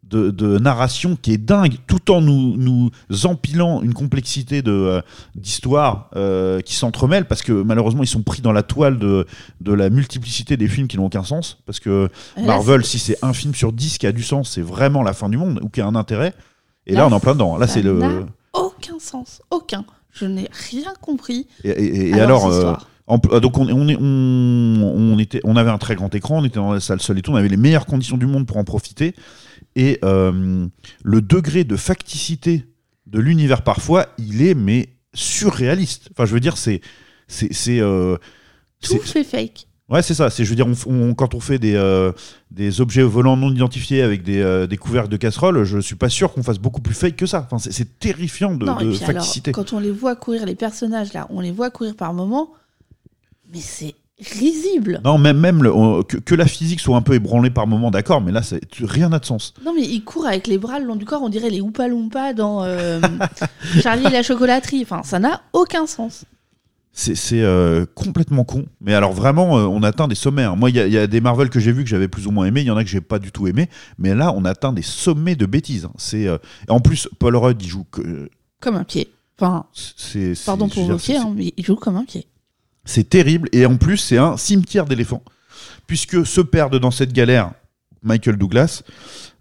de, 0.10 0.30
de 0.32 0.58
narration 0.60 1.16
qui 1.20 1.32
est 1.34 1.38
dingue, 1.38 1.78
tout 1.88 2.12
en 2.12 2.22
nous, 2.22 2.56
nous 2.58 2.92
empilant 3.26 3.82
une 3.82 3.94
complexité 3.94 4.62
de, 4.62 4.72
euh, 4.72 5.02
d'histoire 5.36 6.10
euh, 6.16 6.62
qui 6.62 6.76
s'entremêle, 6.76 7.26
parce 7.26 7.42
que 7.42 7.52
malheureusement 7.52 8.04
ils 8.04 8.08
sont 8.08 8.22
pris 8.22 8.42
dans 8.42 8.52
la 8.52 8.64
toile 8.64 9.00
de, 9.00 9.26
de 9.62 9.74
la 9.74 9.90
multiplicité 9.90 10.58
des 10.58 10.68
films 10.68 10.88
qui 10.88 10.98
n'ont 10.98 11.06
aucun 11.06 11.24
sens, 11.24 11.58
parce 11.66 11.80
que 11.80 12.10
Là, 12.38 12.44
Marvel, 12.44 12.86
si 12.86 13.00
c'est 13.00 13.18
un 13.24 13.34
film 13.34 13.56
sur 13.56 13.74
dix 13.74 13.98
qui 13.98 14.06
a 14.08 14.12
du 14.12 14.24
sens, 14.24 14.52
c'est 14.52 14.62
vraiment 14.62 15.02
la 15.04 15.14
fin 15.14 15.28
du 15.30 15.38
monde, 15.38 15.60
ou 15.64 15.70
qui 15.70 15.82
a 15.82 15.88
un 15.88 15.96
intérêt, 15.96 16.34
et 16.86 16.94
là, 16.94 17.00
Là, 17.02 17.08
on 17.08 17.10
est 17.12 17.14
en 17.16 17.20
plein 17.20 17.34
dedans. 17.34 17.58
Là 17.58 17.66
ça 17.68 17.74
c'est 17.76 17.82
le... 17.82 18.00
Aucun 18.54 19.00
sens, 19.00 19.42
aucun. 19.50 19.86
Je 20.12 20.26
n'ai 20.26 20.48
rien 20.72 20.94
compris. 21.02 21.48
Et, 21.64 22.14
alors... 22.14 22.46
euh, 22.48 22.74
en 23.08 23.18
donc 23.20 23.58
on, 23.60 23.68
on, 23.70 23.88
est- 23.88 23.98
on, 24.00 24.04
on 25.14 25.20
était, 25.20 25.40
on 25.44 25.56
avait 25.58 25.70
un 25.70 25.78
très 25.78 25.94
grand 25.96 26.14
écran, 26.16 26.40
on 26.40 26.44
était 26.46 26.56
dans 26.56 26.74
la 26.74 26.80
salle 26.80 27.00
seule 27.02 27.20
et 27.20 27.22
tout, 27.22 27.32
on 27.32 27.36
avait 27.36 27.50
les 27.50 27.58
meilleures 27.58 27.86
conditions 27.86 28.18
du 28.18 28.26
monde 28.26 28.48
pour 28.48 28.58
en 28.58 28.64
profiter. 28.64 29.14
Et 29.76 30.00
euh, 30.04 30.68
le 31.04 31.22
degré 31.22 31.64
de 31.66 31.76
facticité 31.76 32.66
de 33.08 33.20
l'univers 33.20 33.62
parfois, 33.64 34.08
il 34.18 34.42
est 34.42 34.54
mais 34.56 34.90
surréaliste. 35.14 36.10
Enfin, 36.12 36.26
je 36.26 36.34
veux 36.34 36.40
dire, 36.40 36.58
c'est, 36.58 36.82
c'est, 37.28 37.54
c'est, 37.54 37.80
euh, 37.80 38.18
Tout 38.82 39.00
fait 39.00 39.24
fake. 39.24 39.68
ouais, 39.90 40.02
c'est 40.02 40.14
ça. 40.14 40.30
C'est, 40.30 40.44
je 40.46 40.50
veux 40.50 40.56
dire, 40.56 40.68
on, 40.68 40.92
on- 40.92 41.14
quand 41.14 41.34
on 41.36 41.40
fait 41.40 41.60
des, 41.60 41.76
euh, 41.76 42.12
des 42.52 42.82
objets 42.82 43.04
volants 43.04 43.36
non 43.38 43.52
identifiés 43.52 44.02
avec 44.02 44.24
des, 44.24 44.42
euh, 44.42 44.66
des 44.68 44.78
couvercles 44.78 45.10
de 45.10 45.18
casserole, 45.18 45.64
je 45.66 45.80
suis 45.80 45.96
pas 45.96 46.10
sûr 46.10 46.32
qu'on 46.34 46.44
fasse 46.44 46.60
beaucoup 46.60 46.82
plus 46.82 46.94
fake 46.96 47.16
que 47.18 47.26
ça. 47.26 47.48
Enfin, 47.50 47.58
c'est, 47.60 48.00
terrifiant 48.00 48.56
de, 48.56 48.66
non, 48.66 48.76
de 48.78 48.86
et 48.86 48.96
puis 48.96 49.04
alors, 49.04 49.14
facticité. 49.24 49.52
quand 49.52 49.74
on 49.74 49.80
les 49.80 49.92
voit 49.92 50.16
courir, 50.16 50.46
les 50.46 50.56
personnages 50.56 51.14
là, 51.14 51.28
on 51.30 51.42
les 51.42 51.52
voit 51.52 51.70
courir 51.70 51.96
par 51.96 52.14
moments, 52.14 52.54
mais 53.54 53.60
c'est 53.62 53.94
risible. 54.20 55.02
Non, 55.04 55.18
même, 55.18 55.38
même 55.38 55.64
le- 55.64 55.74
on- 55.74 56.04
que, 56.04 56.18
que 56.18 56.36
la 56.36 56.46
physique 56.46 56.80
soit 56.80 56.96
un 56.98 57.02
peu 57.02 57.14
ébranlée 57.16 57.50
par 57.50 57.68
moment, 57.68 57.92
d'accord, 57.92 58.22
mais 58.22 58.32
là, 58.32 58.42
c'est, 58.42 58.62
rien 58.82 59.10
n'a 59.10 59.20
de 59.20 59.26
sens. 59.26 59.54
Non, 59.66 59.74
mais 59.76 59.82
ils 59.84 60.04
courent 60.04 60.28
avec 60.28 60.48
les 60.48 60.58
bras 60.58 60.80
le 60.80 60.86
long 60.86 60.96
du 60.96 61.06
corps, 61.06 61.22
on 61.22 61.30
dirait 61.30 61.50
les 61.50 61.62
Oompa 61.62 61.88
Loompa 61.88 62.34
dans 62.34 62.64
euh, 62.64 63.02
Charlie 63.82 64.06
et 64.08 64.10
la 64.10 64.24
chocolaterie. 64.24 64.82
Enfin, 64.84 65.02
ça 65.04 65.20
n'a 65.20 65.42
aucun 65.54 65.86
sens. 65.86 66.26
C'est 66.98 67.16
c'est, 67.16 67.42
euh, 67.42 67.86
complètement 67.94 68.46
con. 68.46 68.66
Mais 68.80 68.94
alors 68.94 69.12
vraiment, 69.12 69.58
euh, 69.58 69.64
on 69.64 69.84
atteint 69.84 70.08
des 70.08 70.16
sommets. 70.16 70.44
hein. 70.44 70.56
Moi, 70.56 70.70
il 70.70 70.78
y, 70.78 70.80
a- 70.80 70.88
il 70.88 70.94
y 70.94 70.98
a 70.98 71.08
des 71.08 71.20
Marvel 71.20 71.50
que 71.50 71.60
j'ai 71.60 71.74
vus 71.74 71.84
que 71.84 71.90
j'avais 71.90 72.08
plus 72.08 72.26
ou 72.26 72.32
moins 72.32 72.46
aimé. 72.46 72.62
Il 72.62 72.68
y 72.68 72.72
en 72.72 72.78
a 72.78 72.86
que 72.86 72.90
j'ai 72.90 73.02
pas 73.02 73.20
du 73.20 73.34
tout 73.34 73.48
aimé. 73.48 73.68
Mais 73.98 74.16
là, 74.16 74.32
on 74.34 74.46
atteint 74.46 74.72
des 74.72 74.82
sommets 74.82 75.36
de 75.36 75.46
bêtises. 75.46 75.84
hein. 75.86 75.92
C'est 75.98 76.26
euh, 76.26 76.38
en 76.70 76.80
plus, 76.80 77.10
Paul 77.20 77.36
Rudd, 77.36 77.62
il 77.62 77.68
joue 77.68 77.84
que. 77.92 78.30
Comme 78.62 78.78
un 78.78 78.86
pied. 78.86 79.10
Enfin, 79.38 79.66
pardon 80.46 80.70
pour 80.70 80.86
vos 80.86 80.96
pieds, 80.98 81.18
hein, 81.18 81.34
mais 81.36 81.54
il 81.58 81.66
joue 81.66 81.76
comme 81.76 81.98
un 81.98 82.06
pied. 82.06 82.26
C'est 82.86 83.10
terrible. 83.10 83.50
Et 83.52 83.66
en 83.66 83.78
plus, 83.78 83.98
c'est 83.98 84.18
un 84.18 84.38
cimetière 84.38 84.86
d'éléphants. 84.86 85.24
Puisque 85.88 86.26
se 86.26 86.42
perdent 86.42 86.80
dans 86.80 86.92
cette 86.92 87.14
galère 87.14 87.52
Michael 88.02 88.38
Douglas, 88.38 88.84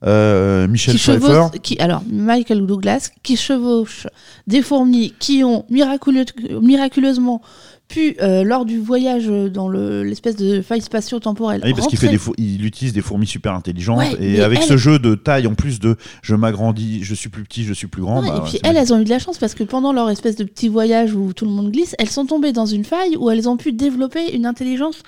euh, 0.07 0.67
Michel 0.69 0.95
qui 0.97 1.01
Pfeiffer. 1.03 1.21
chevauche, 1.27 1.51
qui, 1.63 1.79
alors 1.79 2.03
Michael 2.11 2.67
Douglas, 2.67 3.11
qui 3.23 3.37
chevauche 3.37 4.07
des 4.47 4.63
fourmis 4.63 5.15
qui 5.19 5.45
ont 5.45 5.67
miraculeux- 5.71 6.25
miraculeusement 6.63 7.43
pu, 7.89 8.17
euh, 8.21 8.43
lors 8.45 8.65
du 8.65 8.79
voyage 8.81 9.27
dans 9.27 9.69
le- 9.69 10.03
l'espèce 10.03 10.37
de 10.37 10.63
faille 10.63 10.81
spatio-temporelle, 10.81 11.61
Ah 11.63 11.67
oui, 11.67 11.75
parce 11.75 11.87
qu'il 11.87 11.99
rentrer- 11.99 12.35
utilise 12.65 12.93
des 12.93 13.03
fourmis 13.03 13.27
super 13.27 13.53
intelligentes 13.55 13.99
Ouais, 13.99 14.17
et 14.21 14.41
avec 14.43 14.61
elle- 14.61 14.65
ce 14.67 14.77
jeu 14.77 14.99
de 14.99 15.15
taille 15.15 15.47
en 15.47 15.55
plus 15.55 15.81
de 15.81 15.97
je 16.23 16.35
m'agrandis, 16.35 17.05
je 17.05 17.15
suis 17.15 17.29
plus 17.29 17.43
petit, 17.45 17.65
je 17.65 17.73
suis 17.75 17.87
plus 17.87 18.03
grand. 18.03 18.23
Ouais, 18.23 18.29
bah, 18.29 18.43
et 18.47 18.49
puis 18.49 18.59
elles, 18.65 18.77
elles 18.77 18.93
ont 18.95 19.01
eu 19.01 19.05
de 19.05 19.11
la 19.11 19.19
chance 19.19 19.39
parce 19.39 19.55
que 19.55 19.65
pendant 19.65 19.93
leur 19.93 20.09
espèce 20.11 20.37
de 20.37 20.45
petit 20.45 20.69
voyage 20.69 21.15
où 21.15 21.33
tout 21.33 21.45
le 21.45 21.51
monde 21.51 21.71
glisse, 21.71 21.95
elles 21.99 22.09
sont 22.11 22.27
tombées 22.27 22.53
dans 22.53 22.67
une 22.67 22.85
faille 22.85 23.17
où 23.17 23.31
elles 23.31 23.49
ont 23.49 23.57
pu 23.57 23.73
développer 23.73 24.35
une 24.35 24.47
intelligence 24.47 25.03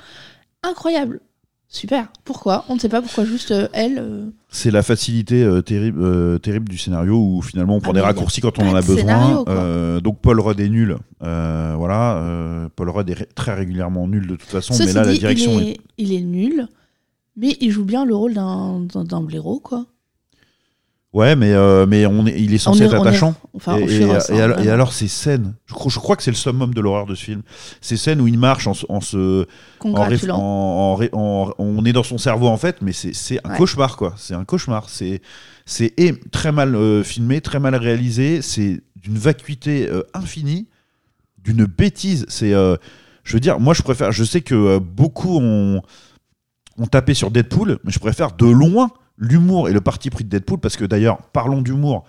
incroyable. 0.63 1.21
Super. 1.69 2.07
Pourquoi? 2.25 2.65
On 2.69 2.75
ne 2.77 2.81
sait 2.81 2.89
pas 2.89 3.03
pourquoi 3.03 3.25
juste 3.25 3.51
euh, 3.51 3.69
elles. 3.73 3.99
euh, 3.99 4.31
C'est 4.49 4.71
la 4.71 4.83
facilité 4.83 5.43
euh, 5.43 5.63
terrible, 5.63 6.01
euh, 6.03 6.39
terrible 6.39 6.69
du 6.69 6.79
scénario 6.79 7.17
où 7.19 7.43
finalement 7.43 7.77
on 7.77 7.81
prend 7.81 7.91
Ah, 7.91 7.95
des 7.95 7.99
mais 7.99 8.03
y 8.03 8.05
a 8.05 8.07
raccourcis 8.07 8.41
quand 8.41 8.59
on 8.59 8.63
pas 8.63 8.69
en 8.71 8.75
a 8.77 8.81
de 8.83 8.87
besoin. 8.87 8.97
scénario, 9.03 9.45
quoi. 9.45 9.53
Euh, 9.55 10.01
donc 10.01 10.21
Paul 10.21 10.41
Rudd 10.41 10.61
est 10.61 10.69
nul. 10.69 10.97
Euh, 11.25 11.75
voilà, 11.77 12.19
euh, 12.19 12.69
Paul 12.77 12.91
Rudd 12.91 13.11
est 13.11 13.15
ré- 13.15 13.29
très 13.35 13.55
régulièrement 13.55 14.07
nul 14.07 14.27
de 14.29 14.37
toute 14.37 14.49
façon, 14.49 14.75
Ceci 14.75 14.87
mais 14.87 14.93
là 14.95 15.03
dit, 15.03 15.09
la 15.15 15.19
direction 15.19 15.59
il 15.61 15.67
est... 15.69 15.71
est, 15.73 15.81
il 15.99 16.13
est 16.15 16.21
nul, 16.23 16.69
mais 17.37 17.57
il 17.61 17.71
joue 17.73 17.85
bien 17.85 18.05
le 18.05 18.15
rôle 18.15 18.35
d'un 18.35 18.81
d'un- 18.81 19.05
d'un 19.05 19.21
blaireau, 19.23 19.59
quoi. 19.61 19.87
Ouais, 21.17 21.35
mais, 21.35 21.53
euh, 21.53 21.87
mais 21.87 22.05
on 22.05 22.27
est, 22.27 22.39
il 22.39 22.53
est 22.53 22.59
censé 22.59 22.81
On 22.81 22.83
est- 22.83 22.87
être 22.89 22.95
est- 22.97 23.09
attachant. 23.09 23.35
enfin, 23.55 23.79
et, 23.79 23.85
et 23.85 24.03
alors, 24.05 24.21
vraiment. 24.29 24.59
et 24.63 24.69
alors, 24.71 24.93
ces 24.93 25.09
scènes, 25.09 25.55
je 25.65 25.73
crois, 25.73 25.91
je 25.91 25.99
crois 25.99 26.15
que 26.15 26.23
c'est 26.23 26.31
le 26.31 26.37
summum 26.37 26.75
de 26.75 26.81
l'horreur 26.83 27.07
de 27.07 27.15
ce 27.15 27.25
film. 27.25 27.43
Ces 27.81 27.97
scènes 27.97 28.21
où 28.21 28.29
il 28.29 28.39
marche 28.39 28.67
en, 28.67 28.75
se- 28.75 28.85
en 28.91 29.01
se. 29.01 29.17
En, 29.17 29.43
réf- 29.43 29.47
Congratulant. 29.79 30.37
en- 30.37 30.93
en 30.93 30.95
ré- 30.95 31.09
en- 31.13 31.53
on 31.59 31.85
est 31.87 31.93
dans 31.95 32.03
son 32.03 32.19
cerveau 32.19 32.49
en 32.49 32.59
fait, 32.59 32.83
mais 32.83 32.93
c'est 32.93 33.41
un 33.45 33.51
Ouais. 33.51 33.57
cauchemar 33.57 33.97
quoi. 33.97 34.13
C'est 34.19 34.35
un 34.35 34.45
cauchemar. 34.45 34.89
C'est 34.91 35.23
très 36.33 36.53
mal 36.53 36.75
euh, 36.77 37.03
filmé, 37.03 37.41
très 37.41 37.61
mal 37.61 37.75
réalisé. 37.77 38.43
C'est 38.43 38.83
d'une 38.97 39.17
vacuité 39.17 39.89
euh, 39.89 40.03
infinie, 40.13 40.67
d'une 41.43 41.65
bêtise. 41.65 42.27
C'est, 42.29 42.51
je 42.51 43.33
veux 43.33 43.41
dire, 43.41 43.59
moi 43.59 43.73
je 43.73 43.81
préfère. 43.83 44.13
Je 44.13 44.23
sais 44.23 44.43
que 44.43 44.79
beaucoup 44.79 45.39
ont 45.41 45.81
ont 46.79 46.87
tapé 46.87 47.15
sur 47.15 47.31
Deadpool, 47.31 47.79
mais 47.85 47.91
je 47.91 47.99
préfère 47.99 48.33
de 48.33 48.45
loin 48.45 48.91
l'humour 49.19 49.69
et 49.69 49.73
le 49.73 49.81
parti 49.81 50.11
pris 50.11 50.25
de 50.25 50.29
Deadpool 50.29 50.59
parce 50.59 50.77
que 50.77 50.85
d'ailleurs, 50.85 51.19
parlons 51.33 51.63
d'humour. 51.63 52.05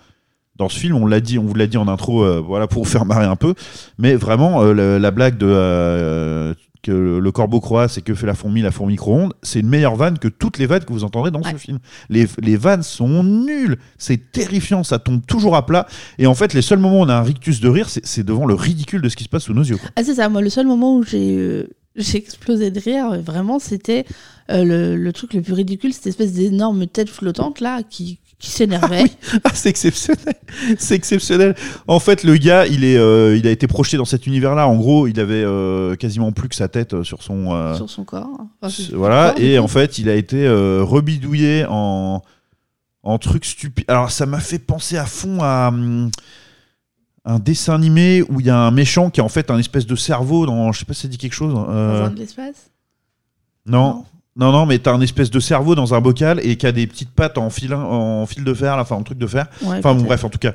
Dans 0.56 0.68
ce 0.68 0.78
film, 0.78 0.96
on 0.96 1.06
l'a 1.06 1.20
dit, 1.20 1.38
on 1.38 1.44
vous 1.44 1.54
l'a 1.54 1.68
dit 1.68 1.76
en 1.76 1.86
intro, 1.86 2.24
euh, 2.24 2.42
voilà 2.44 2.66
pour 2.66 2.82
vous 2.82 2.90
faire 2.90 3.04
marrer 3.04 3.26
un 3.26 3.36
peu, 3.36 3.54
mais 3.96 4.16
vraiment 4.16 4.62
euh, 4.64 4.98
la 4.98 5.10
blague 5.12 5.38
de 5.38 5.46
euh, 5.48 6.52
que 6.82 6.90
le, 6.90 7.20
le 7.20 7.30
corbeau 7.30 7.60
croit, 7.60 7.86
c'est 7.86 8.02
que 8.02 8.12
fait 8.12 8.26
la 8.26 8.34
fourmi, 8.34 8.60
la 8.60 8.72
fourmi 8.72 8.94
micro-ondes, 8.94 9.34
c'est 9.42 9.60
une 9.60 9.68
meilleure 9.68 9.94
vanne 9.94 10.18
que 10.18 10.26
toutes 10.26 10.58
les 10.58 10.66
vannes 10.66 10.84
que 10.84 10.92
vous 10.92 11.04
entendrez 11.04 11.30
dans 11.30 11.44
ce 11.44 11.54
film. 11.56 11.78
Les, 12.08 12.26
les 12.40 12.56
vannes 12.56 12.82
sont 12.82 13.22
nulles, 13.22 13.78
c'est 13.98 14.32
terrifiant, 14.32 14.82
ça 14.82 14.98
tombe 14.98 15.24
toujours 15.24 15.54
à 15.54 15.64
plat, 15.64 15.86
et 16.18 16.26
en 16.26 16.34
fait, 16.34 16.54
les 16.54 16.62
seuls 16.62 16.80
moments 16.80 16.98
où 16.98 17.04
on 17.04 17.08
a 17.08 17.14
un 17.14 17.22
rictus 17.22 17.60
de 17.60 17.68
rire, 17.68 17.88
c'est 17.88 18.24
devant 18.24 18.44
le 18.44 18.54
ridicule 18.54 19.00
de 19.00 19.08
ce 19.08 19.14
qui 19.14 19.24
se 19.24 19.28
passe 19.28 19.44
sous 19.44 19.54
nos 19.54 19.62
yeux. 19.62 19.76
quoi. 19.76 19.90
Ah, 19.94 20.02
c'est 20.02 20.14
ça, 20.14 20.28
moi, 20.28 20.40
le 20.42 20.50
seul 20.50 20.66
moment 20.66 20.96
où 20.96 21.04
j'ai 21.04 21.68
j'ai 21.98 22.18
explosé 22.18 22.70
de 22.70 22.80
rire, 22.80 23.20
vraiment, 23.22 23.58
c'était 23.58 24.04
euh, 24.50 24.64
le, 24.64 24.96
le 24.96 25.12
truc 25.12 25.34
le 25.34 25.42
plus 25.42 25.52
ridicule, 25.52 25.92
cette 25.92 26.06
espèce 26.06 26.32
d'énorme 26.32 26.86
tête 26.86 27.10
flottante 27.10 27.60
là 27.60 27.82
qui, 27.82 28.18
qui 28.38 28.50
s'énervait. 28.50 29.04
Ah, 29.44 29.50
c'est 29.54 29.68
exceptionnel. 29.68 30.34
C'est 30.78 30.94
exceptionnel. 30.94 31.54
En 31.86 31.98
fait, 32.00 32.24
le 32.24 32.36
gars, 32.36 32.66
il, 32.66 32.84
est, 32.84 32.96
euh, 32.96 33.36
il 33.36 33.46
a 33.46 33.50
été 33.50 33.66
projeté 33.66 33.96
dans 33.96 34.04
cet 34.04 34.26
univers-là. 34.26 34.66
En 34.68 34.76
gros, 34.76 35.06
il 35.06 35.18
avait 35.20 35.42
euh, 35.44 35.94
quasiment 35.96 36.32
plus 36.32 36.48
que 36.48 36.54
sa 36.54 36.68
tête 36.68 37.02
sur 37.02 37.22
son. 37.22 37.74
sur 37.76 37.90
son 37.90 38.04
corps. 38.04 38.28
Enfin, 38.62 38.68
s- 38.72 38.86
sur- 38.88 38.96
voilà. 38.98 39.32
corps, 39.34 39.40
Et 39.42 39.58
en 39.58 39.68
fait, 39.68 39.98
il 39.98 40.08
a 40.08 40.14
été 40.14 40.48
rebidouillé 40.48 41.66
en, 41.68 42.22
en 43.02 43.18
trucs 43.18 43.44
stupides. 43.44 43.84
Alors, 43.88 44.10
ça 44.10 44.24
m'a 44.26 44.40
fait 44.40 44.58
penser 44.58 44.96
à 44.96 45.04
fond 45.06 45.38
à. 45.42 45.68
hum, 45.68 46.10
un 47.24 47.38
dessin 47.38 47.74
animé 47.74 48.22
où 48.28 48.40
il 48.40 48.46
y 48.46 48.50
a 48.50 48.56
un 48.58 48.70
méchant 48.70 49.10
qui 49.10 49.20
a 49.20 49.24
en 49.24 49.28
fait 49.28 49.50
un 49.50 49.58
espèce 49.58 49.86
de 49.86 49.96
cerveau 49.96 50.46
dans. 50.46 50.72
Je 50.72 50.78
sais 50.80 50.84
pas 50.84 50.94
si 50.94 51.02
ça 51.02 51.08
dit 51.08 51.18
quelque 51.18 51.32
chose. 51.34 51.52
euh, 51.68 52.00
Dans 52.00 52.06
un 52.06 52.10
de 52.10 52.18
l'espace? 52.18 52.70
non. 53.66 54.04
Non, 54.36 54.52
non, 54.52 54.66
mais 54.66 54.78
t'as 54.78 54.92
un 54.92 55.00
espèce 55.00 55.32
de 55.32 55.40
cerveau 55.40 55.74
dans 55.74 55.94
un 55.94 56.00
bocal 56.00 56.38
et 56.44 56.54
qui 56.54 56.64
a 56.64 56.70
des 56.70 56.86
petites 56.86 57.10
pattes 57.10 57.38
en 57.38 57.50
fil, 57.50 57.74
en 57.74 58.24
fil 58.24 58.44
de 58.44 58.54
fer, 58.54 58.76
là, 58.76 58.82
enfin 58.82 58.94
en 58.94 59.02
truc 59.02 59.18
de 59.18 59.26
fer. 59.26 59.48
Ouais, 59.62 59.78
Enfin 59.78 59.96
bon, 59.96 60.04
bref, 60.04 60.22
en 60.22 60.28
tout 60.28 60.38
cas. 60.38 60.52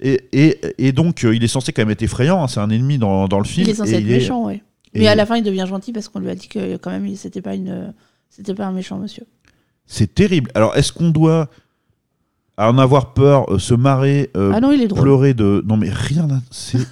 Et, 0.00 0.20
et, 0.32 0.60
et 0.86 0.92
donc, 0.92 1.24
euh, 1.24 1.34
il 1.34 1.42
est 1.42 1.48
censé 1.48 1.72
quand 1.72 1.82
même 1.82 1.90
être 1.90 2.02
effrayant, 2.02 2.44
hein, 2.44 2.46
c'est 2.46 2.60
un 2.60 2.70
ennemi 2.70 2.96
dans, 2.96 3.26
dans 3.26 3.38
le 3.38 3.44
film. 3.44 3.66
Il 3.66 3.70
est 3.70 3.74
censé 3.74 3.94
et 3.94 3.96
être 3.96 4.04
est- 4.04 4.08
méchant, 4.08 4.50
et 4.50 4.62
Mais 4.94 5.08
à 5.08 5.16
la 5.16 5.26
fin, 5.26 5.34
il 5.36 5.42
devient 5.42 5.66
gentil 5.68 5.92
parce 5.92 6.06
qu'on 6.08 6.20
lui 6.20 6.30
a 6.30 6.36
dit 6.36 6.46
que 6.46 6.76
quand 6.76 6.92
même, 6.92 7.06
il- 7.06 7.16
c'était 7.16 7.42
pas 7.42 7.56
une, 7.56 7.92
c'était 8.30 8.54
pas 8.54 8.66
un 8.66 8.72
méchant 8.72 8.98
monsieur. 8.98 9.24
C'est 9.84 10.14
terrible. 10.14 10.52
Alors, 10.54 10.76
est-ce 10.76 10.92
qu'on 10.92 11.10
doit 11.10 11.48
en 12.56 12.78
avoir 12.78 13.12
peur, 13.14 13.52
euh, 13.52 13.58
se 13.58 13.74
marrer, 13.74 14.30
euh, 14.36 14.52
ah 14.54 14.60
non, 14.60 14.70
il 14.72 14.80
est 14.82 14.86
drôle. 14.88 15.02
pleurer 15.02 15.34
de. 15.34 15.62
Non, 15.66 15.76
mais 15.76 15.90
rien. 15.90 16.26
n'a- 16.26 16.42
C'est 16.50 16.86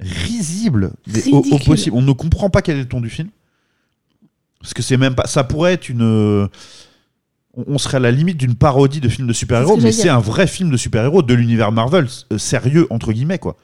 risible. 0.00 0.92
Mais 1.06 1.26
au, 1.32 1.36
au 1.38 1.40
Ridicule. 1.42 1.66
possible. 1.66 1.96
On 1.96 2.02
ne 2.02 2.12
comprend 2.12 2.50
pas 2.50 2.62
quel 2.62 2.76
est 2.76 2.80
le 2.80 2.88
ton 2.88 3.00
du 3.00 3.08
film. 3.10 3.28
Parce 4.60 4.74
que 4.74 4.82
c'est 4.82 4.96
même 4.96 5.14
pas. 5.14 5.26
Ça 5.26 5.44
pourrait 5.44 5.72
être 5.74 5.88
une. 5.88 6.02
euh, 6.02 6.48
On 7.56 7.64
on 7.68 7.78
serait 7.78 7.96
à 7.96 8.00
la 8.00 8.10
limite 8.10 8.36
d'une 8.36 8.54
parodie 8.54 9.00
de 9.00 9.08
film 9.08 9.26
de 9.26 9.32
C'est 9.32 9.40
super-héros, 9.40 9.72
ce 9.72 9.76
que 9.78 9.82
mais 9.84 9.90
j'allais 9.92 9.92
c'est 9.96 10.02
dire. 10.08 10.14
un 10.16 10.20
vrai 10.20 10.46
film 10.46 10.70
de 10.70 10.76
super-héros 10.76 11.22
de 11.22 11.32
l'univers 11.34 11.72
Marvel, 11.72 12.06
euh, 12.32 12.38
sérieux, 12.38 12.86
entre 12.90 13.12
guillemets, 13.12 13.38
quoi. 13.38 13.56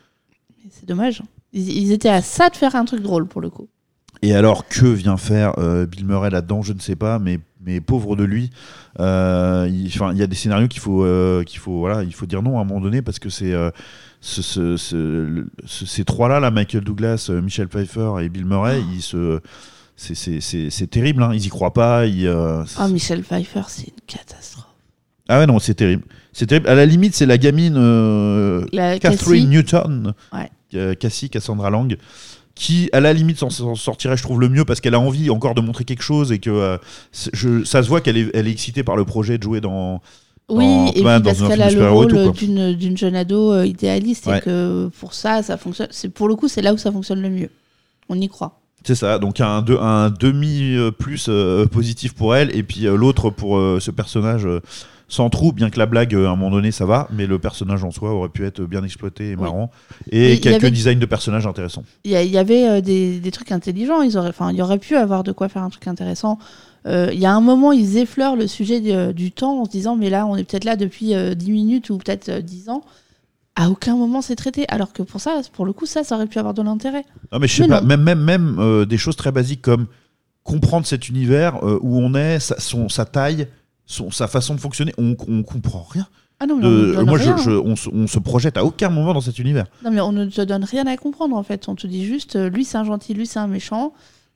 C'est 0.70 0.86
dommage. 0.86 1.22
Ils, 1.52 1.68
ils 1.68 1.92
étaient 1.92 2.08
à 2.08 2.22
ça 2.22 2.48
de 2.48 2.56
faire 2.56 2.74
un 2.76 2.86
truc 2.86 3.02
drôle 3.02 3.26
pour 3.26 3.40
le 3.42 3.50
coup. 3.50 3.68
Et 4.22 4.34
alors, 4.34 4.66
que 4.68 4.86
vient 4.86 5.16
faire 5.18 5.58
euh, 5.58 5.84
Bill 5.84 6.06
Murray 6.06 6.30
là-dedans 6.30 6.62
Je 6.62 6.72
ne 6.72 6.78
sais 6.80 6.96
pas, 6.96 7.18
mais, 7.18 7.38
mais 7.64 7.80
pauvre 7.80 8.16
de 8.16 8.24
lui. 8.24 8.50
Euh, 9.00 9.68
il, 9.70 9.86
y 10.18 10.22
a 10.22 10.26
des 10.26 10.36
scénarios 10.36 10.68
qu'il 10.68 10.80
faut, 10.80 11.04
euh, 11.04 11.42
qu'il 11.44 11.58
faut, 11.58 11.78
voilà, 11.78 12.02
il 12.02 12.12
faut 12.14 12.26
dire 12.26 12.42
non 12.42 12.58
à 12.58 12.62
un 12.62 12.64
moment 12.64 12.80
donné 12.80 13.02
parce 13.02 13.18
que 13.18 13.28
c'est 13.30 13.52
euh, 13.52 13.70
ce- 14.20 14.42
ce- 14.42 14.76
ce- 14.76 14.96
le- 14.96 15.46
ce- 15.64 15.86
ces 15.86 16.04
trois-là, 16.04 16.40
là, 16.40 16.50
Michael 16.50 16.84
Douglas, 16.84 17.30
Michel 17.42 17.68
Pfeiffer 17.68 18.12
et 18.22 18.28
Bill 18.28 18.44
Murray, 18.44 18.80
ils 18.94 19.02
se, 19.02 19.40
c'est, 19.96 20.14
c'est, 20.14 20.40
c'est, 20.40 20.70
c'est 20.70 20.86
terrible. 20.88 21.22
Hein, 21.22 21.30
ils 21.34 21.44
y 21.46 21.48
croient 21.48 21.72
pas. 21.72 22.06
Ils, 22.06 22.28
Ah, 22.76 22.88
Michel 22.88 23.22
Pfeiffer, 23.22 23.62
c'est 23.68 23.86
une 23.88 24.02
catastrophe. 24.06 24.66
ah 25.28 25.38
ouais, 25.38 25.46
non, 25.46 25.58
c'est 25.58 25.74
terrible. 25.74 26.04
C'est 26.32 26.46
terrible. 26.46 26.68
À 26.68 26.74
la 26.74 26.86
limite, 26.86 27.14
c'est 27.14 27.26
la 27.26 27.38
gamine 27.38 27.74
La 28.72 28.98
Catherine 28.98 29.34
Cassie. 29.34 29.46
Newton, 29.46 30.14
Ouais. 30.32 30.96
Cassie 30.96 31.28
Cassandra 31.28 31.68
Lang, 31.68 31.96
qui, 32.54 32.88
à 32.92 33.00
la 33.00 33.12
limite, 33.12 33.38
s'en- 33.38 33.74
sortirait, 33.74 34.16
je 34.16 34.22
trouve, 34.22 34.40
le 34.40 34.48
mieux 34.48 34.64
parce 34.64 34.80
qu'elle 34.80 34.94
a 34.94 35.00
envie 35.00 35.30
encore 35.30 35.54
de 35.54 35.60
montrer 35.60 35.84
quelque 35.84 36.02
chose 36.02 36.32
et 36.32 36.38
que 36.38 36.50
euh, 36.50 36.76
je, 37.32 37.64
ça 37.64 37.82
se 37.82 37.88
voit 37.88 38.00
qu'elle 38.00 38.16
est, 38.16 38.30
elle 38.34 38.46
est 38.46 38.50
excitée 38.52 38.82
par 38.82 38.96
le 38.96 39.04
projet 39.04 39.38
de 39.38 39.42
jouer 39.42 39.60
dans. 39.60 40.00
Oui, 40.48 40.64
dans- 40.64 40.86
et 40.88 40.92
puis 40.92 41.00
ouais, 41.02 41.20
dans 41.20 41.22
parce 41.24 41.38
qu'elle 41.42 41.62
a 41.62 41.70
le 41.70 41.90
rôle 41.90 42.32
d'une 42.32 42.74
d'une 42.74 42.96
jeune 42.96 43.14
ado 43.16 43.52
euh, 43.52 43.66
idéaliste 43.66 44.26
Ouais. 44.26 44.38
et 44.38 44.40
que 44.42 44.88
pour 45.00 45.14
ça, 45.14 45.42
ça 45.42 45.56
fonctionne. 45.56 45.88
C'est 45.90 46.08
pour 46.10 46.28
le 46.28 46.34
coup, 46.34 46.48
c'est 46.48 46.62
là 46.62 46.74
où 46.74 46.78
ça 46.78 46.92
fonctionne 46.92 47.22
le 47.22 47.30
mieux. 47.30 47.50
On 48.08 48.20
y 48.20 48.28
croit. 48.28 48.58
C'est 48.84 48.96
ça, 48.96 49.18
donc 49.20 49.40
un, 49.40 49.62
deux- 49.62 49.78
un 49.78 50.10
demi 50.10 50.74
euh, 50.74 50.90
plus 50.90 51.26
euh, 51.28 51.66
positif 51.66 52.14
pour 52.14 52.34
elle 52.34 52.54
et 52.56 52.64
puis 52.64 52.86
euh, 52.86 52.96
l'autre 52.96 53.30
pour 53.30 53.56
euh, 53.56 53.78
ce 53.80 53.92
personnage 53.92 54.44
sans 55.12 55.28
trou, 55.28 55.52
bien 55.52 55.68
que 55.68 55.78
la 55.78 55.84
blague 55.84 56.14
euh, 56.14 56.26
à 56.26 56.30
un 56.30 56.36
moment 56.36 56.50
donné 56.50 56.72
ça 56.72 56.86
va, 56.86 57.06
mais 57.12 57.26
le 57.26 57.38
personnage 57.38 57.84
en 57.84 57.90
soi 57.90 58.12
aurait 58.14 58.30
pu 58.30 58.46
être 58.46 58.62
bien 58.62 58.82
exploité 58.82 59.32
et 59.32 59.34
Oui. 59.36 59.42
marrant. 59.42 59.70
Et 60.10 60.40
quelques 60.40 60.64
avait- 60.64 60.70
designs 60.70 60.98
de 60.98 61.04
personnages 61.04 61.46
intéressants. 61.46 61.84
Il 62.04 62.12
y, 62.12 62.38
avait 62.38 62.66
euh, 62.66 62.80
des, 62.80 63.20
des 63.20 63.30
trucs 63.30 63.52
intelligents. 63.52 64.00
Ils 64.00 64.16
auraient, 64.16 64.30
enfin, 64.30 64.50
il 64.52 64.56
y 64.56 64.62
aurait 64.62 64.78
pu 64.78 64.96
avoir 64.96 65.22
de 65.22 65.30
quoi 65.32 65.50
faire 65.50 65.62
un 65.64 65.68
truc 65.68 65.86
intéressant. 65.86 66.38
Euh, 66.86 67.10
Il 67.12 67.20
y 67.20 67.26
a 67.26 67.32
un 67.34 67.42
moment, 67.42 67.72
ils 67.72 67.98
effleurent 67.98 68.36
le 68.36 68.46
sujet 68.46 68.80
du, 68.80 69.12
du 69.12 69.32
temps 69.32 69.60
en 69.60 69.66
se 69.66 69.70
disant, 69.70 69.96
mais 69.96 70.08
là, 70.08 70.24
on 70.26 70.34
est 70.34 70.44
peut-être 70.44 70.64
là 70.64 70.76
depuis 70.76 71.14
euh, 71.14 71.34
10 71.34 71.52
minutes 71.52 71.90
ou 71.90 71.98
peut-être 71.98 72.30
euh, 72.30 72.40
10 72.40 72.70
ans. 72.70 72.82
À 73.54 73.68
aucun 73.68 73.94
moment 73.96 74.22
c'est 74.22 74.34
traité. 74.34 74.64
Alors 74.68 74.94
que 74.94 75.02
pour 75.02 75.20
ça, 75.20 75.42
pour 75.52 75.66
le 75.66 75.74
coup, 75.74 75.84
ça, 75.84 76.04
ça 76.04 76.14
aurait 76.14 76.26
pu 76.26 76.38
avoir 76.38 76.54
de 76.54 76.62
l'intérêt. 76.62 77.04
Non, 77.32 77.38
mais 77.38 77.48
je 77.48 77.56
sais 77.56 77.62
Mais 77.64 77.68
pas, 77.68 77.80
non. 77.82 77.86
même, 77.86 78.00
même, 78.02 78.20
même 78.22 78.86
des 78.86 78.96
choses 78.96 79.16
très 79.16 79.30
basiques 79.30 79.60
comme 79.60 79.88
comprendre 80.42 80.86
cet 80.86 81.10
univers 81.10 81.62
où 81.62 81.98
on 81.98 82.14
est, 82.14 82.38
sa, 82.40 82.58
son, 82.58 82.88
sa 82.88 83.04
taille, 83.04 83.46
son, 83.86 84.10
sa 84.10 84.28
façon 84.28 84.54
de 84.54 84.60
fonctionner, 84.60 84.92
on, 84.98 85.16
on 85.28 85.42
comprend 85.42 85.86
rien. 85.90 86.06
Ah 86.40 86.46
non, 86.46 86.56
mais 86.56 86.62
De- 86.62 86.68
on 86.68 86.72
ne 86.72 86.92
donne 86.94 87.06
moi, 87.06 87.18
je, 87.18 87.50
on, 87.50 87.76
se, 87.76 87.88
on 87.92 88.06
se 88.06 88.18
projette 88.18 88.56
à 88.56 88.64
aucun 88.64 88.88
moment 88.90 89.14
dans 89.14 89.20
cet 89.20 89.38
univers. 89.38 89.66
Non, 89.84 89.90
mais 89.92 90.00
on 90.00 90.12
ne 90.12 90.26
te 90.26 90.40
donne 90.40 90.64
rien 90.64 90.86
à 90.86 90.96
comprendre 90.96 91.36
en 91.36 91.42
fait. 91.42 91.68
On 91.68 91.74
te 91.76 91.86
dit 91.86 92.04
juste, 92.04 92.36
euh, 92.36 92.48
lui 92.48 92.64
c'est 92.64 92.78
un 92.78 92.84
gentil, 92.84 93.14
lui 93.14 93.26
c'est 93.26 93.38
un 93.38 93.46
méchant. 93.46 93.92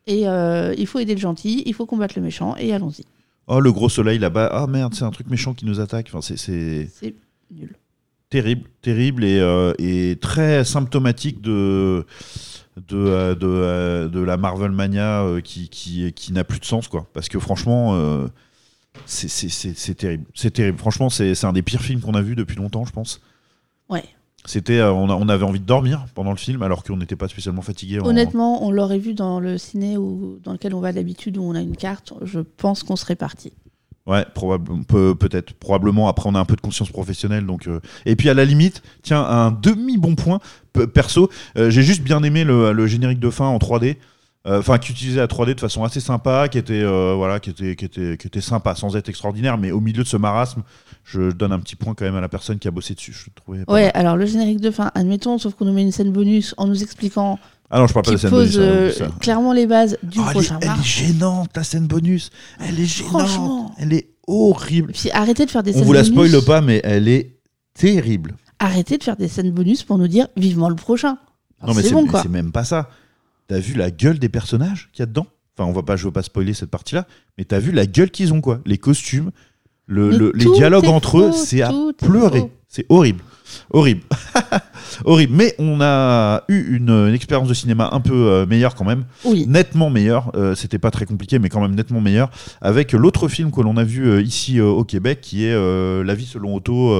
Et 0.06 0.28
euh, 0.28 0.72
il 0.78 0.86
faut 0.86 1.00
aider 1.00 1.14
le 1.14 1.20
gentil, 1.20 1.64
il 1.66 1.74
faut 1.74 1.84
combattre 1.84 2.14
le 2.16 2.22
méchant, 2.22 2.54
et 2.58 2.72
allons-y. 2.72 3.04
Oh, 3.48 3.58
le 3.58 3.72
gros 3.72 3.88
soleil 3.88 4.18
là-bas, 4.20 4.48
ah 4.52 4.66
merde, 4.68 4.94
c'est 4.94 5.02
un 5.04 5.10
truc 5.10 5.28
méchant 5.28 5.52
qui 5.54 5.66
nous 5.66 5.80
attaque. 5.80 6.06
Enfin, 6.12 6.20
c'est- 6.20 6.36
c'est. 6.36 7.14
Nul. 7.52 7.74
terrible, 8.30 8.68
terrible 8.82 9.24
et, 9.24 9.38
euh, 9.40 9.72
et 9.78 10.16
très 10.20 10.64
symptomatique 10.64 11.40
de 11.40 12.04
de, 12.88 12.96
euh, 12.96 13.34
de, 13.34 13.46
euh, 13.46 14.08
de 14.08 14.20
la 14.20 14.36
Marvel 14.36 14.70
Mania 14.70 15.22
euh, 15.22 15.40
qui, 15.40 15.68
qui, 15.70 16.12
qui 16.12 16.32
n'a 16.32 16.44
plus 16.44 16.58
de 16.60 16.64
sens 16.64 16.88
quoi. 16.88 17.06
Parce 17.14 17.28
que 17.28 17.38
franchement, 17.38 17.94
euh, 17.94 18.26
c'est- 19.04 19.94
terrible, 19.94 20.24
c'est 20.34 20.50
terrible. 20.52 20.78
Franchement, 20.78 21.10
c'est 21.10 21.44
un 21.44 21.52
des 21.52 21.62
pires 21.62 21.82
films 21.82 22.00
qu'on 22.00 22.14
a 22.14 22.22
vu 22.22 22.34
depuis 22.34 22.56
longtemps, 22.56 22.84
je 22.84 22.92
pense. 22.92 23.20
Ouais. 23.88 24.04
C'était, 24.44 24.78
euh, 24.78 24.92
on, 24.92 25.28
avait 25.28 25.44
envie 25.44 25.58
de 25.60 25.64
dormir 25.64 26.06
pendant 26.14 26.30
le 26.30 26.36
film 26.36 26.62
alors 26.62 26.84
qu'on 26.84 26.96
n'était 26.96 27.16
pas 27.16 27.26
spécialement 27.28 27.62
fatigué. 27.62 27.98
en- 28.00 28.06
Honnêtement, 28.06 28.64
on 28.64 28.70
l'aurait 28.70 28.98
vu 28.98 29.12
dans 29.14 29.40
le 29.40 29.58
ciné 29.58 29.96
où, 29.96 30.38
dans 30.44 30.52
lequel 30.52 30.72
on 30.74 30.80
va 30.80 30.92
d'habitude, 30.92 31.36
où 31.36 31.42
on 31.42 31.54
a 31.56 31.60
une 31.60 31.76
carte. 31.76 32.12
Je 32.22 32.40
pense 32.40 32.82
qu'on 32.84 32.94
serait 32.96 33.16
parti. 33.16 33.52
Ouais, 34.06 34.24
peut, 34.86 35.16
peut-être, 35.16 35.52
probablement. 35.54 36.06
Après, 36.06 36.28
on 36.28 36.36
a 36.36 36.38
un 36.38 36.44
peu 36.44 36.54
de 36.54 36.60
conscience 36.60 36.90
professionnelle, 36.90 37.44
donc. 37.44 37.66
euh, 37.66 37.80
Et 38.04 38.14
puis 38.14 38.28
à 38.30 38.34
la 38.34 38.44
limite, 38.44 38.82
tiens, 39.02 39.20
un 39.24 39.50
demi 39.50 39.98
bon 39.98 40.14
point 40.14 40.38
pe- 40.72 40.86
perso. 40.86 41.28
euh, 41.58 41.70
J'ai 41.70 41.82
juste 41.82 42.02
bien 42.02 42.22
aimé 42.22 42.44
le, 42.44 42.72
le 42.72 42.86
générique 42.86 43.18
de 43.18 43.30
fin 43.30 43.46
en 43.46 43.58
3D. 43.58 43.96
Euh, 44.46 44.58
Enfin, 44.60 44.78
qui 44.78 44.92
utilisait 44.92 45.18
la 45.20 45.26
3D 45.26 45.54
de 45.54 45.60
façon 45.60 45.84
assez 45.84 46.00
sympa, 46.00 46.48
qui 46.48 46.58
était, 46.58 46.82
euh, 46.82 47.14
voilà, 47.16 47.40
qui 47.40 47.50
était, 47.50 47.74
qui 47.76 47.84
était, 47.84 48.16
qui 48.16 48.26
était 48.26 48.40
sympa, 48.40 48.74
sans 48.74 48.96
être 48.96 49.08
extraordinaire, 49.08 49.58
mais 49.58 49.72
au 49.72 49.80
milieu 49.80 50.02
de 50.02 50.08
ce 50.08 50.16
marasme, 50.16 50.62
je 51.04 51.30
donne 51.32 51.52
un 51.52 51.58
petit 51.60 51.76
point 51.76 51.94
quand 51.94 52.04
même 52.04 52.16
à 52.16 52.20
la 52.20 52.28
personne 52.28 52.58
qui 52.58 52.68
a 52.68 52.70
bossé 52.70 52.94
dessus. 52.94 53.12
Je 53.12 53.30
trouvais. 53.34 53.64
Ouais, 53.68 53.90
alors 53.94 54.16
le 54.16 54.26
générique 54.26 54.60
de 54.60 54.70
fin, 54.70 54.90
admettons, 54.94 55.38
sauf 55.38 55.54
qu'on 55.54 55.64
nous 55.64 55.72
met 55.72 55.82
une 55.82 55.92
scène 55.92 56.12
bonus 56.12 56.54
en 56.56 56.66
nous 56.66 56.82
expliquant 56.82 57.38
Ah 57.70 57.78
non, 57.80 57.86
je 57.86 57.92
parle 57.94 58.06
pas 58.06 58.12
de 58.12 58.16
scène 58.16 58.30
pose 58.30 58.56
bonus. 58.56 58.58
hein, 58.58 58.60
euh, 58.72 58.92
ça. 58.92 59.08
clairement 59.20 59.52
les 59.52 59.66
bases 59.66 59.98
du 60.02 60.18
Oh, 60.18 60.22
elle, 60.24 60.28
est, 60.28 60.32
prochain 60.32 60.58
elle 60.60 60.64
est 60.64 60.68
Marvel. 60.68 60.84
gênante, 60.84 61.50
la 61.56 61.64
scène 61.64 61.86
bonus. 61.86 62.30
Elle 62.60 62.78
est 62.80 62.84
gênante. 62.86 63.10
Franchement. 63.10 63.74
Elle 63.78 63.92
est 63.92 64.08
horrible. 64.26 64.92
Puis 64.92 65.10
arrêtez 65.12 65.46
de 65.46 65.50
faire 65.50 65.62
des 65.62 65.70
On 65.72 65.74
scènes 65.78 65.84
vous 65.84 65.92
la 65.92 66.02
bonus. 66.02 66.30
spoile 66.30 66.44
pas, 66.44 66.60
mais 66.60 66.80
elle 66.84 67.08
est 67.08 67.36
terrible. 67.74 68.34
Arrêtez 68.58 68.96
de 68.98 69.02
faire 69.02 69.16
des 69.16 69.28
scènes 69.28 69.50
bonus 69.52 69.82
pour 69.84 69.98
nous 69.98 70.08
dire 70.08 70.28
vivement 70.36 70.68
le 70.68 70.76
prochain. 70.76 71.18
Non, 71.66 71.74
mais 71.74 71.82
c'est 71.82 71.88
c'est 71.88 71.94
bon 71.94 72.06
quoi. 72.06 72.22
c'est 72.22 72.28
même 72.28 72.52
pas 72.52 72.64
ça. 72.64 72.88
T'as 73.48 73.58
vu 73.58 73.74
la 73.74 73.90
gueule 73.90 74.18
des 74.18 74.28
personnages 74.28 74.88
qu'il 74.92 75.00
y 75.00 75.04
a 75.04 75.06
dedans? 75.06 75.26
Enfin, 75.58 75.68
on 75.68 75.72
va 75.72 75.82
pas, 75.82 75.96
je 75.96 76.04
veux 76.04 76.10
pas 76.12 76.22
spoiler 76.22 76.52
cette 76.52 76.70
partie-là, 76.70 77.06
mais 77.38 77.44
t'as 77.44 77.58
vu 77.60 77.72
la 77.72 77.86
gueule 77.86 78.10
qu'ils 78.10 78.32
ont, 78.32 78.40
quoi. 78.40 78.60
Les 78.66 78.76
costumes, 78.78 79.30
Le- 79.88 80.10
Mais 80.10 80.16
le- 80.18 80.32
les 80.34 80.44
dialogues 80.46 80.88
entre 80.88 81.18
eux, 81.20 81.32
c'est 81.32 81.62
à 81.62 81.72
pleurer. 81.98 82.50
C'est 82.68 82.84
horrible. 82.88 83.20
Horrible. 83.70 84.00
horrible. 85.04 85.32
Mais 85.34 85.54
on 85.60 85.80
a 85.80 86.42
eu 86.48 86.76
une, 86.76 86.90
une 86.90 87.14
expérience 87.14 87.46
de 87.48 87.54
cinéma 87.54 87.88
un 87.92 88.00
peu 88.00 88.12
euh, 88.12 88.46
meilleure 88.46 88.74
quand 88.74 88.84
même. 88.84 89.04
Oui. 89.24 89.46
Nettement 89.46 89.88
meilleure. 89.88 90.32
Euh, 90.34 90.56
C'était 90.56 90.80
pas 90.80 90.90
très 90.90 91.06
compliqué, 91.06 91.38
mais 91.38 91.48
quand 91.48 91.60
même 91.60 91.76
nettement 91.76 92.00
meilleure. 92.00 92.30
Avec 92.60 92.90
l'autre 92.92 93.28
film 93.28 93.52
que 93.52 93.60
l'on 93.60 93.76
a 93.76 93.84
vu 93.84 94.06
euh, 94.08 94.20
ici 94.20 94.58
euh, 94.58 94.64
au 94.66 94.82
Québec, 94.82 95.20
qui 95.22 95.44
est 95.46 95.52
euh, 95.54 96.02
La 96.02 96.14
vie 96.16 96.26
selon 96.26 96.56
Otto, 96.56 96.90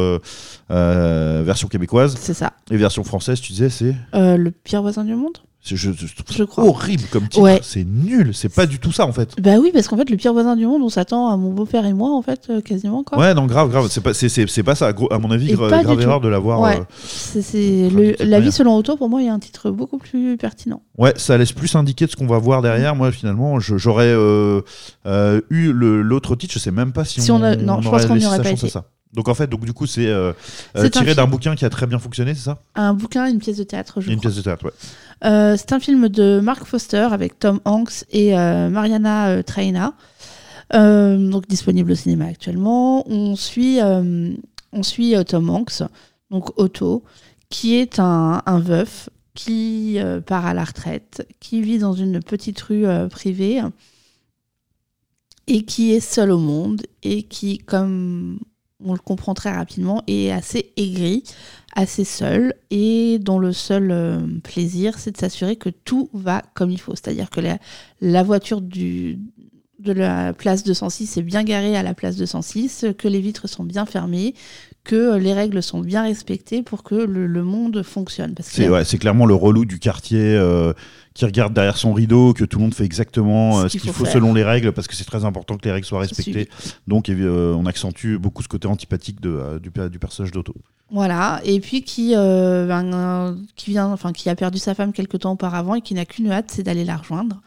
version 0.70 1.68
québécoise. 1.68 2.16
C'est 2.18 2.35
ça. 2.35 2.52
Et 2.70 2.76
version 2.76 3.04
française, 3.04 3.40
tu 3.40 3.52
disais, 3.52 3.68
c'est. 3.70 3.94
Le 4.14 4.50
pire 4.50 4.82
voisin 4.82 5.04
du 5.04 5.14
monde? 5.14 5.38
Je, 5.74 5.76
je 5.92 6.14
trouve 6.14 6.26
Je 6.31 6.37
ça 6.38 6.46
crois. 6.46 6.64
horrible 6.64 7.02
comme 7.11 7.24
titre. 7.29 7.40
Ouais. 7.42 7.61
C'est 7.62 7.85
nul. 7.85 8.31
C'est 8.35 8.48
pas 8.55 8.66
du 8.66 8.79
tout 8.79 8.92
ça 8.92 9.07
en 9.07 9.12
fait. 9.12 9.35
Bah 9.40 9.57
oui, 9.61 9.70
parce 9.72 9.88
qu'en 9.88 9.96
fait, 9.96 10.09
le 10.11 10.16
pire 10.16 10.33
voisin 10.33 10.55
du 10.57 10.66
monde, 10.66 10.83
on 10.83 10.88
s'attend 10.88 11.29
à 11.31 11.37
mon 11.37 11.52
beau-père 11.52 11.85
et 11.87 11.92
moi, 11.92 12.11
en 12.16 12.22
fait, 12.22 12.40
euh, 12.50 12.61
quasiment, 12.61 13.02
quoi. 13.02 13.18
Ouais, 13.18 13.35
non, 13.35 13.46
grave, 13.46 13.70
grave. 13.70 13.88
C'est 13.90 14.00
pas, 14.00 14.14
c'est, 14.14 14.62
pas 14.62 14.74
ça. 14.74 14.92
À 15.11 15.18
mon 15.18 15.31
avis, 15.31 15.55
gra- 15.55 15.83
grave 15.83 16.00
erreur 16.00 16.20
tout. 16.20 16.24
de 16.26 16.29
l'avoir. 16.31 16.61
Ouais. 16.61 16.79
euh, 16.79 17.40
C'est, 17.42 17.90
la 18.24 18.40
vie 18.40 18.52
selon 18.52 18.76
Otto, 18.76 18.96
pour 18.96 19.09
moi, 19.09 19.20
il 19.22 19.26
y 19.26 19.29
a 19.29 19.35
un 19.35 19.38
titre 19.38 19.70
beaucoup 19.70 19.98
plus 19.98 20.37
pertinent. 20.37 20.83
Ouais, 20.98 21.12
ça 21.16 21.37
laisse 21.38 21.52
plus 21.52 21.74
indiquer 21.74 22.07
de 22.07 22.11
ce 22.11 22.16
qu'on 22.16 22.26
va 22.26 22.38
voir 22.38 22.62
derrière. 22.62 22.94
Moi, 22.94 23.11
finalement, 23.12 23.59
j'aurais 23.61 24.07
euh, 24.07 24.61
euh, 25.07 25.40
eu 25.50 25.72
l'autre 25.72 26.37
titre. 26.37 26.52
Je 26.55 26.59
sais 26.59 26.70
même 26.70 26.92
pas 26.92 27.05
si, 27.05 27.20
Si 27.20 27.31
on 27.31 27.42
a- 27.42 27.57
non, 27.57 27.81
je 27.81 27.88
pense 27.88 28.07
qu'on 28.07 28.20
aurait 28.24 28.42
pas 28.42 28.50
été. 28.50 28.68
ça. 28.68 28.85
Donc 29.12 29.29
en 29.29 29.35
fait, 29.35 29.46
donc 29.46 29.64
du 29.64 29.72
coup, 29.72 29.87
c'est 29.87 30.09
euh, 30.09 30.33
tiré 30.92 31.14
d'un 31.14 31.26
bouquin 31.26 31.55
qui 31.55 31.64
a 31.64 31.70
très 31.70 31.87
bien 31.87 31.98
fonctionné, 31.98 32.35
c'est 32.35 32.42
ça? 32.42 32.59
Un 32.74 32.92
bouquin, 32.92 33.26
une 33.31 33.38
pièce 33.38 33.57
de 33.57 33.62
théâtre, 33.62 34.00
je 34.02 34.11
Une 34.11 34.16
crois. 34.18 34.22
pièce 34.31 34.37
de 34.37 34.42
théâtre, 34.42 34.64
ouais. 34.66 34.72
Euh, 35.24 35.57
c'est 35.57 35.72
un 35.72 35.81
film 35.81 36.09
de 36.09 36.40
Mark 36.40 36.64
Foster 36.64 37.09
avec 37.11 37.38
Tom 37.38 37.61
Hanks 37.64 38.05
et 38.11 38.38
euh, 38.38 38.68
Mariana 38.68 39.29
euh, 39.29 39.42
Traina. 39.42 39.94
Donc 40.72 41.46
disponible 41.48 41.92
au 41.92 41.94
cinéma 41.94 42.26
actuellement. 42.26 43.09
On 43.09 43.37
suit, 43.37 43.79
on 43.81 44.83
suit 44.83 45.14
Tom 45.24 45.48
Hanks, 45.48 45.83
donc 46.31 46.59
Otto, 46.59 47.05
qui 47.50 47.76
est 47.76 48.00
un, 48.00 48.42
un 48.44 48.59
veuf 48.59 49.09
qui 49.35 49.98
part 50.26 50.44
à 50.44 50.55
la 50.55 50.64
retraite, 50.64 51.24
qui 51.38 51.62
vit 51.62 51.79
dans 51.79 51.92
une 51.92 52.20
petite 52.20 52.61
rue 52.62 52.85
privée 53.11 53.62
et 55.46 55.64
qui 55.64 55.92
est 55.92 56.00
seul 56.00 56.33
au 56.33 56.38
monde 56.38 56.83
et 57.05 57.22
qui, 57.22 57.59
comme 57.59 58.40
on 58.84 58.92
le 58.92 58.98
comprend 58.98 59.34
très 59.34 59.52
rapidement, 59.52 60.02
est 60.06 60.30
assez 60.30 60.72
aigri, 60.76 61.22
assez 61.74 62.04
seul 62.04 62.54
et 62.70 63.18
dont 63.20 63.38
le 63.38 63.52
seul 63.52 63.90
euh, 63.90 64.20
plaisir, 64.42 64.98
c'est 64.98 65.12
de 65.12 65.16
s'assurer 65.16 65.56
que 65.56 65.68
tout 65.70 66.10
va 66.12 66.42
comme 66.54 66.70
il 66.70 66.80
faut. 66.80 66.94
C'est-à-dire 66.94 67.30
que 67.30 67.40
la, 67.40 67.58
la 68.00 68.22
voiture 68.22 68.60
du, 68.60 69.18
de 69.78 69.92
la 69.92 70.32
place 70.32 70.64
206 70.64 71.16
est 71.18 71.22
bien 71.22 71.42
garée 71.44 71.76
à 71.76 71.82
la 71.82 71.92
place 71.94 72.16
206, 72.16 72.86
que 72.96 73.08
les 73.08 73.20
vitres 73.20 73.46
sont 73.48 73.64
bien 73.64 73.84
fermées, 73.86 74.34
que 74.84 75.16
les 75.16 75.32
règles 75.34 75.62
sont 75.62 75.80
bien 75.80 76.02
respectées 76.02 76.62
pour 76.62 76.82
que 76.82 76.94
le, 76.94 77.26
le 77.26 77.42
monde 77.42 77.82
fonctionne. 77.82 78.34
C'est 78.40 78.68
ouais, 78.68 78.84
clairement 78.84 79.26
le 79.26 79.34
relou 79.34 79.64
du 79.64 79.78
quartier 79.78 80.18
euh, 80.20 80.72
qui 81.12 81.24
regarde 81.24 81.52
derrière 81.52 81.76
son 81.76 81.92
rideau, 81.92 82.32
que 82.32 82.44
tout 82.44 82.58
le 82.58 82.64
monde 82.64 82.74
fait 82.74 82.84
exactement 82.84 83.58
euh, 83.60 83.68
ce 83.68 83.76
qu'il 83.78 83.90
faut, 83.90 84.04
selon 84.06 84.32
les 84.32 84.44
règles, 84.44 84.72
parce 84.72 84.86
que 84.86 84.94
c'est 84.94 85.04
très 85.04 85.24
important 85.24 85.56
que 85.56 85.64
les 85.64 85.72
règles 85.72 85.86
soient 85.86 86.00
respectées. 86.00 86.48
Suivi. 86.58 86.74
Donc 86.86 87.08
euh, 87.10 87.52
on 87.54 87.66
accentue 87.66 88.16
beaucoup 88.16 88.42
ce 88.42 88.48
côté 88.48 88.68
antipathique 88.68 89.20
de, 89.20 89.30
euh, 89.30 89.58
du, 89.58 89.70
per- 89.70 89.90
du 89.90 89.98
personnage 89.98 90.30
d'Otto. 90.32 90.54
Voilà, 90.90 91.40
et 91.44 91.58
puis 91.60 91.82
qui, 91.82 92.12
euh, 92.14 92.66
ben, 92.66 92.94
euh, 92.94 93.34
qui, 93.56 93.70
vient, 93.70 93.88
enfin, 93.88 94.12
qui 94.12 94.30
a 94.30 94.36
perdu 94.36 94.58
sa 94.58 94.74
femme 94.74 94.92
quelque 94.92 95.16
temps 95.16 95.32
auparavant 95.32 95.74
et 95.74 95.80
qui 95.80 95.94
n'a 95.94 96.04
qu'une 96.06 96.30
hâte, 96.30 96.50
c'est 96.52 96.62
d'aller 96.62 96.84
la 96.84 96.96
rejoindre. 96.96 97.42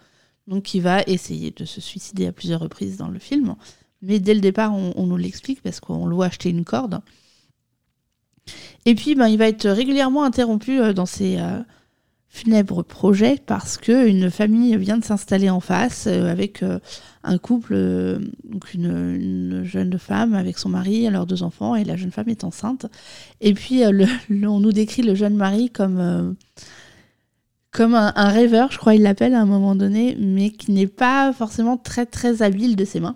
Donc 0.49 0.63
qui 0.63 0.79
va 0.79 1.03
essayer 1.03 1.51
de 1.51 1.63
se 1.63 1.79
suicider 1.79 2.25
à 2.25 2.31
plusieurs 2.31 2.59
reprises 2.59 2.97
dans 2.97 3.07
le 3.07 3.19
film. 3.19 3.55
Mais 4.01 4.19
dès 4.19 4.33
le 4.33 4.39
départ, 4.39 4.73
on, 4.73 5.05
nous 5.05 5.17
l'explique 5.17 5.61
parce 5.61 5.79
qu'on 5.79 6.07
le 6.07 6.15
voit 6.15 6.25
acheter 6.25 6.49
une 6.49 6.65
corde. 6.65 7.01
Et 8.85 8.95
puis, 8.95 9.13
ben, 9.13 9.27
il 9.27 9.37
va 9.37 9.47
être 9.47 9.69
régulièrement 9.69 10.23
interrompu 10.23 10.79
euh, 10.79 10.91
dans 10.91 11.05
ses 11.05 11.37
euh, 11.37 11.59
funèbres 12.29 12.83
projets 12.83 13.37
parce 13.45 13.77
qu'une 13.77 14.31
famille 14.31 14.75
vient 14.77 14.97
de 14.97 15.03
s'installer 15.03 15.51
en 15.51 15.59
face 15.59 16.07
euh, 16.07 16.31
avec 16.31 16.63
un 17.23 17.37
couple, 17.37 17.75
donc 18.43 18.73
une, 18.73 18.85
une 18.85 19.63
jeune 19.63 19.99
femme 19.99 20.33
avec 20.33 20.57
son 20.57 20.69
mari 20.69 21.05
et 21.05 21.11
leurs 21.11 21.27
deux 21.27 21.43
enfants, 21.43 21.75
et 21.75 21.83
la 21.83 21.95
jeune 21.95 22.11
femme 22.11 22.29
est 22.29 22.43
enceinte. 22.43 22.87
Et 23.41 23.53
puis, 23.53 23.83
on 23.85 24.59
nous 24.59 24.71
décrit 24.71 25.03
le 25.03 25.13
jeune 25.13 25.35
mari 25.35 25.69
comme, 25.69 26.35
comme 27.71 27.93
un, 27.95 28.11
un 28.15 28.29
rêveur, 28.29 28.71
je 28.71 28.77
crois 28.77 28.95
il 28.95 29.01
l'appelle 29.03 29.33
à 29.35 29.41
un 29.41 29.45
moment 29.45 29.75
donné, 29.75 30.17
mais 30.19 30.49
qui 30.51 30.71
n'est 30.71 30.87
pas 30.87 31.31
forcément 31.33 31.77
très 31.77 32.05
très 32.05 32.41
habile 32.41 32.75
de 32.75 32.85
ses 32.85 32.99
mains. 32.99 33.15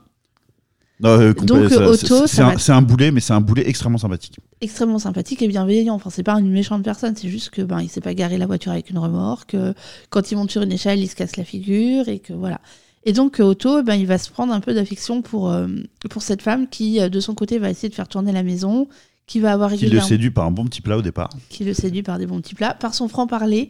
Euh, 1.04 1.34
Donc, 1.34 1.68
c'est- 1.70 2.40
un, 2.42 2.52
va- 2.52 2.58
c'est 2.58 2.72
un 2.72 2.82
boulet, 2.82 3.12
mais 3.12 3.20
c'est 3.20 3.34
un 3.34 3.42
boulet 3.42 3.68
extrêmement 3.68 3.98
sympathique. 3.98 4.38
extrêmement 4.62 5.00
sympathique 5.00 5.42
et 5.42 5.48
bienveillant. 5.50 5.96
Enfin, 5.96 6.10
c'est 6.10 6.24
pas 6.24 6.40
une 6.40 6.50
méchante 6.52 6.82
personne, 6.84 7.14
c'est 7.18 7.28
juste 7.28 7.50
que 7.50 7.62
ben 7.62 7.82
il 7.82 7.90
sait 7.90 8.00
pas 8.00 8.14
garer 8.14 8.38
la 8.38 8.46
voiture 8.46 8.72
avec 8.72 8.90
une 8.90 9.00
remorque. 9.00 9.52
que 9.52 9.74
quand 10.12 10.32
il 10.32 10.38
monte 10.38 10.52
sur 10.52 10.62
une 10.62 10.72
échelle, 10.72 11.00
il 11.00 11.08
se 11.10 11.16
casse 11.16 11.36
la 11.36 11.44
figure 11.44 12.08
et 12.08 12.20
que 12.20 12.32
voilà. 12.32 12.62
Et 13.06 13.12
donc 13.12 13.42
euh, 13.42 13.44
Otto, 13.44 13.84
ben 13.84 13.96
il 13.96 14.06
va 14.08 14.18
se 14.18 14.30
prendre 14.30 14.54
un 14.54 14.62
peu 14.62 14.74
d'affection 14.74 15.22
pour 15.22 15.50
euh, 15.52 15.68
pour 16.10 16.22
cette 16.22 16.42
femme 16.42 16.70
qui 16.70 17.02
euh, 17.02 17.10
de 17.10 17.20
son 17.20 17.34
côté 17.34 17.58
va 17.60 17.70
essayer 17.70 17.90
de 17.90 17.96
faire 17.96 18.08
tourner 18.08 18.32
la 18.32 18.44
maison, 18.44 18.88
qui 19.28 19.42
va 19.42 19.52
avoir 19.52 19.74
Qui 19.74 19.88
le 19.88 20.00
séduit 20.00 20.32
par 20.32 20.46
un 20.46 20.52
bon 20.52 20.64
petit 20.66 20.80
plat 20.82 20.98
au 20.98 21.02
départ. 21.02 21.32
qui 21.50 21.66
le 21.66 21.74
séduit 21.74 22.04
par 22.04 22.18
des 22.18 22.28
bons 22.28 22.40
petits 22.40 22.56
plats, 22.56 22.76
par 22.76 22.94
son 22.94 23.10
franc 23.10 23.28
parler, 23.28 23.70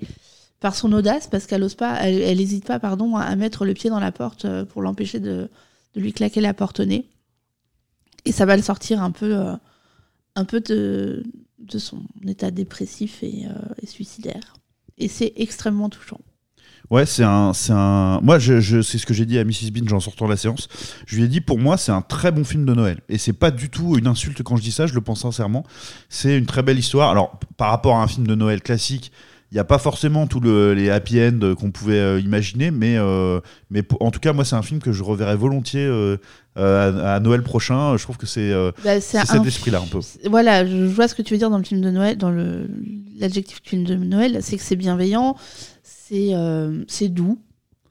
par 0.63 0.75
son 0.75 0.93
audace 0.93 1.27
parce 1.27 1.45
qu'elle 1.45 1.61
ose 1.61 1.75
pas, 1.75 1.95
elle, 2.07 2.39
hésite 2.39 2.65
pas 2.65 2.79
pardon 2.79 3.17
à, 3.17 3.35
mettre 3.35 3.65
le 3.65 3.73
pied 3.73 3.89
dans 3.89 3.99
la 3.99 4.13
porte 4.13 4.45
euh, 4.45 4.63
pour 4.63 4.81
l'empêcher 4.81 5.19
de, 5.19 5.49
lui 5.93 6.13
claquer 6.13 6.39
la 6.39 6.53
porte 6.53 6.79
au 6.79 6.85
nez. 6.85 7.05
Et 8.23 8.31
ça 8.31 8.45
va 8.45 8.55
le 8.55 8.63
sortir 8.63 9.03
un 9.03 9.11
peu, 9.11 9.35
euh, 9.37 9.55
un 10.37 10.45
peu 10.45 10.61
de, 10.61 11.21
son 11.77 11.99
état 12.25 12.49
dépressif 12.49 13.21
et, 13.23 13.43
euh, 13.45 13.73
et 13.81 13.87
suicidaire. 13.87 14.53
Et 14.97 15.09
c'est 15.09 15.33
extrêmement 15.35 15.89
touchant. 15.89 16.21
Ouais, 16.89 17.05
c'est 17.05 17.23
un, 17.23 17.53
c'est 17.53 17.73
un. 17.73 18.21
Moi, 18.21 18.39
je, 18.39 18.81
c'est 18.81 18.97
ce 18.97 19.05
que 19.05 19.13
j'ai 19.13 19.25
dit 19.25 19.39
à 19.39 19.43
Mrs 19.43 19.71
Bean 19.71 19.93
en 19.93 19.99
sortant 19.99 20.25
de 20.25 20.31
la 20.31 20.37
séance. 20.37 20.69
Je 21.05 21.17
lui 21.17 21.23
ai 21.23 21.27
dit, 21.27 21.41
pour 21.41 21.59
moi, 21.59 21.75
c'est 21.75 21.91
un 21.91 22.01
très 22.01 22.31
bon 22.31 22.45
film 22.45 22.65
de 22.65 22.73
Noël. 22.73 23.01
Et 23.09 23.17
c'est 23.17 23.33
pas 23.33 23.51
du 23.51 23.69
tout 23.69 23.97
une 23.97 24.07
insulte 24.07 24.43
quand 24.43 24.55
je 24.55 24.61
dis 24.61 24.71
ça. 24.71 24.87
Je 24.87 24.93
le 24.93 25.01
pense 25.01 25.21
sincèrement. 25.21 25.65
C'est 26.07 26.37
une 26.37 26.45
très 26.45 26.63
belle 26.63 26.79
histoire. 26.79 27.09
Alors, 27.09 27.37
par 27.57 27.69
rapport 27.69 27.97
à 27.97 28.03
un 28.03 28.07
film 28.07 28.27
de 28.27 28.35
Noël 28.35 28.61
classique, 28.61 29.11
il 29.53 29.57
n'y 29.57 29.59
a 29.59 29.63
pas 29.65 29.77
forcément 29.77 30.25
tous 30.25 30.39
le- 30.39 30.73
les 30.73 30.89
happy 30.89 31.21
end 31.21 31.53
qu'on 31.55 31.69
pouvait 31.69 31.99
euh, 31.99 32.19
imaginer, 32.19 32.71
mais, 32.71 32.95
euh, 32.97 33.39
mais 33.69 33.83
en 33.99 34.09
tout 34.09 34.19
cas, 34.19 34.33
moi, 34.33 34.43
c'est 34.45 34.55
un 34.55 34.63
film 34.63 34.79
que 34.79 34.91
je 34.91 35.03
reverrai 35.03 35.35
volontiers 35.35 35.85
euh, 35.85 36.17
à, 36.55 37.13
à 37.13 37.19
Noël 37.19 37.43
prochain. 37.43 37.95
Je 37.95 38.01
trouve 38.01 38.17
que 38.17 38.25
c'est 38.25 38.51
Bah, 38.83 38.99
cet 38.99 39.45
esprit-là 39.45 39.79
un 39.79 39.85
peu. 39.85 39.99
Voilà, 40.27 40.65
je 40.65 40.85
vois 40.85 41.07
ce 41.07 41.13
que 41.13 41.21
tu 41.21 41.35
veux 41.35 41.37
dire 41.37 41.51
dans 41.51 41.59
le 41.59 41.63
film 41.63 41.81
de 41.81 41.91
Noël, 41.91 42.17
dans 42.17 42.31
l'adjectif 43.19 43.61
film 43.63 43.83
de 43.83 43.93
Noël, 43.93 44.39
c'est 44.41 44.57
que 44.57 44.63
c'est 44.63 44.75
bienveillant, 44.75 45.35
c'est 45.83 47.09
doux. 47.09 47.39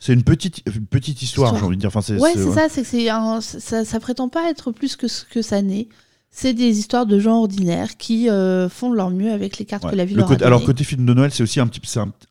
C'est 0.00 0.14
une 0.14 0.24
petite, 0.24 0.62
une 0.66 0.86
petite 0.86 1.22
histoire, 1.22 1.46
Histoire. 1.50 1.60
j'ai 1.60 1.66
envie 1.66 1.76
de 1.76 1.80
dire. 1.80 1.88
Enfin, 1.88 2.00
c'est, 2.02 2.18
Ouais, 2.18 2.32
c'est- 2.34 2.50
ça, 2.50 2.66
c'est 2.68 2.82
que 2.82 2.88
c'est 2.88 3.08
un- 3.08 3.40
ça, 3.40 3.84
ça 3.84 4.00
prétend 4.00 4.28
pas 4.28 4.50
être 4.50 4.72
plus 4.72 4.96
que 4.96 5.06
ce 5.06 5.24
que 5.24 5.42
ça 5.42 5.62
n'est. 5.62 5.86
C'est 6.34 6.54
des 6.54 6.78
histoires 6.78 7.04
de 7.06 7.18
gens 7.18 7.40
ordinaires 7.40 7.96
qui 7.98 8.30
euh, 8.30 8.68
font 8.70 8.90
de 8.90 8.96
leur 8.96 9.10
mieux 9.10 9.30
avec 9.32 9.58
les 9.58 9.66
cartes 9.66 9.84
Ouais. 9.84 9.90
que 9.90 9.96
la 9.96 10.04
vie 10.06 10.14
Le 10.14 10.20
leur 10.20 10.28
côté- 10.28 10.42
a 10.44 10.46
alors 10.46 10.64
côté 10.64 10.82
film 10.82 11.04
de 11.04 11.12
Noël, 11.12 11.30
c'est 11.30 11.42
aussi 11.42 11.60
un 11.60 11.66
petit, 11.66 11.80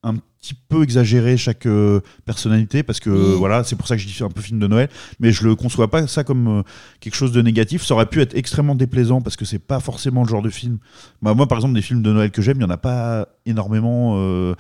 un 0.04 0.16
petit 0.42 0.56
peu 0.56 0.82
exagéré 0.82 1.38
chaque 1.38 1.68
euh, 1.68 2.00
personnalité 2.26 2.82
parce 2.82 3.00
que 3.00 3.12
Oui. 3.12 3.38
voilà, 3.38 3.64
c'est 3.64 3.76
pour 3.76 3.88
ça 3.88 3.96
que 3.96 4.02
je 4.02 4.08
dis 4.08 4.24
un 4.24 4.30
peu 4.30 4.42
film 4.42 4.60
de 4.60 4.66
Noël, 4.66 4.90
mais 5.20 5.32
je 5.32 5.44
le 5.44 5.56
conçois 5.56 5.90
pas 5.92 6.08
ça 6.08 6.24
comme 6.24 6.48
euh, 6.48 6.64
quelque 7.00 7.14
chose 7.16 7.32
de 7.32 7.42
négatif. 7.44 7.84
Ça 7.86 7.94
aurait 7.94 8.08
pu 8.08 8.22
être 8.22 8.36
extrêmement 8.36 8.74
déplaisant 8.74 9.22
parce 9.22 9.36
que 9.36 9.46
c'est 9.46 9.60
pas 9.60 9.80
forcément 9.80 10.24
le 10.24 10.28
genre 10.30 10.42
de 10.42 10.50
film. 10.50 10.80
Bah, 11.22 11.36
moi, 11.36 11.48
par 11.48 11.60
exemple, 11.60 11.76
des 11.76 11.84
films 11.84 12.02
de 12.02 12.12
Noël 12.12 12.32
que 12.32 12.42
j'aime, 12.42 12.58
il 12.58 12.64
y 12.64 12.66
en 12.66 12.72
a 12.72 12.78
pas 12.78 13.28
énormément 13.46 14.16
euh, 14.18 14.56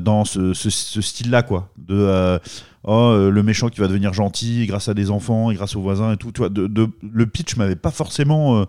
dans 0.00 0.24
ce, 0.24 0.54
ce- 0.54 0.70
ce 0.70 1.00
style-là, 1.00 1.42
quoi. 1.42 1.70
De 1.76 2.38
oh, 2.84 3.28
le 3.30 3.42
méchant 3.42 3.68
qui 3.68 3.80
va 3.80 3.88
devenir 3.88 4.12
gentil 4.12 4.66
grâce 4.66 4.88
à 4.88 4.94
des 4.94 5.10
enfants 5.10 5.50
et 5.50 5.54
grâce 5.56 5.74
aux 5.74 5.82
voisins 5.82 6.12
et 6.12 6.16
tout. 6.18 6.30
Tu 6.30 6.38
vois, 6.38 6.48
de, 6.50 6.68
de- 6.68 6.88
le 7.02 7.26
pitch 7.26 7.56
m'avait 7.56 7.74
pas 7.76 7.90
forcément 7.90 8.64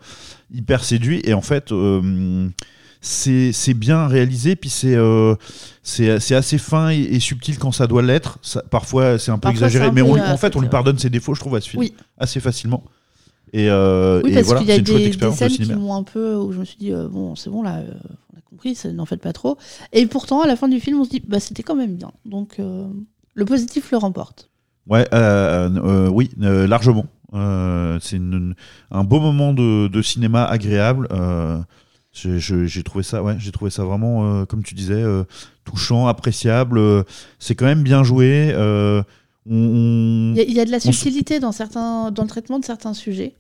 hyper 0.52 0.84
séduit 0.84 1.22
et 1.24 1.36
en 1.36 1.42
fait. 1.42 1.72
C'est 3.02 3.74
bien 3.74 4.08
réalisé, 4.08 4.56
puis 4.56 4.70
c'est 4.70 4.96
euh, 4.96 5.36
c'est 5.84 6.36
assez 6.36 6.58
fin 6.60 6.92
et, 6.92 7.00
et 7.00 7.20
subtil 7.20 7.58
quand 7.58 7.72
ça 7.72 7.88
doit 7.88 8.04
l'être. 8.04 8.38
Parfois, 8.70 9.18
c'est 9.18 9.32
un 9.32 9.36
peu 9.36 9.42
Parfois, 9.42 9.68
exagéré, 9.68 9.88
un 9.88 9.92
mais 9.92 10.02
peu, 10.02 10.08
on, 10.10 10.18
euh, 10.18 10.32
en 10.32 10.38
fait, 10.38 10.56
on 10.56 10.62
lui 10.62 10.70
pardonne 10.70 11.00
ses 11.00 11.10
défauts, 11.10 11.34
je 11.34 11.40
trouve, 11.40 11.56
à 11.56 11.62
ce 11.62 11.70
film, 11.70 11.80
Oui. 11.82 11.94
assez 12.20 12.40
facilement. 12.40 12.84
Et, 13.54 13.70
euh, 13.70 14.22
Oui, 14.24 14.34
parce 14.34 14.46
voilà, 14.46 14.62
qu'il 14.62 14.70
y 14.70 14.72
a 14.72 14.80
des, 14.80 15.10
des 15.10 15.32
scènes 15.32 15.50
qui 15.50 15.74
m'ont 15.74 15.96
un 15.96 16.04
peu. 16.04 16.36
où 16.36 16.52
je 16.54 16.60
me 16.60 16.64
suis 16.66 16.78
dit, 16.78 16.94
euh, 16.94 17.08
bon, 17.10 17.36
c'est 17.36 17.50
bon, 17.50 17.64
là, 17.64 17.78
euh, 17.80 17.92
on 18.34 18.38
a 18.38 18.42
compris, 18.50 18.78
n'en 18.94 19.06
faites 19.06 19.22
pas 19.22 19.34
trop. 19.34 19.58
Et 19.94 20.06
pourtant, 20.06 20.42
à 20.42 20.48
la 20.48 20.56
fin 20.56 20.68
du 20.70 20.80
film, 20.80 21.00
on 21.00 21.04
se 21.04 21.10
dit, 21.10 21.22
bah, 21.28 21.40
c'était 21.40 21.64
quand 21.64 21.76
même 21.76 21.96
bien. 21.96 22.12
Donc, 22.26 22.60
le 22.60 23.46
positif 23.46 23.92
le 23.92 23.98
remporte. 23.98 24.50
Ouais, 24.88 25.08
oui, 26.12 26.30
largement. 26.38 27.08
C'est 27.34 28.20
un 28.92 29.04
beau 29.04 29.20
moment 29.20 29.54
de, 29.54 29.88
de 29.88 30.02
cinéma 30.02 30.46
agréable. 30.46 31.08
J'ai- 32.14 32.84
trouvé 32.84 33.04
ça, 33.04 33.24
ouais, 33.24 33.36
j'ai 33.40 33.52
trouvé 33.52 33.72
ça 33.72 33.84
vraiment, 33.86 34.26
euh, 34.42 34.46
comme 34.46 34.64
tu 34.64 34.76
disais, 34.76 34.94
euh, 35.02 35.24
touchant, 35.64 36.08
appréciable. 36.08 36.78
Euh, 36.78 37.04
c'est 37.40 37.56
quand 37.56 37.66
même 37.66 37.84
bien 37.84 38.04
joué. 38.04 38.48
Il 39.46 40.34
y, 40.38 40.40
a- 40.40 40.44
il 40.44 40.54
y 40.54 40.60
a 40.60 40.66
de 40.66 40.72
la 40.72 40.80
subtilité 40.80 41.40
dans, 41.40 41.52
certains, 41.52 42.12
dans 42.12 42.24
le 42.24 42.30
traitement 42.30 42.60
de 42.60 42.66
certains 42.66 42.94
sujets. 42.94 43.36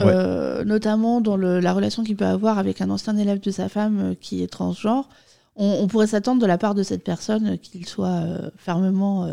Ouais. 0.00 0.64
notamment 0.64 1.20
dans 1.20 1.36
le- 1.36 1.60
la 1.60 1.72
relation 1.72 2.02
qu'il 2.02 2.16
peut 2.16 2.26
avoir 2.26 2.58
avec 2.58 2.80
un 2.80 2.90
ancien 2.90 3.16
élève 3.16 3.38
de 3.40 3.50
sa 3.52 3.68
femme 3.68 4.16
qui 4.20 4.42
est 4.42 4.48
transgenre. 4.48 5.08
On, 5.54 5.78
on 5.82 5.86
pourrait 5.86 6.08
s'attendre 6.08 6.42
de 6.42 6.46
la 6.46 6.58
part 6.58 6.74
de 6.74 6.82
cette 6.82 7.04
personne 7.04 7.58
qu'il 7.58 7.86
soit 7.86 8.24
fermement 8.56 9.28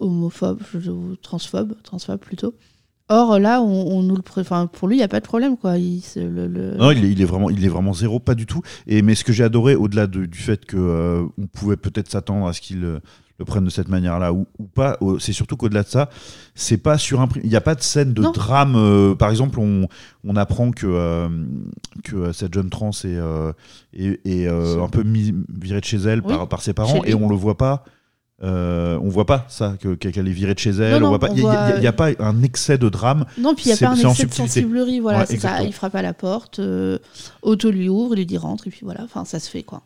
homophobe 0.00 0.60
ou 0.88 1.14
transphobe, 1.16 1.74
transphobe 1.84 2.18
plutôt. 2.18 2.52
Or 3.08 3.38
là, 3.38 3.60
on, 3.60 3.66
on 3.98 4.02
nous 4.02 4.16
le, 4.16 4.22
pré- 4.22 4.40
enfin, 4.40 4.66
pour 4.66 4.88
lui, 4.88 4.94
il 4.96 4.98
n'y 4.98 5.04
a 5.04 5.08
pas 5.08 5.20
de 5.20 5.24
problème 5.26 5.56
quoi. 5.56 5.76
Il, 5.76 6.02
le- 6.16 6.46
le- 6.46 6.76
Non, 6.76 6.90
il 6.92 7.04
est, 7.04 7.10
il 7.12 7.20
est 7.20 7.24
vraiment, 7.26 7.50
il 7.50 7.64
est 7.64 7.68
vraiment 7.68 7.92
zéro, 7.92 8.20
pas 8.20 8.34
du 8.34 8.46
tout. 8.46 8.62
Et 8.86 9.02
mais 9.02 9.14
ce 9.14 9.24
que 9.24 9.32
j'ai 9.32 9.44
adoré, 9.44 9.74
au-delà 9.74 10.06
de- 10.06 10.24
du 10.26 10.38
fait 10.38 10.64
que 10.64 10.76
euh, 10.78 11.24
on 11.38 11.46
pouvait 11.46 11.76
peut-être 11.76 12.10
s'attendre 12.10 12.46
à 12.46 12.52
ce 12.52 12.60
qu'il 12.60 12.84
euh, 12.84 13.00
le 13.38 13.44
prenne 13.44 13.64
de 13.64 13.70
cette 13.70 13.88
manière-là 13.88 14.32
ou, 14.32 14.46
ou 14.58 14.64
pas, 14.64 14.96
euh, 15.02 15.18
c'est 15.18 15.32
surtout 15.32 15.56
qu'au-delà 15.56 15.82
de 15.82 15.88
ça, 15.88 16.08
c'est 16.54 16.76
pas 16.78 16.96
sur 16.96 17.26
Il 17.42 17.48
n'y 17.50 17.56
a 17.56 17.60
pas 17.60 17.74
de 17.74 17.82
scène 17.82 18.14
de 18.14 18.22
Non. 18.22 18.30
drame. 18.30 18.74
euh, 18.76 19.14
par 19.14 19.30
exemple, 19.30 19.58
on, 19.58 19.88
on 20.24 20.36
apprend 20.36 20.70
que 20.70 21.28
que 22.04 22.32
cette 22.32 22.54
jeune 22.54 22.70
trans 22.70 22.90
est, 23.04 23.18
est, 23.94 24.20
est, 24.26 24.46
un 24.48 24.88
peu 24.88 25.02
mis, 25.02 25.34
virée 25.52 25.80
de 25.80 25.84
chez 25.84 25.98
elle 25.98 26.20
Oui, 26.20 26.28
par, 26.28 26.48
par 26.48 26.62
ses 26.62 26.72
parents 26.72 27.02
et 27.04 27.14
on 27.14 27.28
le 27.28 27.36
voit 27.36 27.56
pas. 27.58 27.84
Euh, 28.42 28.98
on 29.02 29.08
voit 29.08 29.26
pas 29.26 29.44
ça 29.48 29.74
que- 29.80 29.94
qu'elle 29.94 30.26
est 30.26 30.32
virée 30.32 30.54
de 30.54 30.58
chez 30.58 30.70
elle. 30.70 30.90
Non, 30.92 30.96
on 30.96 31.00
non, 31.00 31.08
voit 31.10 31.18
pas. 31.20 31.30
on 31.30 31.36
Il 31.36 31.42
n'y 31.44 31.48
a, 31.48 31.78
voit- 31.80 31.92
pas 31.92 32.08
un 32.18 32.42
excès 32.42 32.76
de 32.78 32.88
drame. 32.88 33.24
Non, 33.38 33.54
puis 33.54 33.64
il 33.66 33.68
n'y 33.68 33.74
a 33.74 33.76
pas 33.76 33.90
un 33.90 34.10
excès 34.10 34.26
de 34.26 34.32
sensiblerie. 34.34 35.00
Voilà, 35.00 35.20
Ouais, 35.20 35.26
c'est 35.26 35.38
ça. 35.38 35.62
Il 35.62 35.72
frappe 35.72 35.94
à 35.94 36.02
la 36.02 36.12
porte, 36.12 36.58
euh, 36.58 36.98
Otto 37.42 37.70
lui 37.70 37.88
ouvre, 37.88 38.14
il 38.14 38.18
lui 38.18 38.26
dit 38.26 38.38
rentre, 38.38 38.66
et 38.66 38.70
puis 38.70 38.80
voilà. 38.82 39.02
Enfin, 39.04 39.24
ça 39.24 39.38
se 39.38 39.48
fait 39.48 39.62
quoi. 39.62 39.82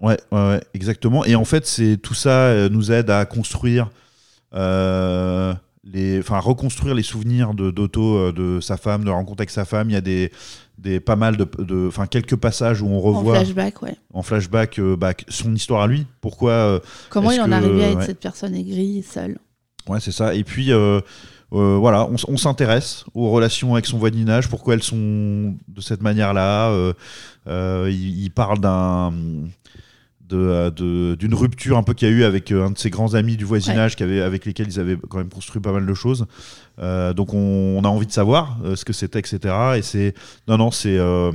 Ouais, 0.00 0.16
ouais, 0.30 0.38
ouais, 0.48 0.60
exactement. 0.74 1.24
Et 1.24 1.34
en 1.34 1.44
fait, 1.44 1.66
c'est 1.66 1.96
tout 1.96 2.14
ça 2.14 2.30
euh, 2.46 2.68
nous 2.68 2.92
aide 2.92 3.10
à 3.10 3.24
construire 3.26 3.90
euh, 4.54 5.52
les, 5.84 6.18
enfin, 6.20 6.38
reconstruire 6.38 6.94
les 6.94 7.02
souvenirs 7.02 7.54
de 7.54 7.70
d'Otto, 7.70 8.16
euh, 8.16 8.32
de 8.32 8.60
sa 8.60 8.76
femme, 8.76 9.02
de 9.02 9.06
la 9.08 9.14
rencontre 9.14 9.40
avec 9.40 9.50
sa 9.50 9.64
femme. 9.64 9.90
Il 9.90 9.94
y 9.94 9.96
a 9.96 10.00
des, 10.00 10.30
des 10.78 11.00
pas 11.00 11.16
mal 11.16 11.36
de, 11.36 11.88
enfin, 11.88 12.06
quelques 12.06 12.36
passages 12.36 12.82
où 12.82 12.86
on 12.86 12.98
En 12.98 13.00
revoit 13.00 13.36
flashback, 13.36 13.82
ouais. 13.82 13.96
en 14.14 14.22
flashback 14.22 14.78
euh, 14.78 14.96
bah, 14.96 15.12
son 15.28 15.54
histoire 15.54 15.82
à 15.82 15.86
lui. 15.86 16.06
Pourquoi 16.20 16.52
euh, 16.52 16.80
Comment 17.10 17.32
il 17.32 17.40
en 17.40 17.50
est 17.50 17.54
arrivé 17.54 17.84
à 17.84 17.88
être 17.90 17.98
ouais. 17.98 18.06
cette 18.06 18.20
personne 18.20 18.54
aigrie, 18.54 19.02
seule 19.02 19.38
Ouais, 19.88 20.00
c'est 20.00 20.12
ça. 20.12 20.34
Et 20.34 20.44
puis, 20.44 20.72
euh, 20.72 21.00
voilà, 21.50 22.08
on, 22.08 22.36
s'intéresse 22.36 23.04
aux 23.14 23.30
relations 23.30 23.74
avec 23.74 23.86
son 23.86 23.98
voisinage, 23.98 24.48
pourquoi 24.48 24.74
elles 24.74 24.82
sont 24.82 25.54
de 25.66 25.80
cette 25.80 26.02
manière-là. 26.02 26.72
Il, 27.46 28.22
il 28.22 28.30
parle 28.30 28.60
d'un 28.60 29.12
de, 30.28 30.36
euh, 30.36 30.70
de- 30.70 31.14
d'une 31.14 31.34
rupture 31.34 31.76
un 31.78 31.82
peu 31.82 31.94
qu'il 31.94 32.08
y 32.08 32.10
a 32.10 32.14
eu 32.14 32.24
avec 32.24 32.52
euh, 32.52 32.66
un 32.66 32.70
de 32.70 32.78
ses 32.78 32.90
grands 32.90 33.14
amis 33.14 33.36
du 33.36 33.44
voisinage 33.44 33.96
qui 33.96 34.02
avait, 34.02 34.20
avec 34.20 34.44
lesquels 34.44 34.68
ils 34.68 34.78
avaient 34.78 34.96
quand 35.08 35.18
même 35.18 35.30
construit 35.30 35.60
pas 35.62 35.72
mal 35.72 35.86
de 35.86 35.94
choses. 35.94 36.26
Euh, 36.78 37.12
donc 37.14 37.34
on, 37.34 37.78
on 37.78 37.82
a 37.84 37.88
envie 37.88 38.06
de 38.06 38.12
savoir 38.12 38.58
euh, 38.64 38.76
ce 38.76 38.84
que 38.84 38.92
c'était, 38.92 39.18
etc. 39.18 39.54
Et 39.76 39.82
c'est 39.82 40.14
non 40.46 40.58
non 40.58 40.70
c'est 40.70 40.98
euh, 40.98 41.32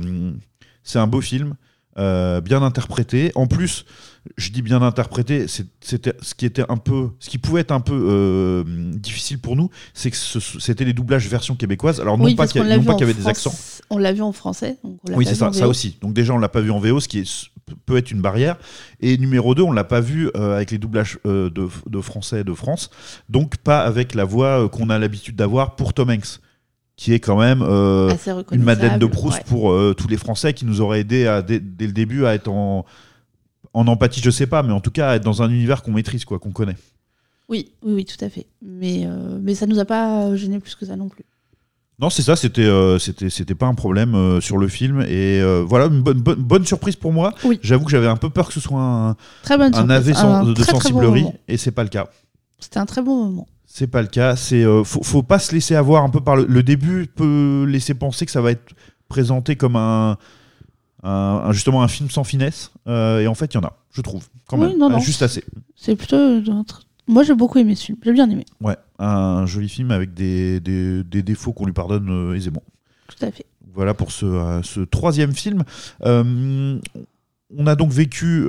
c'est 0.82 0.98
un 0.98 1.06
beau 1.06 1.20
film, 1.20 1.54
bien 1.96 2.62
interprété. 2.62 3.32
En 3.36 3.46
plus, 3.46 3.86
je 4.36 4.50
dis 4.50 4.60
bien 4.62 4.82
interprété, 4.82 5.46
c'était 5.80 6.14
ce 6.20 6.34
qui 6.34 6.44
était 6.44 6.64
un 6.68 6.76
peu, 6.76 7.10
ce 7.20 7.30
qui 7.30 7.38
pouvait 7.38 7.62
être 7.62 7.72
un 7.72 7.80
peu 7.80 8.64
difficile 8.96 9.38
pour 9.38 9.56
nous, 9.56 9.70
c'est 9.94 10.10
que 10.10 10.16
c'était 10.16 10.84
les 10.84 10.92
doublages 10.92 11.26
version 11.26 11.54
québécoise. 11.54 12.00
Alors 12.00 12.18
non 12.18 12.24
Oui, 12.24 12.34
pas 12.34 12.46
qu'il 12.46 12.60
y, 12.60 12.64
avait 12.64 13.14
des 13.14 13.26
accents. 13.28 13.54
On 13.90 13.98
l'a 13.98 14.12
vu 14.12 14.22
en 14.22 14.32
français. 14.32 14.76
donc 14.84 14.98
on 15.08 15.14
Oui, 15.14 15.24
c'est 15.24 15.34
ça, 15.34 15.52
ça 15.52 15.68
aussi. 15.68 15.96
Donc 16.02 16.12
déjà, 16.12 16.34
on 16.34 16.38
l'a 16.38 16.48
pas 16.48 16.60
vu 16.60 16.70
en 16.70 16.80
VO, 16.80 17.00
ce 17.00 17.08
qui 17.08 17.20
est, 17.20 17.50
peut 17.86 17.96
être 17.96 18.10
une 18.10 18.20
barrière. 18.20 18.56
Et 19.00 19.16
numéro 19.18 19.54
2, 19.54 19.62
on 19.62 19.72
l'a 19.72 19.84
pas 19.84 20.00
vu 20.00 20.30
euh, 20.36 20.56
avec 20.56 20.70
les 20.70 20.78
doublages 20.78 21.18
euh, 21.26 21.50
de, 21.50 21.68
de 21.86 22.00
français 22.00 22.44
de 22.44 22.54
France, 22.54 22.90
donc 23.28 23.56
pas 23.56 23.80
avec 23.82 24.14
la 24.14 24.24
voix 24.24 24.64
euh, 24.64 24.68
qu'on 24.68 24.90
a 24.90 24.98
l'habitude 24.98 25.36
d'avoir 25.36 25.76
pour 25.76 25.94
Tom 25.94 26.10
Hanks, 26.10 26.40
qui 26.96 27.12
est 27.12 27.20
quand 27.20 27.38
même 27.38 27.62
une 27.62 28.62
Madeleine 28.62 28.98
de 28.98 29.06
Proust 29.06 29.38
ouais. 29.38 29.44
pour 29.48 29.96
tous 29.96 30.06
les 30.06 30.16
Français 30.16 30.54
qui 30.54 30.64
nous 30.64 30.80
auraient 30.80 31.00
aidé 31.00 31.26
à, 31.26 31.42
dès, 31.42 31.58
dès 31.58 31.86
le 31.86 31.92
début 31.92 32.24
à 32.24 32.34
être 32.34 32.48
en, 32.48 32.84
en 33.74 33.86
empathie, 33.88 34.20
je 34.22 34.30
sais 34.30 34.46
pas, 34.46 34.62
mais 34.62 34.72
en 34.72 34.80
tout 34.80 34.92
cas 34.92 35.10
à 35.10 35.16
être 35.16 35.24
dans 35.24 35.42
un 35.42 35.50
univers 35.50 35.82
qu'on 35.82 35.92
maîtrise, 35.92 36.24
quoi, 36.24 36.38
qu'on 36.38 36.52
connaît. 36.52 36.76
Oui, 37.48 37.72
oui, 37.82 37.94
oui, 37.94 38.04
tout 38.04 38.22
à 38.24 38.30
fait. 38.30 38.46
Mais, 38.62 39.02
euh, 39.04 39.38
mais 39.42 39.54
ça 39.54 39.66
nous 39.66 39.78
a 39.78 39.84
pas 39.84 40.34
gêné 40.36 40.58
plus 40.60 40.74
que 40.74 40.86
ça 40.86 40.96
non 40.96 41.08
plus. 41.08 41.24
Non, 42.00 42.10
c'est 42.10 42.22
ça, 42.22 42.34
c'était 42.34 42.62
euh, 42.64 42.98
c'était 42.98 43.30
c'était 43.30 43.54
pas 43.54 43.66
un 43.66 43.74
problème 43.74 44.14
euh, 44.16 44.40
sur 44.40 44.58
le 44.58 44.66
film 44.66 45.00
et 45.02 45.40
euh, 45.40 45.62
voilà 45.64 45.86
une 45.86 46.02
bonne, 46.02 46.20
bonne 46.20 46.42
bonne 46.42 46.66
surprise 46.66 46.96
pour 46.96 47.12
moi. 47.12 47.32
Oui. 47.44 47.60
J'avoue 47.62 47.84
que 47.84 47.90
j'avais 47.92 48.08
un 48.08 48.16
peu 48.16 48.30
peur 48.30 48.48
que 48.48 48.52
ce 48.54 48.60
soit 48.60 48.80
un 48.80 49.16
Très 49.44 49.56
bonne 49.56 49.72
un 49.74 49.78
surprise. 49.78 50.08
AV 50.08 50.14
sans- 50.14 50.32
Un 50.34 50.44
de 50.44 50.52
très, 50.54 50.64
très 50.64 50.72
bon 50.72 50.80
sensiblerie 50.80 51.26
et 51.46 51.56
c'est 51.56 51.70
pas 51.70 51.84
le 51.84 51.88
cas. 51.90 52.08
C'était 52.58 52.78
un 52.78 52.86
très 52.86 53.00
bon 53.00 53.24
moment. 53.26 53.46
C'est 53.64 53.86
pas 53.86 54.02
le 54.02 54.08
cas. 54.08 54.34
C'est 54.34 54.64
euh, 54.64 54.82
faut, 54.82 55.02
faut 55.04 55.22
pas 55.22 55.38
se 55.38 55.52
laisser 55.52 55.76
avoir 55.76 56.02
un 56.02 56.10
peu 56.10 56.20
par 56.20 56.34
le, 56.34 56.46
le 56.46 56.62
début 56.64 57.06
peut 57.06 57.64
laisser 57.68 57.94
penser 57.94 58.26
que 58.26 58.32
ça 58.32 58.40
va 58.40 58.50
être 58.50 58.72
présenté 59.08 59.54
comme 59.54 59.76
un, 59.76 60.16
justement 61.52 61.82
un 61.82 61.88
film 61.88 62.10
sans 62.10 62.24
finesse 62.24 62.72
et 62.88 63.26
en 63.28 63.34
fait 63.34 63.52
il 63.52 63.54
y 63.54 63.58
en 63.58 63.64
a, 63.64 63.76
je 63.92 64.00
trouve 64.00 64.24
quand 64.48 64.58
Oui, 64.58 64.68
même, 64.68 64.78
non, 64.78 64.90
non. 64.90 64.98
juste 64.98 65.22
assez. 65.22 65.44
C'est 65.76 65.94
plutôt. 65.94 66.16
un 66.16 66.64
Moi, 67.06 67.22
j'ai 67.22 67.34
beaucoup 67.34 67.58
aimé 67.58 67.74
ce 67.74 67.86
film. 67.86 67.98
J'ai 68.02 68.12
bien 68.12 68.28
aimé. 68.30 68.44
Ouais, 68.60 68.76
un 68.98 69.44
joli 69.46 69.68
film 69.68 69.90
avec 69.90 70.14
des, 70.14 70.60
des, 70.60 71.04
des 71.04 71.22
défauts 71.22 71.52
qu'on 71.52 71.66
lui 71.66 71.72
pardonne 71.72 72.08
euh, 72.10 72.34
aisément. 72.34 72.62
Tout 73.08 73.24
à 73.24 73.30
fait. 73.30 73.44
Voilà 73.74 73.92
pour 73.92 74.12
ce, 74.12 74.24
euh, 74.24 74.62
ce 74.62 74.80
troisième 74.80 75.32
film. 75.32 75.64
Euh, 76.04 76.78
on 77.56 77.66
a 77.66 77.74
donc 77.76 77.90
vécu, 77.90 78.48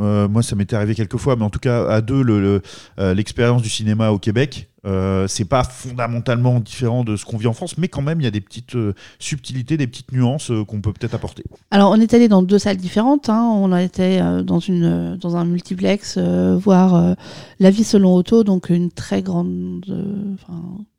euh, 0.00 0.28
moi 0.28 0.42
ça 0.42 0.54
m'était 0.56 0.76
arrivé 0.76 0.94
quelques 0.94 1.16
fois, 1.16 1.36
mais 1.36 1.44
en 1.44 1.50
tout 1.50 1.58
cas 1.60 1.86
à 1.88 2.00
deux, 2.00 2.22
le- 2.22 2.40
le, 2.40 2.62
euh, 2.98 3.14
l'expérience 3.14 3.62
du 3.62 3.68
cinéma 3.68 4.10
au 4.10 4.18
Québec. 4.18 4.68
Euh, 4.86 5.26
c'est 5.26 5.44
pas 5.44 5.64
fondamentalement 5.64 6.60
différent 6.60 7.02
de 7.02 7.16
ce 7.16 7.24
qu'on 7.24 7.36
vit 7.36 7.48
en 7.48 7.52
France, 7.52 7.76
mais 7.78 7.88
quand 7.88 8.00
même 8.00 8.20
il 8.20 8.24
y 8.24 8.28
a 8.28 8.30
des 8.30 8.40
petites 8.40 8.76
euh, 8.76 8.94
subtilités, 9.18 9.76
des 9.76 9.88
petites 9.88 10.12
nuances 10.12 10.52
qu'on 10.68 10.80
peut 10.80 10.92
peut-être 10.92 11.14
apporter. 11.14 11.42
Alors, 11.72 11.90
on 11.90 11.96
est 12.00 12.14
allé 12.14 12.28
dans 12.28 12.42
deux 12.42 12.60
salles 12.60 12.76
différentes. 12.76 13.28
hein. 13.28 13.42
On 13.42 13.72
a 13.72 13.82
été 13.82 14.20
dans, 14.44 14.60
une, 14.60 15.16
dans 15.16 15.36
un 15.36 15.44
multiplex 15.44 16.16
voir 16.16 17.16
La 17.58 17.70
vie 17.70 17.82
selon 17.84 18.14
Otto, 18.14 18.44
donc 18.44 18.70
une 18.70 18.90
très 18.92 19.20
grande, 19.20 19.84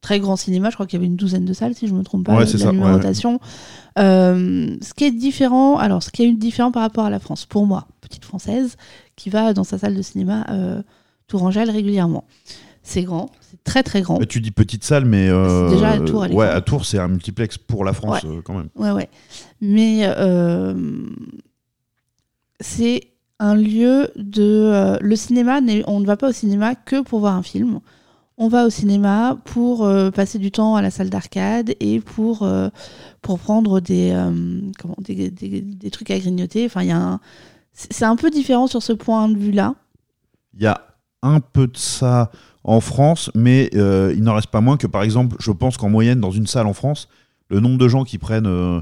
très 0.01 0.19
grand 0.19 0.35
cinéma. 0.35 0.69
Je 0.69 0.75
crois 0.75 0.85
qu'il 0.85 0.97
y 0.97 1.01
avait 1.01 1.07
une 1.07 1.15
douzaine 1.15 1.45
de 1.45 1.53
salles, 1.53 1.73
si 1.73 1.87
je 1.87 1.93
me 1.93 2.03
trompe 2.03 2.25
pas, 2.25 2.33
Ouais, 2.33 2.45
de 2.45 2.51
la 2.51 2.65
ça, 2.65 2.71
ouais. 2.95 2.99
Euh, 3.99 4.77
ce 4.81 4.93
qui 4.93 5.03
est 5.05 5.11
différent, 5.11 5.77
alors 5.77 6.01
ce 6.03 6.09
qui 6.09 6.23
est 6.23 6.31
différent 6.31 6.71
par 6.71 6.81
rapport 6.83 7.05
à 7.05 7.09
la 7.09 7.19
France, 7.19 7.45
pour 7.45 7.65
moi, 7.65 7.87
petite 8.01 8.23
française, 8.25 8.77
qui 9.15 9.29
va 9.29 9.53
dans 9.53 9.63
sa 9.63 9.77
salle 9.77 9.95
de 9.95 10.01
cinéma 10.01 10.45
euh, 10.49 10.81
Tourangelle 11.27 11.69
régulièrement. 11.69 12.25
C'est 12.81 13.03
grand, 13.03 13.29
c'est 13.41 13.61
très 13.63 13.83
très 13.83 14.01
grand. 14.01 14.21
Euh, 14.21 14.25
Tu 14.25 14.39
dis 14.41 14.51
petite 14.51 14.83
salle, 14.83 15.05
mais 15.05 15.27
euh, 15.29 15.69
déjà 15.69 15.89
à 15.91 15.99
Tours, 15.99 16.25
ouais, 16.31 16.47
à 16.47 16.61
Tours 16.61 16.85
c'est 16.85 16.97
un 16.97 17.09
multiplex 17.09 17.57
pour 17.57 17.83
la 17.83 17.93
France 17.93 18.23
Ouais. 18.23 18.29
euh, 18.29 18.41
quand 18.41 18.53
même. 18.55 18.69
Ouais, 18.75 18.91
ouais. 18.91 19.09
Mais 19.61 20.07
c'est 22.61 23.01
un 23.39 23.55
lieu 23.55 24.09
de. 24.15 24.97
le 25.01 25.15
cinéma, 25.15 25.59
on 25.87 25.99
ne 25.99 26.05
va 26.05 26.17
pas 26.17 26.29
au 26.29 26.33
cinéma 26.33 26.75
que 26.75 27.01
pour 27.01 27.19
voir 27.19 27.35
un 27.35 27.43
film. 27.43 27.79
On 28.41 28.47
va 28.47 28.65
au 28.65 28.69
cinéma 28.69 29.37
pour 29.43 29.83
euh, 29.85 30.11
passer 30.11 30.39
du 30.39 30.49
temps 30.49 30.75
à 30.77 30.81
la 30.81 30.91
salle 30.91 31.09
d'arcade 31.09 31.75
et 31.81 31.99
pour, 31.99 32.43
euh, 32.43 32.69
pour 33.21 33.37
prendre 33.37 33.81
des, 33.81 34.11
euh, 34.13 34.61
comment, 34.79 34.95
des, 34.99 35.29
des- 35.29 35.91
trucs 35.91 36.09
à 36.09 36.17
grignoter. 36.17 36.65
Enfin, 36.65 36.83
y 36.83 36.91
a 36.91 37.19
c'est 37.73 38.05
un 38.05 38.15
peu 38.15 38.29
différent 38.29 38.67
sur 38.67 38.81
ce 38.81 38.93
point 38.93 39.27
de 39.27 39.37
vue-là. 39.37 39.75
Il 40.53 40.63
y 40.63 40.67
a 40.67 40.81
un 41.21 41.41
peu 41.41 41.67
de 41.67 41.77
ça 41.77 42.31
en 42.63 42.79
France, 42.81 43.29
mais 43.35 43.69
il 43.73 44.21
n'en 44.21 44.35
reste 44.35 44.47
pas 44.47 44.59
moins 44.59 44.75
que, 44.75 44.87
par 44.87 45.03
exemple, 45.03 45.37
je 45.39 45.51
pense 45.51 45.77
qu'en 45.77 45.89
moyenne, 45.89 46.19
dans 46.19 46.31
une 46.31 46.47
salle 46.47 46.67
en 46.67 46.73
France, 46.73 47.07
le 47.49 47.61
nombre 47.61 47.77
de 47.77 47.87
gens 47.87 48.03
qui 48.03 48.17
prennent 48.17 48.81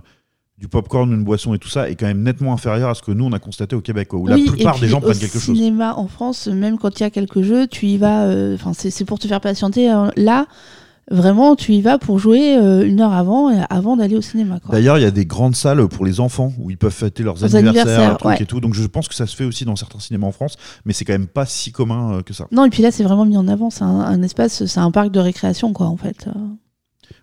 du 0.58 0.68
popcorn, 0.68 1.12
une 1.14 1.24
boisson 1.24 1.54
et 1.54 1.60
tout 1.60 1.70
ça 1.70 1.90
est 1.90 1.96
quand 1.96 2.08
même 2.08 2.24
nettement 2.24 2.52
inférieur 2.54 2.90
à 2.90 2.96
ce 2.96 3.02
que 3.04 3.12
nous, 3.12 3.26
on 3.26 3.32
a 3.32 3.40
constaté 3.40 3.76
au 3.76 3.82
Québec, 3.82 4.08
quoi, 4.08 4.20
où 4.20 4.24
Oui, 4.24 4.30
la 4.32 4.38
et 4.38 4.46
plupart 4.46 4.80
des 4.80 4.88
gens 4.88 4.98
au 4.98 5.02
prennent 5.02 5.18
quelque 5.20 5.38
chose. 5.40 5.56
cinéma 5.56 5.94
en 5.96 6.08
France, 6.08 6.48
même 6.48 6.78
quand 6.80 7.00
il 7.00 7.04
y 7.04 7.06
a 7.06 7.10
quelques 7.12 7.42
jeux, 7.44 7.68
tu 7.68 7.86
y 7.88 7.98
vas. 7.98 8.24
euh, 8.24 8.56
Enfin, 8.56 8.74
c'est 8.74 8.90
c'est 8.90 9.06
pour 9.06 9.20
te 9.20 9.28
faire 9.28 9.40
patienter. 9.42 9.88
hein. 9.90 10.10
Là, 10.18 10.48
vraiment, 11.12 11.56
tu 11.56 11.74
y 11.74 11.82
vas 11.82 12.00
pour 12.00 12.18
jouer 12.20 12.58
euh, 12.58 12.86
une 12.86 13.00
heure 13.02 13.14
avant, 13.14 13.50
avant 13.70 13.96
d'aller 13.98 14.18
au 14.18 14.22
cinéma. 14.22 14.58
D'ailleurs, 14.70 14.98
il 14.98 15.04
y 15.04 15.06
a 15.06 15.12
des 15.12 15.26
grandes 15.28 15.56
salles 15.56 15.88
pour 15.88 16.06
les 16.06 16.20
enfants 16.20 16.52
où 16.60 16.70
ils 16.72 16.78
peuvent 16.78 16.92
fêter 16.92 17.22
leurs 17.24 17.44
anniversaires, 17.56 18.18
ouais. 18.26 18.42
et 18.42 18.46
tout. 18.46 18.60
Donc 18.60 18.74
je 18.74 18.86
pense 18.88 19.08
que 19.08 19.14
ça 19.16 19.28
se 19.28 19.36
fait 19.36 19.46
aussi 19.46 19.64
dans 19.64 19.76
certains 19.76 20.00
cinémas 20.00 20.28
en 20.28 20.32
France, 20.32 20.56
mais 20.86 20.92
c'est 20.94 21.06
quand 21.06 21.14
même 21.14 21.28
pas 21.28 21.46
si 21.46 21.72
commun 21.72 22.16
euh, 22.18 22.22
que 22.24 22.34
ça. 22.34 22.48
Non, 22.52 22.66
et 22.66 22.70
puis 22.72 22.82
là, 22.82 22.90
c'est 22.92 23.04
vraiment 23.04 23.26
mis 23.26 23.38
en 23.38 23.48
avant. 23.48 23.70
C'est 23.70 23.84
un, 23.84 24.00
un 24.00 24.22
espace, 24.24 24.66
c'est 24.66 24.80
un 24.80 24.90
parc 24.92 25.12
de 25.12 25.20
récréation, 25.20 25.72
quoi, 25.72 25.86
en 25.86 25.98
fait. 25.98 26.28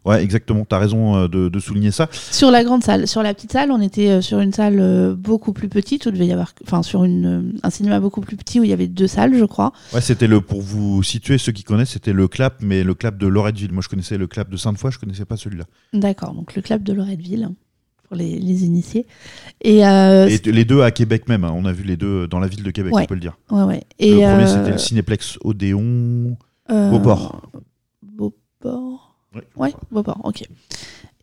Ouais, 0.04 0.22
exactement. 0.22 0.64
T'as 0.68 0.78
raison 0.78 1.16
euh, 1.16 1.28
de, 1.28 1.48
de 1.48 1.58
souligner 1.60 1.90
ça. 1.90 2.08
Sur 2.12 2.50
la 2.50 2.62
grande 2.62 2.84
salle. 2.84 3.08
Sur 3.08 3.22
la 3.22 3.32
petite 3.32 3.52
salle, 3.52 3.70
on 3.70 3.80
était 3.80 4.08
euh, 4.10 4.20
sur 4.20 4.38
une 4.40 4.52
salle 4.52 4.78
euh, 4.80 5.14
beaucoup 5.14 5.52
plus 5.54 5.68
petite, 5.68 6.04
où 6.06 6.10
devait 6.10 6.26
y 6.26 6.32
avoir. 6.32 6.52
Enfin, 6.64 6.82
sur 6.82 7.04
une, 7.04 7.58
un 7.62 7.70
cinéma 7.70 8.00
beaucoup 8.00 8.20
plus 8.20 8.36
petit, 8.36 8.60
où 8.60 8.64
il 8.64 8.70
y 8.70 8.74
avait 8.74 8.86
deux 8.86 9.06
salles, 9.06 9.34
je 9.38 9.44
crois. 9.44 9.72
Ouais, 9.94 10.00
c'était 10.02 10.26
le 10.26 10.40
pour 10.42 10.60
vous 10.60 11.02
situer 11.02 11.38
ceux 11.38 11.52
qui 11.52 11.62
connaissent, 11.62 11.90
c'était 11.92 12.12
le 12.12 12.28
clap, 12.28 12.56
mais 12.60 12.84
le 12.84 12.94
clap 12.94 13.16
de 13.16 13.26
Loretteville. 13.26 13.72
Moi, 13.72 13.82
je 13.82 13.88
connaissais 13.88 14.18
le 14.18 14.26
clap 14.26 14.50
de 14.50 14.56
Sainte-Foy, 14.58 14.90
je 14.92 14.98
connaissais 14.98 15.24
pas 15.24 15.36
celui-là. 15.38 15.64
D'accord, 15.94 16.34
donc 16.34 16.54
le 16.54 16.60
club 16.60 16.82
de 16.82 16.92
Loretteville, 16.92 17.48
pour 18.06 18.16
les, 18.16 18.38
les 18.38 18.64
initiés. 18.66 19.06
Et, 19.62 19.86
euh, 19.86 20.28
les 20.44 20.64
deux 20.66 20.82
à 20.82 20.90
Québec 20.90 21.28
même. 21.30 21.44
hein. 21.44 21.52
On 21.56 21.64
a 21.64 21.72
vu 21.72 21.82
les 21.84 21.96
deux 21.96 22.28
dans 22.28 22.40
la 22.40 22.46
ville 22.48 22.62
de 22.62 22.70
Québec, 22.70 22.94
Ouais. 22.94 23.04
on 23.04 23.06
peut 23.06 23.14
le 23.14 23.20
dire. 23.20 23.38
ouais, 23.50 23.62
ouais. 23.62 23.82
Et, 23.98 24.16
le 24.16 24.20
premier, 24.20 24.46
c'était 24.46 24.72
le 24.72 24.78
Cinéplex 24.78 25.38
Odéon. 25.42 26.36
Euh, 26.70 26.90
Beauport. 26.90 27.40
Beauport 28.02 29.03
Ouais. 29.34 29.42
Ouais, 29.56 29.74
Beauport, 29.90 30.20
ok. 30.24 30.42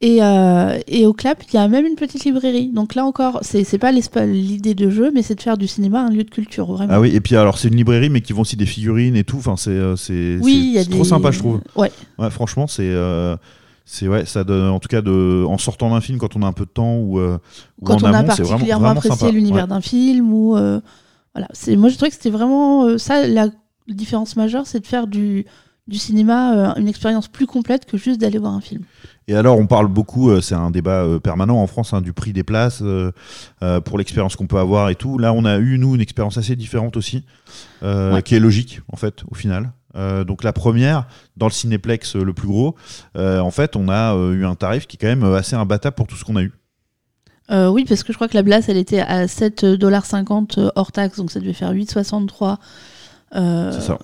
Et, 0.03 0.23
euh, 0.23 0.79
et 0.87 1.05
au 1.05 1.13
Clap, 1.13 1.43
il 1.47 1.55
y 1.55 1.59
a 1.59 1.67
même 1.67 1.85
une 1.85 1.93
petite 1.95 2.23
librairie. 2.25 2.69
Donc 2.69 2.95
là 2.95 3.05
encore, 3.05 3.39
c'est 3.43 3.77
pas 3.77 3.91
l'idée 3.91 4.73
de 4.73 4.89
jeu, 4.89 5.11
mais 5.13 5.21
c'est 5.21 5.35
de 5.35 5.41
faire 5.41 5.57
du 5.59 5.67
cinéma 5.67 6.01
un 6.01 6.09
lieu 6.09 6.23
de 6.23 6.29
culture, 6.31 6.65
vraiment. 6.71 6.91
Ah 6.95 6.99
oui, 6.99 7.15
et 7.15 7.21
puis 7.21 7.35
alors 7.35 7.59
c'est 7.59 7.67
une 7.67 7.75
librairie, 7.75 8.09
mais 8.09 8.21
qui 8.21 8.33
vend 8.33 8.41
aussi 8.41 8.55
des 8.55 8.65
figurines 8.65 9.15
et 9.15 9.23
tout. 9.23 9.37
Enfin, 9.37 9.57
c'est 9.57 9.69
euh, 9.69 9.95
Oui, 10.41 10.73
c'est 10.77 10.89
trop 10.89 11.03
des- 11.03 11.09
sympa, 11.09 11.29
je 11.29 11.37
trouve. 11.39 11.61
Ouais. 11.75 11.91
Ouais, 12.17 12.31
franchement, 12.31 12.65
c'est 12.65 12.81
euh, 12.89 13.35
c'est 13.85 14.07
ouais, 14.07 14.25
ça 14.25 14.43
donne 14.43 14.69
en 14.71 14.79
tout 14.79 14.87
cas 14.89 15.01
de 15.03 15.45
en 15.47 15.59
sortant 15.59 15.91
d'un 15.91 16.01
film 16.01 16.17
quand 16.17 16.35
on 16.35 16.41
a 16.41 16.47
un 16.47 16.53
peu 16.53 16.65
de 16.65 16.71
temps 16.71 16.95
ou 16.97 17.19
euh, 17.19 17.37
ou 17.79 17.85
Quand 17.85 18.03
en 18.03 18.09
on 18.09 18.13
a 18.13 18.17
amont, 18.17 18.27
particulièrement 18.27 18.85
vraiment 18.87 18.99
apprécié 19.01 19.31
l'univers 19.31 19.65
Ouais. 19.65 19.69
d'un 19.69 19.81
film 19.81 20.33
ou 20.33 20.51
voilà. 20.53 21.47
C'est 21.53 21.75
moi 21.75 21.89
je 21.89 21.95
trouvais 21.95 22.09
que 22.09 22.15
c'était 22.15 22.31
vraiment 22.31 22.97
ça 22.97 23.27
la 23.27 23.49
différence 23.87 24.35
majeure, 24.35 24.65
c'est 24.65 24.79
de 24.79 24.87
faire 24.87 25.05
du 25.05 25.45
du 25.87 25.97
cinéma 25.97 26.53
euh, 26.53 26.79
une 26.79 26.87
expérience 26.87 27.27
plus 27.27 27.47
complète 27.47 27.85
que 27.85 27.97
juste 27.97 28.21
d'aller 28.21 28.37
voir 28.37 28.53
un 28.53 28.61
film. 28.61 28.83
Et 29.27 29.35
alors, 29.35 29.57
on 29.57 29.67
parle 29.67 29.87
beaucoup, 29.87 30.29
euh, 30.29 30.41
c'est 30.41 30.55
un 30.55 30.71
débat 30.71 31.03
euh, 31.03 31.19
permanent 31.19 31.61
en 31.61 31.67
France, 31.67 31.93
hein, 31.93 32.01
du 32.01 32.13
prix 32.13 32.33
des 32.33 32.43
places 32.43 32.81
euh, 32.81 33.11
pour 33.81 33.97
l'expérience 33.97 34.35
qu'on 34.35 34.47
peut 34.47 34.59
avoir 34.59 34.89
et 34.89 34.95
tout. 34.95 35.17
Là, 35.17 35.33
on 35.33 35.45
a 35.45 35.57
eu, 35.57 35.77
nous, 35.77 35.95
une 35.95 36.01
expérience 36.01 36.37
assez 36.37 36.55
différente 36.55 36.97
aussi, 36.97 37.23
euh, 37.83 38.13
Ouais. 38.13 38.21
qui 38.23 38.35
est 38.35 38.39
logique, 38.39 38.81
en 38.91 38.95
fait, 38.97 39.23
au 39.29 39.35
final. 39.35 39.71
Euh, 39.95 40.23
donc, 40.23 40.43
la 40.43 40.53
première, 40.53 41.07
dans 41.35 41.47
le 41.47 41.51
cinéplex 41.51 42.15
le 42.15 42.33
plus 42.33 42.47
gros, 42.47 42.75
en 43.15 43.51
fait, 43.51 43.75
on 43.75 43.89
a 43.89 44.15
eu 44.33 44.45
un 44.45 44.55
tarif 44.55 44.87
qui 44.87 44.97
est 44.97 44.99
quand 44.99 45.07
même 45.07 45.23
assez 45.33 45.55
imbattable 45.55 45.95
pour 45.95 46.07
tout 46.07 46.15
ce 46.15 46.23
qu'on 46.23 46.35
a 46.37 46.43
eu. 46.43 46.53
Euh, 47.49 47.67
oui, 47.67 47.83
parce 47.85 48.03
que 48.03 48.13
je 48.13 48.17
crois 48.17 48.29
que 48.29 48.37
la 48.37 48.43
place 48.43 48.69
elle 48.69 48.77
était 48.77 49.01
à 49.01 49.25
7,50$ 49.25 50.71
hors 50.75 50.91
taxe, 50.93 51.17
donc 51.17 51.31
ça 51.31 51.39
devait 51.41 51.51
faire 51.53 51.73
8,63 51.73 52.57
euh, 53.35 53.71
C'est 53.73 53.81
ça. 53.81 53.97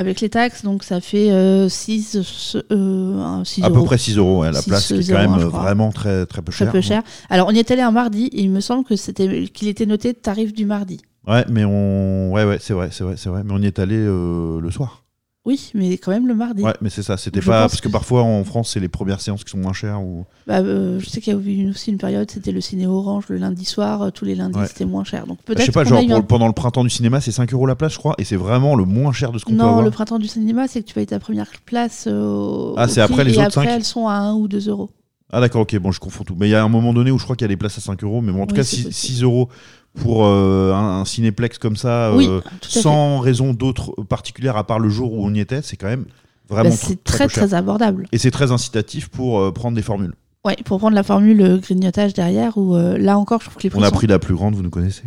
Avec 0.00 0.22
les 0.22 0.30
taxes, 0.30 0.64
donc 0.64 0.82
ça 0.82 1.02
fait 1.02 1.30
euh, 1.30 1.68
6, 1.68 2.56
euh, 2.72 3.44
6 3.44 3.62
À 3.62 3.68
peu 3.70 3.84
près 3.84 3.98
6 3.98 4.16
euros, 4.16 4.40
ouais, 4.40 4.50
la 4.50 4.62
6, 4.62 4.68
place 4.70 4.86
qui 4.86 4.94
est 4.94 5.02
0, 5.02 5.18
quand 5.18 5.30
même 5.30 5.40
vraiment 5.44 5.92
très, 5.92 6.24
très 6.24 6.40
peu 6.40 6.50
Très 6.50 6.64
cher. 6.64 6.72
peu 6.72 6.80
cher. 6.80 7.02
Alors 7.28 7.48
on 7.48 7.50
y 7.50 7.58
est 7.58 7.70
allé 7.70 7.82
un 7.82 7.90
mardi 7.90 8.24
et 8.32 8.40
il 8.40 8.50
me 8.50 8.60
semble 8.60 8.84
que 8.84 8.96
c'était 8.96 9.44
qu'il 9.48 9.68
était 9.68 9.84
noté 9.84 10.14
tarif 10.14 10.54
du 10.54 10.64
mardi. 10.64 11.02
Ouais, 11.28 11.44
mais 11.50 11.66
on. 11.66 12.32
Ouais, 12.32 12.44
ouais, 12.44 12.56
c'est 12.60 12.72
vrai, 12.72 12.88
c'est 12.90 13.04
vrai, 13.04 13.16
c'est 13.18 13.28
vrai. 13.28 13.42
Mais 13.44 13.52
on 13.52 13.58
y 13.58 13.66
est 13.66 13.78
allé 13.78 13.96
euh, 13.96 14.58
le 14.58 14.70
soir. 14.70 14.99
Oui, 15.46 15.70
mais 15.74 15.96
quand 15.96 16.10
même 16.10 16.28
le 16.28 16.34
mardi. 16.34 16.62
Ouais, 16.62 16.74
mais 16.82 16.90
c'est 16.90 17.02
ça. 17.02 17.16
C'était 17.16 17.40
pas. 17.40 17.62
Parce 17.62 17.80
que 17.80 17.88
que- 17.88 17.92
parfois 17.92 18.22
en 18.22 18.44
France, 18.44 18.70
c'est 18.74 18.80
les 18.80 18.88
premières 18.88 19.22
séances 19.22 19.42
qui 19.42 19.50
sont 19.50 19.56
moins 19.58 19.72
chères. 19.72 20.02
Ou... 20.02 20.26
Bah, 20.46 20.58
euh, 20.58 21.00
je 21.00 21.08
sais 21.08 21.22
qu'il 21.22 21.32
y 21.32 21.36
a 21.36 21.40
eu 21.40 21.70
aussi 21.70 21.90
une 21.90 21.96
période, 21.96 22.30
c'était 22.30 22.52
le 22.52 22.60
ciné 22.60 22.86
Orange 22.86 23.24
le 23.30 23.38
lundi 23.38 23.64
soir, 23.64 24.02
euh, 24.02 24.10
tous 24.10 24.26
les 24.26 24.34
lundis 24.34 24.58
Ouais. 24.58 24.66
c'était 24.66 24.84
moins 24.84 25.02
cher. 25.04 25.26
Donc 25.26 25.38
Bah, 25.38 25.44
peut-être 25.46 25.60
je 25.62 25.66
sais 25.66 25.72
pas, 25.72 25.84
genre 25.84 26.04
pour- 26.06 26.14
un- 26.16 26.20
pendant 26.20 26.46
le 26.46 26.52
printemps 26.52 26.84
du 26.84 26.90
cinéma, 26.90 27.22
c'est 27.22 27.32
5 27.32 27.52
euros 27.54 27.64
la 27.64 27.74
place, 27.74 27.94
je 27.94 27.98
crois. 27.98 28.14
Et 28.18 28.24
c'est 28.24 28.36
vraiment 28.36 28.76
le 28.76 28.84
moins 28.84 29.12
cher 29.12 29.32
de 29.32 29.38
ce 29.38 29.46
qu'on 29.46 29.52
peut 29.52 29.56
Non, 29.56 29.68
avoir. 29.68 29.82
le 29.82 29.90
printemps 29.90 30.18
du 30.18 30.28
cinéma, 30.28 30.68
c'est 30.68 30.82
que 30.82 30.86
tu 30.88 30.92
payes 30.94 31.06
ta 31.06 31.18
première 31.18 31.50
place 31.64 32.04
euh, 32.06 32.74
Ah, 32.76 32.86
c'est 32.86 33.00
après 33.00 33.24
les 33.24 33.32
et 33.34 33.38
autres 33.38 33.58
après 33.58 33.72
elles 33.72 33.84
sont 33.84 34.08
à 34.08 34.14
1 34.16 34.34
ou 34.34 34.46
2 34.46 34.68
euros. 34.68 34.90
Ah 35.32 35.40
d'accord, 35.40 35.62
ok, 35.62 35.76
bon, 35.78 35.90
je 35.92 36.00
confonds 36.00 36.24
tout. 36.24 36.34
Mais 36.38 36.48
il 36.48 36.50
y 36.50 36.54
a 36.56 36.62
un 36.62 36.68
moment 36.68 36.92
donné 36.92 37.10
où 37.12 37.18
je 37.18 37.22
crois 37.24 37.36
qu'il 37.36 37.44
y 37.44 37.46
a 37.46 37.48
des 37.48 37.56
places 37.56 37.78
à 37.78 37.80
5 37.80 38.02
euros, 38.04 38.20
mais 38.20 38.32
bon, 38.32 38.42
en 38.42 38.46
tout 38.46 38.52
Oui, 38.54 38.58
cas, 38.60 38.64
c'est 38.64 38.76
6, 38.76 38.84
possible. 38.84 39.24
euros 39.24 39.48
pour 39.94 40.24
euh, 40.24 40.72
un, 40.72 41.00
un 41.00 41.04
cinéplex 41.04 41.58
comme 41.58 41.76
ça, 41.76 42.12
Oui, 42.14 42.26
euh, 42.28 42.40
fait. 42.62 42.80
sans 42.80 43.18
raison 43.18 43.52
d'autre 43.52 43.92
particulière 44.08 44.56
à 44.56 44.64
part 44.66 44.78
le 44.78 44.88
jour 44.88 45.12
où 45.12 45.24
on 45.26 45.34
y 45.34 45.40
était, 45.40 45.62
c'est 45.62 45.76
quand 45.76 45.88
même 45.88 46.04
vraiment 46.48 46.70
Bah, 46.70 46.76
c'est 46.78 47.02
très, 47.02 47.26
très 47.28 47.54
abordable. 47.54 48.06
Et 48.12 48.18
c'est 48.18 48.30
très 48.30 48.52
incitatif 48.52 49.08
pour 49.08 49.40
euh, 49.40 49.52
prendre 49.52 49.74
des 49.76 49.82
formules. 49.82 50.14
Ouais, 50.42 50.56
pour 50.64 50.78
prendre 50.78 50.94
la 50.94 51.02
formule 51.02 51.42
euh, 51.42 51.58
grignotage 51.58 52.14
derrière, 52.14 52.56
où 52.56 52.74
euh, 52.74 52.96
là 52.96 53.18
encore, 53.18 53.40
je 53.42 53.46
trouve 53.50 53.58
que 53.58 53.64
les 53.64 53.68
prix 53.68 53.78
On 53.78 53.82
a 53.82 53.90
sont- 53.90 53.94
pris 53.96 54.06
la 54.06 54.18
plus 54.18 54.34
grande, 54.34 54.54
vous 54.54 54.62
nous 54.62 54.70
connaissez. 54.70 55.02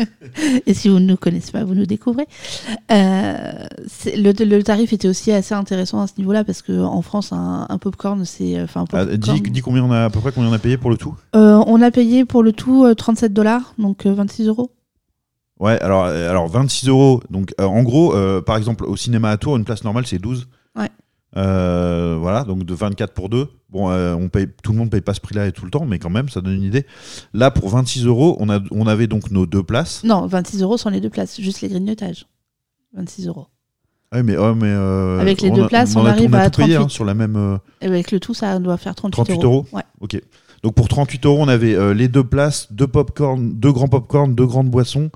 Et 0.66 0.74
si 0.74 0.90
vous 0.90 0.98
ne 1.00 1.06
nous 1.06 1.16
connaissez 1.16 1.50
pas, 1.50 1.64
vous 1.64 1.74
nous 1.74 1.86
découvrez. 1.86 2.26
Euh, 2.92 3.52
le, 4.04 4.44
le 4.44 4.62
tarif 4.62 4.92
était 4.92 5.08
aussi 5.08 5.32
assez 5.32 5.54
intéressant 5.54 6.02
à 6.02 6.06
ce 6.06 6.12
niveau-là 6.18 6.44
parce 6.44 6.60
que 6.60 6.78
en 6.78 7.00
France, 7.00 7.32
un, 7.32 7.64
un 7.70 7.78
popcorn, 7.78 8.22
c'est 8.26 8.60
enfin 8.62 8.84
Ah, 8.92 9.06
dis, 9.06 9.40
dis 9.40 9.62
combien 9.62 9.82
on 9.82 9.90
a 9.92 10.04
à 10.04 10.10
peu 10.10 10.20
près 10.20 10.30
combien 10.30 10.50
on 10.50 10.52
a 10.52 10.58
payé 10.58 10.76
pour 10.76 10.90
le 10.90 10.98
tout 10.98 11.14
Euh, 11.34 11.62
on 11.66 11.80
a 11.80 11.90
payé 11.90 12.26
pour 12.26 12.42
le 12.42 12.52
tout 12.52 12.84
euh, 12.84 12.94
37 12.94 13.32
dollars, 13.32 13.72
donc 13.78 14.04
euh, 14.04 14.12
26 14.12 14.46
euros. 14.48 14.72
Ouais, 15.58 15.80
alors, 15.80 16.04
alors 16.04 16.48
26 16.48 16.88
euros. 16.90 17.22
Donc, 17.30 17.54
en 17.58 17.82
gros, 17.82 18.14
par 18.42 18.58
exemple, 18.58 18.84
au 18.84 18.94
cinéma 18.94 19.30
à 19.30 19.38
Tours, 19.38 19.56
une 19.56 19.64
place 19.64 19.84
normale, 19.84 20.06
c'est 20.06 20.18
12. 20.18 20.48
Ouais. 20.78 20.90
Euh, 21.36 22.16
voilà, 22.18 22.44
donc 22.44 22.64
de 22.64 22.74
24 22.74 23.12
pour 23.12 23.28
2. 23.28 23.48
Bon, 23.68 23.90
euh, 23.90 24.14
on 24.14 24.28
paye, 24.28 24.46
tout 24.62 24.72
le 24.72 24.78
monde 24.78 24.90
paye 24.90 25.00
pas 25.02 25.12
ce 25.14 25.20
prix-là 25.20 25.46
et 25.46 25.52
tout 25.52 25.64
le 25.64 25.70
temps, 25.70 25.84
mais 25.84 25.98
quand 25.98 26.08
même, 26.10 26.28
ça 26.28 26.40
donne 26.40 26.54
une 26.54 26.62
idée. 26.62 26.86
Là, 27.34 27.50
pour 27.50 27.68
26 27.68 28.06
euros, 28.06 28.36
on, 28.40 28.48
a, 28.48 28.60
on 28.70 28.86
avait 28.86 29.06
donc 29.06 29.30
nos 29.30 29.44
deux 29.44 29.62
places. 29.62 30.02
Non, 30.04 30.26
26 30.26 30.62
euros 30.62 30.78
sont 30.78 30.88
les 30.88 31.00
deux 31.00 31.10
places, 31.10 31.38
juste 31.40 31.60
les 31.60 31.68
grignotages. 31.68 32.26
26 32.94 33.26
euros. 33.26 33.48
Ouais, 34.12 34.22
mais, 34.22 34.36
ouais, 34.38 34.54
mais 34.54 34.68
euh, 34.68 35.18
Avec 35.20 35.42
les 35.42 35.50
deux 35.50 35.64
a- 35.64 35.68
places, 35.68 35.94
on, 35.96 36.06
arrive 36.06 36.30
on 36.30 36.34
a 36.34 36.40
à 36.42 36.50
tout 36.50 36.62
payé, 36.62 36.74
38. 36.74 36.84
hein, 36.86 36.88
sur 36.88 37.04
la 37.04 37.14
même. 37.14 37.58
Et 37.82 37.86
avec 37.86 38.12
le 38.12 38.20
tout, 38.20 38.32
ça 38.34 38.58
doit 38.58 38.76
faire 38.78 38.94
38, 38.94 39.24
38 39.34 39.44
euros 39.44 39.66
Ouais. 39.72 39.82
Ok. 40.00 40.20
Donc 40.62 40.74
pour 40.74 40.88
38 40.88 41.26
euros, 41.26 41.38
on 41.42 41.48
avait 41.48 41.94
les 41.94 42.08
deux 42.08 42.24
places, 42.24 42.72
deux 42.72 42.86
popcorn, 42.86 43.52
deux 43.52 43.72
grands 43.72 43.88
popcorn, 43.88 44.34
deux 44.34 44.46
grandes 44.46 44.70
boissons 44.70 45.10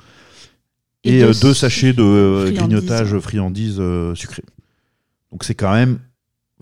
et, 1.02 1.18
Et 1.18 1.20
deux 1.22 1.32
deux 1.40 1.54
sachets 1.54 1.92
de 1.94 2.02
friandises. 2.02 2.58
grignotage 2.58 3.18
friandises 3.20 3.76
euh, 3.80 4.14
sucrées. 4.14 4.44
Donc 5.32 5.44
c'est 5.44 5.54
quand 5.54 5.72
même 5.72 5.98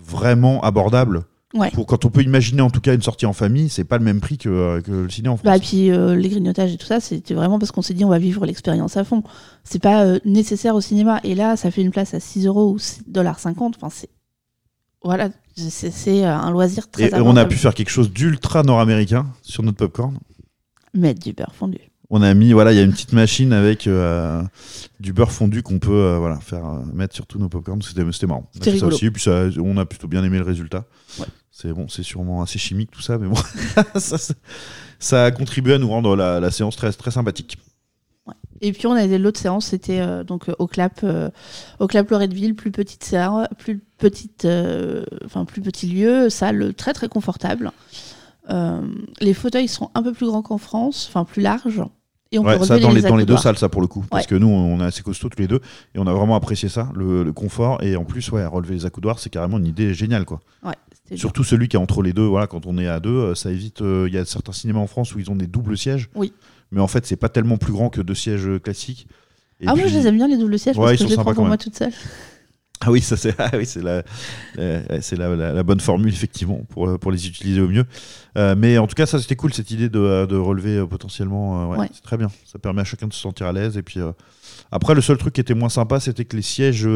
vraiment 0.09 0.61
abordable. 0.61 1.23
Ouais. 1.55 1.71
Pour 1.71 1.87
quand 1.87 2.05
on 2.05 2.11
peut 2.11 2.21
imaginer 2.21 2.61
en 2.61 2.69
tout 2.69 2.79
cas 2.79 2.93
une 2.93 3.01
sortie 3.01 3.25
en 3.25 3.33
famille, 3.33 3.69
c'est 3.69 3.83
pas 3.83 3.97
le 3.97 4.03
même 4.03 4.21
prix 4.21 4.37
que, 4.37 4.49
euh, 4.49 4.81
que 4.81 4.91
le 4.91 5.09
ciné 5.09 5.29
en 5.29 5.37
France. 5.37 5.45
Bah, 5.45 5.57
et 5.57 5.59
puis 5.59 5.89
euh, 5.89 6.15
les 6.15 6.29
grignotages 6.29 6.71
et 6.71 6.77
tout 6.77 6.85
ça, 6.85 6.99
c'était 6.99 7.33
vraiment 7.33 7.57
parce 7.57 7.71
qu'on 7.71 7.81
s'est 7.81 7.95
dit 7.95 8.05
on 8.05 8.09
va 8.09 8.19
vivre 8.19 8.45
l'expérience 8.45 8.97
à 8.97 9.03
fond. 9.03 9.23
C'est 9.63 9.81
pas 9.81 10.03
euh, 10.03 10.19
nécessaire 10.25 10.75
au 10.75 10.81
cinéma. 10.81 11.19
Et 11.23 11.33
là, 11.33 11.57
ça 11.57 11.71
fait 11.71 11.81
une 11.81 11.89
place 11.89 12.13
à 12.13 12.19
6 12.19 12.45
euros 12.45 12.71
ou 12.71 12.77
6,50$. 12.77 13.55
Enfin, 13.57 13.89
c'est. 13.89 14.09
Voilà, 15.01 15.29
c'est 15.55 16.25
euh, 16.25 16.35
un 16.35 16.51
loisir 16.51 16.89
très 16.91 17.05
et 17.05 17.15
on 17.15 17.35
a 17.37 17.45
pu 17.45 17.55
faire 17.55 17.73
quelque 17.73 17.89
chose 17.89 18.11
d'ultra 18.11 18.63
nord-américain 18.63 19.25
sur 19.41 19.63
notre 19.63 19.77
popcorn. 19.77 20.17
Mettre 20.93 21.21
du 21.21 21.33
beurre 21.33 21.55
fondu. 21.55 21.79
On 22.11 22.23
a 22.23 22.33
mis, 22.33 22.53
voilà, 22.53 22.71
il 22.73 22.75
y 22.75 22.79
a 22.79 22.83
une 22.83 22.91
petite 22.91 23.13
machine 23.13 23.53
avec 23.53 23.85
euh, 23.85 24.41
du 24.99 25.13
beurre 25.13 25.31
fondu 25.31 25.61
qu'on 25.61 25.77
peut 25.77 25.91
euh, 25.91 26.17
voilà, 26.17 26.39
faire 26.39 26.65
euh, 26.65 26.79
mettre 26.91 27.13
sur 27.13 27.27
tous 27.27 27.37
nos 27.37 27.49
popcorns. 27.49 27.83
C'était 27.83 28.01
c'était 28.11 28.25
marrant. 28.25 28.49
C'était 28.53 28.71
ça 28.79 28.87
aussi, 28.87 29.11
puis 29.11 29.21
ça- 29.21 29.45
on 29.63 29.77
a 29.77 29.85
plutôt 29.85 30.07
bien 30.07 30.23
aimé 30.23 30.39
le 30.39 30.43
résultat. 30.43 30.85
Ouais. 31.19 31.27
C'est 31.51 31.71
bon, 31.71 31.87
c'est 31.87 32.01
sûrement 32.01 32.41
assez 32.41 32.57
chimique 32.57 32.89
tout 32.89 33.01
ça, 33.01 33.19
mais 33.19 33.27
bon, 33.27 33.35
ça, 33.99 34.17
ça- 34.17 34.33
ça 34.97 35.25
a 35.25 35.31
contribué 35.31 35.73
à 35.75 35.77
nous 35.77 35.87
rendre 35.89 36.15
la, 36.15 36.39
la 36.39 36.49
séance 36.51 36.75
très, 36.75 36.91
très 36.91 37.11
sympathique. 37.11 37.57
Et 38.61 38.73
puis 38.73 38.87
on 38.87 38.93
a 38.93 39.05
l'autre 39.05 39.39
séance, 39.39 39.67
c'était 39.67 40.23
donc 40.25 40.47
au 40.59 40.67
clap, 40.67 41.05
au 41.79 41.87
clap 41.87 42.09
Loretteville, 42.09 42.55
plus 42.55 42.71
petite 42.71 43.03
séance, 43.03 43.47
plus 43.57 43.79
petite, 43.97 44.45
enfin 45.25 45.45
plus 45.45 45.61
petit 45.61 45.87
lieu, 45.87 46.29
salle 46.29 46.73
très 46.73 46.91
très 46.93 47.07
confortable. 47.07 47.71
Les 49.21 49.33
fauteuils 49.33 49.67
sont 49.69 49.89
un 49.95 50.03
peu 50.03 50.11
plus 50.11 50.27
grands 50.27 50.41
qu'en 50.41 50.57
France, 50.57 51.05
enfin 51.09 51.23
plus 51.23 51.41
larges. 51.41 51.81
Et 52.31 52.37
on 52.37 52.43
Ouais, 52.45 52.59
peut 52.59 52.65
ça 52.65 52.77
dans 52.79 52.91
les, 52.91 53.01
dans 53.01 53.15
les 53.15 53.25
deux 53.25 53.37
salles, 53.37 53.57
ça 53.57 53.69
pour 53.69 53.81
le 53.81 53.87
coup, 53.87 54.05
parce 54.09 54.27
que 54.27 54.35
nous, 54.35 54.47
on 54.47 54.79
est 54.81 54.83
assez 54.85 55.01
costauds 55.01 55.29
tous 55.29 55.39
les 55.41 55.47
deux, 55.47 55.61
et 55.95 55.99
on 55.99 56.05
a 56.05 56.13
vraiment 56.13 56.35
apprécié 56.35 56.69
ça, 56.69 56.89
le, 56.93 57.23
le 57.23 57.33
confort, 57.33 57.81
et 57.83 57.95
en 57.95 58.03
plus, 58.05 58.31
ouais, 58.31 58.45
relever 58.45 58.75
les 58.75 58.85
accoudoirs, 58.85 59.17
c'est 59.19 59.31
carrément 59.31 59.57
une 59.57 59.65
idée 59.65 59.93
géniale, 59.95 60.25
quoi. 60.25 60.39
Ouais, 60.63 60.73
c'était 60.93 61.15
bien. 61.15 61.17
Surtout 61.17 61.43
celui 61.43 61.67
qui 61.67 61.75
est 61.75 61.79
entre 61.79 62.03
les 62.03 62.13
deux, 62.13 62.25
voilà, 62.25 62.45
quand 62.45 62.67
on 62.67 62.77
est 62.77 62.87
à 62.87 62.99
deux, 62.99 63.09
euh, 63.09 63.35
ça 63.35 63.49
évite. 63.51 63.81
euh, 63.81 64.05
Il 64.07 64.13
y 64.13 64.17
a 64.19 64.25
certains 64.25 64.51
cinémas 64.51 64.79
en 64.79 64.85
France 64.87 65.15
où 65.15 65.19
ils 65.19 65.31
ont 65.31 65.35
des 65.35 65.47
doubles 65.47 65.75
sièges. 65.77 66.09
Oui. 66.13 66.31
Mais 66.71 66.81
en 66.81 66.87
fait, 66.87 67.03
c'est 67.07 67.15
pas 67.15 67.29
tellement 67.29 67.57
plus 67.57 67.73
grand 67.73 67.89
que 67.89 67.99
deux 68.01 68.13
sièges 68.13 68.47
classiques. 68.63 69.07
Et 69.59 69.65
ah 69.67 69.73
moi 69.75 69.87
je 69.87 69.97
les 69.97 70.05
aime 70.07 70.15
bien 70.15 70.27
les 70.27 70.37
doubles 70.37 70.57
sièges 70.59 70.75
parce 70.77 70.91
que 70.91 70.97
je 71.03 71.07
les 71.09 71.15
prends 71.15 71.33
pour 71.33 71.45
moi 71.45 71.57
toute 71.57 71.75
seule. 71.75 71.91
Ah 72.81 72.91
oui, 72.91 73.01
ça 73.01 73.17
c'est 73.17 73.35
ah 73.39 73.51
oui, 73.55 73.67
la, 73.83 74.03
la- 74.55 75.01
c'est 75.01 75.17
la, 75.17 75.35
la- 75.35 75.51
la 75.53 75.63
bonne 75.63 75.79
formule 75.81 76.13
effectivement 76.13 76.61
pour, 76.69 76.87
euh, 76.87 76.97
pour 76.97 77.11
les 77.11 77.27
utiliser 77.27 77.59
au 77.61 77.67
mieux. 77.67 77.85
Euh, 78.37 78.55
mais 78.57 78.77
en 78.77 78.87
tout 78.87 78.95
cas, 78.95 79.05
ça 79.05 79.19
c'était 79.19 79.35
cool 79.35 79.53
cette 79.53 79.69
idée 79.71 79.89
de, 79.89 79.99
euh, 79.99 80.25
de 80.25 80.37
relever 80.37 80.85
potentiellement. 80.87 81.63
euh, 81.63 81.65
ouais, 81.73 81.77
Ouais. 81.79 81.89
C'est 81.93 82.03
très 82.03 82.15
bien. 82.17 82.29
Ça 82.45 82.57
permet 82.59 82.81
à 82.81 82.85
chacun 82.85 83.07
de 83.07 83.13
se 83.13 83.19
sentir 83.19 83.47
à 83.47 83.51
l'aise. 83.53 83.75
Et 83.77 83.81
puis 83.81 83.99
euh, 83.99 84.11
après, 84.71 84.95
le 84.95 85.01
seul 85.01 85.17
truc 85.17 85.33
qui 85.33 85.41
était 85.41 85.53
moins 85.55 85.67
sympa, 85.69 85.99
c'était 85.99 86.23
que 86.25 86.35
les 86.37 86.41
sièges 86.41 86.87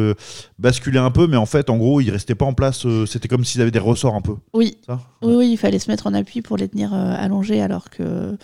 basculaient 0.59 0.99
un 0.99 1.11
peu, 1.11 1.27
mais 1.27 1.38
en 1.38 1.45
fait, 1.45 1.69
en 1.69 1.77
gros, 1.77 1.99
ils 2.01 2.11
restaient 2.11 2.36
pas 2.36 2.45
en 2.45 2.53
place. 2.53 2.86
c'était 3.05 3.27
comme 3.27 3.43
s'ils 3.43 3.61
avaient 3.61 3.71
des 3.71 3.79
ressorts 3.79 4.15
un 4.15 4.21
peu. 4.21 4.36
Oui. 4.53 4.77
Ça? 4.86 4.99
Oui, 5.21 5.34
oui, 5.36 5.51
il 5.51 5.57
fallait 5.57 5.79
se 5.79 5.89
mettre 5.91 6.07
en 6.07 6.13
appui 6.13 6.41
pour 6.41 6.55
les 6.57 6.67
tenir 6.69 6.93
allongés 6.93 7.61
alors 7.61 7.89
que, 7.89 8.38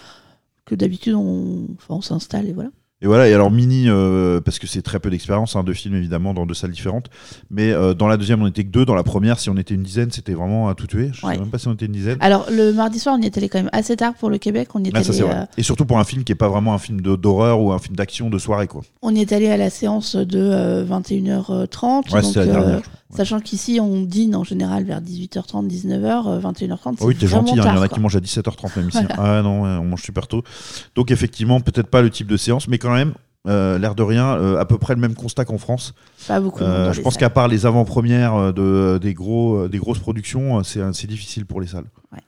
que 0.65 0.75
d'habitude 0.75 1.13
on, 1.13 1.67
enfin, 1.75 1.95
on 1.95 2.01
s'installe 2.01 2.47
et 2.47 2.53
voilà. 2.53 2.69
Et 3.01 3.07
voilà, 3.07 3.29
et 3.29 3.33
alors 3.33 3.49
Mini, 3.49 3.85
euh, 3.87 4.41
parce 4.41 4.59
que 4.59 4.67
c'est 4.67 4.81
très 4.81 4.99
peu 4.99 5.09
d'expérience, 5.09 5.55
hein, 5.55 5.63
deux 5.63 5.73
films 5.73 5.95
évidemment 5.95 6.33
dans 6.33 6.45
deux 6.45 6.53
salles 6.53 6.71
différentes, 6.71 7.05
mais 7.49 7.71
euh, 7.71 7.93
dans 7.93 8.07
la 8.09 8.17
deuxième 8.17 8.41
on 8.41 8.47
était 8.47 8.65
que 8.65 8.69
deux, 8.71 8.83
dans 8.83 8.93
la 8.95 9.03
première 9.03 9.39
si 9.39 9.49
on 9.49 9.55
était 9.55 9.73
une 9.73 9.83
dizaine 9.83 10.11
c'était 10.11 10.33
vraiment 10.33 10.67
à 10.67 10.75
tout 10.75 10.85
tuer, 10.85 11.09
je 11.13 11.25
Ouais. 11.25 11.35
sais 11.35 11.39
même 11.39 11.49
pas 11.49 11.59
si 11.59 11.69
on 11.69 11.73
était 11.73 11.85
une 11.85 11.93
dizaine. 11.93 12.17
Alors 12.19 12.47
le 12.51 12.73
mardi 12.73 12.99
soir 12.99 13.15
on 13.17 13.21
y 13.21 13.25
est 13.25 13.37
allé 13.37 13.47
quand 13.47 13.59
même 13.59 13.69
assez 13.71 13.95
tard 13.95 14.15
pour 14.15 14.29
le 14.29 14.37
Québec, 14.37 14.67
on 14.75 14.83
y 14.83 14.89
est 14.89 14.91
Ah, 14.93 15.01
ça 15.01 15.13
allé, 15.13 15.21
vrai. 15.21 15.33
euh, 15.33 15.45
Et 15.57 15.63
surtout 15.63 15.85
pour 15.85 15.97
un 15.97 16.03
film 16.03 16.25
qui 16.25 16.33
est 16.33 16.35
pas 16.35 16.49
vraiment 16.49 16.73
un 16.73 16.77
film 16.77 16.99
d'horreur 16.99 17.61
ou 17.61 17.71
un 17.71 17.79
film 17.79 17.95
d'action 17.95 18.29
de 18.29 18.37
soirée 18.37 18.67
quoi. 18.67 18.81
on 19.01 19.15
y 19.15 19.21
est 19.21 19.31
allé 19.31 19.47
à 19.49 19.55
la 19.55 19.69
séance 19.69 20.17
de 20.17 20.37
euh, 20.37 20.83
21h30. 20.83 22.11
Ouais, 22.13 22.21
donc, 22.21 22.35
la 22.35 22.41
euh, 22.41 22.45
dernière. 22.45 22.75
Ouais. 22.77 22.83
Sachant 23.15 23.39
qu'ici 23.39 23.79
on 23.81 24.01
dîne 24.03 24.35
en 24.35 24.43
général 24.43 24.83
vers 24.83 25.01
18h30, 25.01 25.67
19h, 25.67 26.27
euh, 26.27 26.39
21h30. 26.41 26.97
Ah 27.01 27.05
oui, 27.05 27.15
t'es 27.15 27.25
gentil, 27.25 27.53
hein, 27.53 27.63
il 27.65 27.75
y 27.75 27.77
en 27.77 27.81
a 27.81 27.87
qui 27.87 27.99
mangent 27.99 28.15
à 28.17 28.19
17h30 28.19 28.77
même 28.77 28.89
ici. 28.89 28.99
Voilà. 29.15 29.37
Ah 29.39 29.41
non, 29.41 29.63
on 29.63 29.83
mange 29.85 30.03
super 30.03 30.27
tôt. 30.27 30.43
Donc 30.95 31.09
effectivement, 31.11 31.59
peut-être 31.59 31.87
pas 31.87 32.01
le 32.03 32.09
type 32.11 32.27
de 32.27 32.37
séance, 32.37 32.67
mais 32.67 32.77
quand 32.77 32.88
même, 32.95 33.13
euh, 33.47 33.77
l'air 33.79 33.95
de 33.95 34.03
rien, 34.03 34.35
euh, 34.35 34.59
à 34.59 34.65
peu 34.65 34.77
près 34.77 34.93
le 34.95 34.99
même 35.01 35.15
constat 35.15 35.45
qu'en 35.45 35.57
France. 35.57 35.93
Pas 36.27 36.39
beaucoup. 36.39 36.63
Euh, 36.63 36.91
je 36.93 37.01
pense 37.01 37.17
qu'à 37.17 37.29
part 37.29 37.47
les 37.47 37.65
avant-premières 37.65 38.53
de, 38.53 38.99
des, 39.01 39.13
gros, 39.13 39.67
des 39.67 39.77
grosses 39.77 39.99
productions, 39.99 40.63
c'est 40.63 41.07
difficile 41.07 41.45
pour 41.45 41.61
les 41.61 41.67
salles. 41.67 41.85
Ouais. 42.11 42.19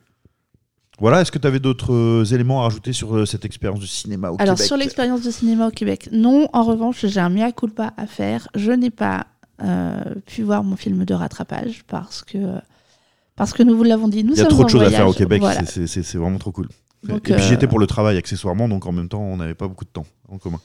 Voilà, 1.00 1.22
est-ce 1.22 1.32
que 1.32 1.40
tu 1.40 1.48
avais 1.48 1.60
d'autres 1.60 2.32
éléments 2.34 2.62
à 2.62 2.64
rajouter 2.66 2.94
sur 2.94 3.28
cette 3.28 3.44
expérience 3.44 3.80
de 3.80 3.88
cinéma 3.88 4.30
au 4.30 4.36
Alors 4.40 4.56
Québec 4.56 4.68
sur 4.68 4.78
l'expérience 4.78 5.22
de 5.22 5.32
cinéma 5.32 5.68
au 5.68 5.72
Québec, 5.72 6.10
non. 6.12 6.48
En 6.54 6.64
revanche, 6.64 7.06
j'ai 7.08 7.20
un 7.20 7.30
mea 7.30 7.52
culpa 7.52 7.94
à 7.98 8.06
faire. 8.06 8.48
Je 8.56 8.72
n'ai 8.72 8.92
pas 8.92 9.26
pu 10.28 10.44
voir 10.44 10.64
mon 10.64 10.76
film 10.76 11.06
de 11.06 11.14
rattrapage 11.14 11.84
parce 11.88 12.24
que 12.24 12.38
parce 13.36 13.54
que 13.54 13.64
nous 13.64 13.76
vous 13.76 13.84
l'avons 13.84 14.08
dit, 14.08 14.24
nous 14.24 14.34
Il 14.34 14.38
y 14.38 14.42
a 14.42 14.44
sommes 14.44 14.52
trop 14.52 14.62
en 14.62 14.66
de 14.66 14.70
choses 14.70 14.82
à 14.82 14.86
voyage. 14.86 15.00
faire 15.00 15.08
au 15.10 15.14
Québec, 15.14 15.42
Voilà. 15.42 15.66
c'est 15.66 16.16
vraiment 16.16 16.38
trop 16.38 16.52
cool. 16.52 16.68
Donc, 17.04 17.18
Et 17.18 17.22
puis 17.22 17.34
euh, 17.34 17.38
j'y 17.40 17.54
étais 17.54 17.68
pour 17.68 17.80
le 17.80 17.88
travail 17.88 18.18
accessoirement, 18.18 18.70
donc 18.70 18.86
en 18.86 18.92
même 18.92 19.10
temps, 19.10 19.22
on 19.22 19.38
n'avait 19.38 19.56
pas 19.56 19.68
beaucoup 19.68 19.86
de 19.86 19.90
temps 19.90 20.06
en 20.30 20.38
commun. 20.38 20.60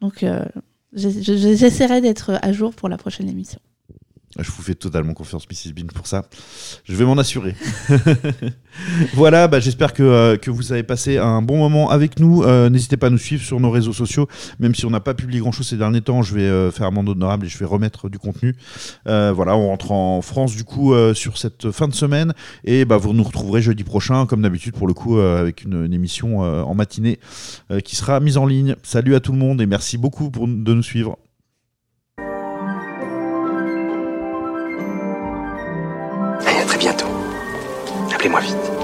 Donc 0.00 0.22
euh, 0.22 0.44
j'essaierai 0.92 2.00
d'être 2.00 2.38
à 2.40 2.52
jour 2.52 2.74
pour 2.74 2.88
la 2.88 2.96
prochaine 2.96 3.28
émission. 3.28 3.60
Je 4.42 4.50
vous 4.50 4.62
fais 4.62 4.74
totalement 4.74 5.12
confiance, 5.12 5.46
Mrs. 5.50 5.72
Bean, 5.74 5.86
pour 5.94 6.06
ça. 6.06 6.24
Je 6.84 6.94
vais 6.94 7.04
m'en 7.04 7.18
assurer. 7.18 7.54
voilà, 9.14 9.48
bah, 9.48 9.60
j'espère 9.60 9.92
que, 9.92 10.02
euh, 10.02 10.36
que 10.36 10.50
vous 10.50 10.72
avez 10.72 10.82
passé 10.82 11.18
un 11.18 11.42
bon 11.42 11.58
moment 11.58 11.90
avec 11.90 12.18
nous. 12.18 12.42
Euh, 12.42 12.70
N'hésitez 12.70 12.96
pas 12.96 13.08
à 13.08 13.10
nous 13.10 13.18
suivre 13.18 13.44
sur 13.44 13.60
nos 13.60 13.70
réseaux 13.70 13.92
sociaux. 13.92 14.28
Même 14.58 14.74
si 14.74 14.86
on 14.86 14.90
n'a 14.90 15.00
pas 15.00 15.14
publié 15.14 15.40
grand-chose 15.40 15.68
ces 15.68 15.76
derniers 15.76 16.00
temps, 16.00 16.22
je 16.22 16.34
vais 16.34 16.42
euh, 16.42 16.70
faire 16.70 16.86
amende 16.86 17.08
honorable 17.08 17.46
et 17.46 17.48
je 17.48 17.58
vais 17.58 17.66
remettre 17.66 18.08
du 18.08 18.18
contenu. 18.18 18.54
Euh, 19.06 19.32
voilà, 19.34 19.56
on 19.56 19.68
rentre 19.68 19.92
en 19.92 20.22
France 20.22 20.56
du 20.56 20.64
coup 20.64 20.94
sur 21.14 21.38
cette 21.38 21.70
fin 21.70 21.88
de 21.88 21.94
semaine. 21.94 22.32
Et 22.64 22.84
bah, 22.84 22.96
vous 22.96 23.12
nous 23.12 23.24
retrouverez 23.24 23.62
jeudi 23.62 23.84
prochain, 23.84 24.26
comme 24.26 24.42
d'habitude, 24.42 24.74
pour 24.74 24.86
le 24.86 24.94
coup, 24.94 25.18
avec 25.18 25.64
une, 25.64 25.90
émission 25.92 26.40
en 26.40 26.74
matinée 26.74 27.18
qui 27.84 27.96
sera 27.96 28.20
mise 28.20 28.36
en 28.36 28.46
ligne. 28.46 28.76
Salut 28.82 29.14
à 29.14 29.20
tout 29.20 29.32
le 29.32 29.38
monde 29.38 29.60
et 29.60 29.66
merci 29.66 29.98
beaucoup 29.98 30.30
de 30.30 30.74
nous 30.74 30.82
suivre. 30.82 31.18
Appelez-moi 38.20 38.40
vite. 38.40 38.79